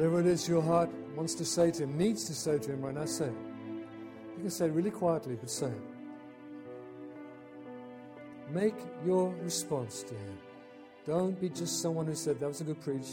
Whatever 0.01 0.21
it 0.21 0.27
is 0.29 0.49
your 0.49 0.63
heart 0.63 0.89
wants 1.15 1.35
to 1.35 1.45
say 1.45 1.71
to 1.73 1.83
him, 1.83 1.99
needs 1.99 2.25
to 2.25 2.33
say 2.33 2.59
to 2.59 2.73
him 2.73 2.81
right 2.81 2.95
now, 2.95 3.05
say 3.05 3.27
it. 3.27 3.35
You 4.35 4.41
can 4.45 4.51
say 4.51 4.65
it 4.65 4.73
really 4.73 4.91
quietly, 4.91 5.37
but 5.39 5.51
say 5.51 5.67
it. 5.67 5.83
Make 8.51 8.77
your 9.05 9.35
response 9.43 10.03
to 10.05 10.15
him. 10.15 10.39
Don't 11.05 11.39
be 11.39 11.51
just 11.51 11.83
someone 11.83 12.07
who 12.07 12.15
said, 12.15 12.41
That 12.41 12.49
was 12.49 12.63
a 12.63 12.65
good 12.65 12.81
preach. 12.81 13.09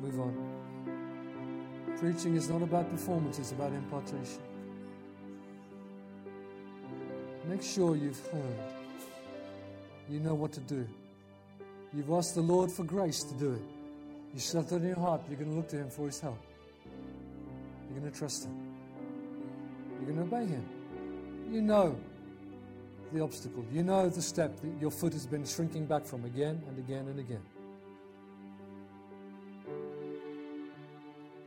Move 0.00 0.20
on. 0.20 1.96
Preaching 1.96 2.36
is 2.36 2.48
not 2.48 2.62
about 2.62 2.88
performance, 2.88 3.40
it's 3.40 3.50
about 3.50 3.72
impartation. 3.72 4.42
Make 7.48 7.64
sure 7.64 7.96
you've 7.96 8.24
heard. 8.28 8.60
You 10.08 10.20
know 10.20 10.34
what 10.34 10.52
to 10.52 10.60
do. 10.60 10.86
You've 11.92 12.12
asked 12.12 12.36
the 12.36 12.42
Lord 12.42 12.70
for 12.70 12.84
grace 12.84 13.24
to 13.24 13.34
do 13.34 13.54
it. 13.54 13.77
You 14.34 14.40
it 14.40 14.72
in 14.72 14.86
your 14.86 14.96
heart. 14.96 15.22
You're 15.28 15.38
going 15.38 15.50
to 15.50 15.56
look 15.56 15.68
to 15.68 15.76
Him 15.76 15.90
for 15.90 16.06
His 16.06 16.20
help. 16.20 16.38
You're 17.90 18.00
going 18.00 18.12
to 18.12 18.18
trust 18.18 18.44
Him. 18.44 18.54
You're 19.96 20.14
going 20.14 20.28
to 20.28 20.36
obey 20.36 20.46
Him. 20.46 20.68
You 21.50 21.62
know 21.62 21.98
the 23.12 23.20
obstacle. 23.22 23.64
You 23.72 23.82
know 23.82 24.08
the 24.08 24.22
step 24.22 24.60
that 24.60 24.80
your 24.80 24.90
foot 24.90 25.12
has 25.14 25.26
been 25.26 25.44
shrinking 25.44 25.86
back 25.86 26.04
from 26.04 26.24
again 26.24 26.62
and 26.68 26.78
again 26.78 27.08
and 27.08 27.18
again. 27.18 27.42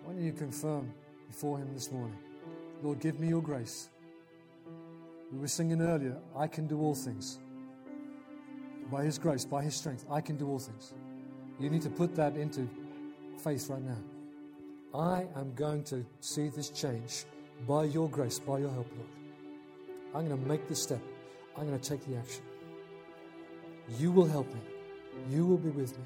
Why 0.04 0.14
don't 0.14 0.24
you 0.24 0.34
confirm 0.34 0.92
before 1.28 1.60
Him 1.60 1.74
this 1.74 1.92
morning? 1.92 2.18
Lord, 2.82 3.00
give 3.00 3.20
me 3.20 3.28
your 3.28 3.42
grace. 3.42 3.90
We 5.32 5.40
were 5.40 5.48
singing 5.48 5.82
earlier, 5.82 6.18
I 6.36 6.48
can 6.48 6.68
do 6.68 6.82
all 6.82 6.96
things. 6.96 7.40
By 8.92 9.04
His 9.04 9.18
grace, 9.18 9.46
by 9.46 9.64
His 9.64 9.76
strength, 9.76 10.06
I 10.12 10.20
can 10.20 10.36
do 10.36 10.50
all 10.50 10.60
things. 10.60 10.94
You 11.62 11.70
need 11.70 11.84
to 11.84 11.90
put 11.92 12.16
that 12.16 12.36
into 12.36 12.68
faith 13.38 13.70
right 13.70 13.84
now. 13.84 13.98
I 14.96 15.28
am 15.40 15.54
going 15.54 15.84
to 15.86 16.04
see 16.20 16.50
this 16.50 16.70
change 16.70 17.26
by 17.68 17.84
your 17.84 18.10
grace, 18.10 18.40
by 18.40 18.58
your 18.58 18.72
help, 18.72 18.88
Lord. 18.96 19.10
I'm 20.16 20.28
going 20.28 20.42
to 20.42 20.50
make 20.50 20.68
the 20.68 20.76
step. 20.76 21.02
I'm 21.56 21.68
going 21.68 21.80
to 21.80 21.90
take 21.90 22.04
the 22.08 22.18
action. 22.18 22.42
You 24.00 24.12
will 24.12 24.26
help 24.26 24.52
me. 24.52 24.60
You 25.30 25.46
will 25.46 25.58
be 25.58 25.70
with 25.70 25.96
me. 25.98 26.04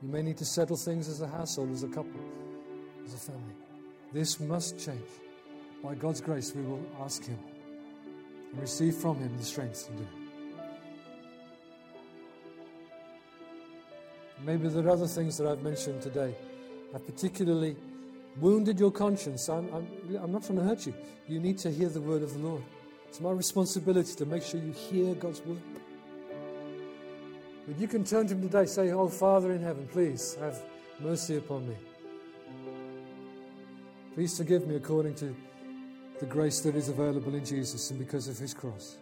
You 0.00 0.08
may 0.08 0.22
need 0.22 0.38
to 0.38 0.46
settle 0.46 0.76
things 0.76 1.08
as 1.08 1.20
a 1.20 1.28
household, 1.28 1.70
as 1.70 1.82
a 1.82 1.88
couple, 1.88 2.20
as 3.04 3.12
a 3.12 3.18
family. 3.18 3.54
This 4.14 4.40
must 4.40 4.78
change. 4.78 5.10
By 5.84 5.94
God's 5.94 6.22
grace, 6.22 6.54
we 6.54 6.62
will 6.62 6.84
ask 7.02 7.24
Him 7.24 7.38
and 8.52 8.60
receive 8.60 8.94
from 8.94 9.18
Him 9.18 9.36
the 9.36 9.44
strength 9.44 9.86
to 9.88 9.92
do 9.92 10.02
it. 10.02 10.21
Maybe 14.44 14.68
there 14.68 14.86
are 14.86 14.90
other 14.90 15.06
things 15.06 15.36
that 15.38 15.46
I've 15.46 15.62
mentioned 15.62 16.02
today 16.02 16.34
have 16.92 17.06
particularly 17.06 17.76
wounded 18.40 18.78
your 18.78 18.90
conscience. 18.90 19.48
I'm, 19.48 19.72
I'm, 19.72 20.16
I'm 20.16 20.32
not 20.32 20.44
trying 20.44 20.58
to 20.58 20.64
hurt 20.64 20.86
you. 20.86 20.94
You 21.28 21.38
need 21.38 21.58
to 21.58 21.70
hear 21.70 21.88
the 21.88 22.00
word 22.00 22.22
of 22.22 22.32
the 22.32 22.40
Lord. 22.40 22.62
It's 23.08 23.20
my 23.20 23.30
responsibility 23.30 24.14
to 24.14 24.26
make 24.26 24.42
sure 24.42 24.60
you 24.60 24.72
hear 24.72 25.14
God's 25.14 25.42
word. 25.42 25.60
But 27.66 27.78
you 27.78 27.86
can 27.86 28.04
turn 28.04 28.26
to 28.28 28.34
Him 28.34 28.42
today, 28.42 28.66
say, 28.66 28.90
Oh, 28.90 29.08
Father 29.08 29.52
in 29.52 29.62
heaven, 29.62 29.86
please 29.92 30.36
have 30.40 30.60
mercy 31.00 31.36
upon 31.36 31.68
me. 31.68 31.76
Please 34.14 34.36
forgive 34.36 34.66
me 34.66 34.76
according 34.76 35.14
to 35.16 35.34
the 36.20 36.26
grace 36.26 36.60
that 36.60 36.74
is 36.76 36.88
available 36.88 37.34
in 37.34 37.44
Jesus 37.44 37.90
and 37.90 37.98
because 37.98 38.28
of 38.28 38.38
his 38.38 38.52
cross. 38.52 38.98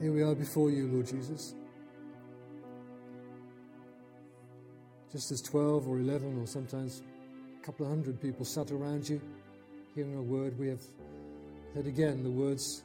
Here 0.00 0.12
we 0.12 0.22
are 0.22 0.34
before 0.34 0.70
you, 0.70 0.88
Lord 0.88 1.06
Jesus. 1.06 1.54
Just 5.12 5.30
as 5.30 5.40
12 5.40 5.86
or 5.86 5.98
11 5.98 6.40
or 6.40 6.46
sometimes 6.46 7.02
a 7.60 7.64
couple 7.64 7.86
of 7.86 7.90
hundred 7.90 8.20
people 8.20 8.44
sat 8.44 8.72
around 8.72 9.08
you, 9.08 9.20
hearing 9.94 10.16
a 10.16 10.22
word, 10.22 10.58
we 10.58 10.68
have 10.68 10.82
heard 11.74 11.86
again 11.86 12.24
the 12.24 12.30
words 12.30 12.82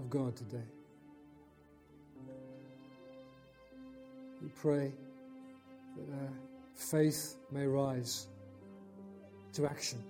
of 0.00 0.10
God 0.10 0.34
today. 0.34 0.64
We 4.42 4.48
pray 4.48 4.92
that 5.96 6.14
our 6.14 6.32
faith 6.74 7.36
may 7.52 7.64
rise 7.64 8.26
to 9.52 9.66
action. 9.66 10.02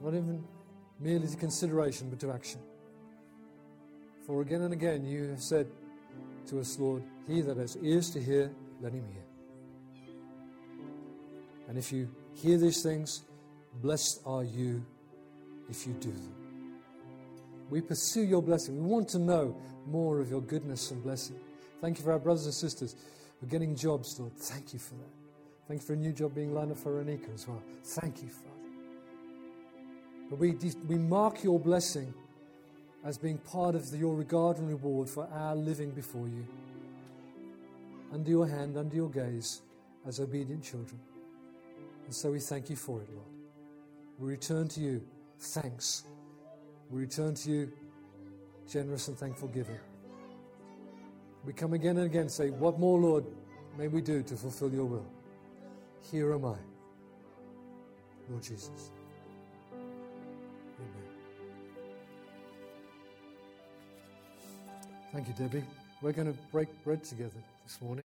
Not 0.00 0.14
even 0.14 0.44
merely 1.00 1.26
to 1.26 1.36
consideration, 1.36 2.08
but 2.08 2.20
to 2.20 2.30
action. 2.30 2.60
For 4.30 4.42
again 4.42 4.62
and 4.62 4.72
again 4.72 5.04
you 5.04 5.28
have 5.30 5.42
said 5.42 5.66
to 6.46 6.60
us, 6.60 6.78
Lord, 6.78 7.02
he 7.26 7.40
that 7.40 7.56
has 7.56 7.76
ears 7.82 8.10
to 8.10 8.22
hear, 8.22 8.52
let 8.80 8.92
him 8.92 9.04
hear. 9.12 9.24
And 11.66 11.76
if 11.76 11.90
you 11.90 12.08
hear 12.34 12.56
these 12.56 12.80
things, 12.80 13.24
blessed 13.82 14.20
are 14.24 14.44
you 14.44 14.86
if 15.68 15.84
you 15.84 15.94
do 15.94 16.12
them. 16.12 16.32
We 17.70 17.80
pursue 17.80 18.22
your 18.22 18.40
blessing. 18.40 18.80
We 18.80 18.88
want 18.88 19.08
to 19.08 19.18
know 19.18 19.56
more 19.84 20.20
of 20.20 20.30
your 20.30 20.42
goodness 20.42 20.92
and 20.92 21.02
blessing. 21.02 21.34
Thank 21.80 21.98
you 21.98 22.04
for 22.04 22.12
our 22.12 22.20
brothers 22.20 22.44
and 22.44 22.54
sisters 22.54 22.94
who 23.40 23.48
are 23.48 23.50
getting 23.50 23.74
jobs, 23.74 24.14
Lord. 24.20 24.36
Thank 24.36 24.72
you 24.72 24.78
for 24.78 24.94
that. 24.94 25.10
Thank 25.66 25.80
you 25.80 25.86
for 25.88 25.94
a 25.94 25.96
new 25.96 26.12
job 26.12 26.36
being 26.36 26.54
lined 26.54 26.70
up 26.70 26.78
for 26.78 27.02
Anika 27.02 27.34
as 27.34 27.48
well. 27.48 27.64
Thank 27.82 28.22
you, 28.22 28.28
Father. 28.28 28.50
But 30.30 30.38
we, 30.38 30.54
we 30.86 30.98
mark 30.98 31.42
your 31.42 31.58
blessing 31.58 32.14
as 33.04 33.16
being 33.16 33.38
part 33.38 33.74
of 33.74 33.90
the, 33.90 33.98
your 33.98 34.14
regard 34.14 34.58
and 34.58 34.68
reward 34.68 35.08
for 35.08 35.28
our 35.32 35.56
living 35.56 35.90
before 35.90 36.28
you, 36.28 36.46
under 38.12 38.30
your 38.30 38.46
hand, 38.46 38.76
under 38.76 38.94
your 38.94 39.08
gaze, 39.08 39.62
as 40.06 40.20
obedient 40.20 40.62
children. 40.62 41.00
And 42.04 42.14
so 42.14 42.30
we 42.30 42.40
thank 42.40 42.68
you 42.68 42.76
for 42.76 43.00
it, 43.00 43.08
Lord. 43.14 43.26
We 44.18 44.28
return 44.28 44.68
to 44.68 44.80
you 44.80 45.02
thanks. 45.38 46.04
We 46.90 47.00
return 47.00 47.34
to 47.34 47.50
you 47.50 47.72
generous 48.68 49.08
and 49.08 49.16
thankful 49.16 49.48
giving. 49.48 49.78
We 51.44 51.52
come 51.52 51.72
again 51.72 51.96
and 51.96 52.06
again 52.06 52.28
say, 52.28 52.50
What 52.50 52.78
more, 52.78 52.98
Lord, 52.98 53.24
may 53.78 53.88
we 53.88 54.02
do 54.02 54.22
to 54.22 54.36
fulfill 54.36 54.72
your 54.72 54.84
will? 54.84 55.06
Here 56.10 56.32
am 56.34 56.44
I, 56.44 56.56
Lord 58.28 58.42
Jesus. 58.42 58.90
Thank 65.12 65.26
you, 65.26 65.34
Debbie. 65.34 65.64
We're 66.02 66.12
going 66.12 66.32
to 66.32 66.38
break 66.52 66.68
bread 66.84 67.02
together 67.02 67.30
this 67.64 67.80
morning. 67.82 67.99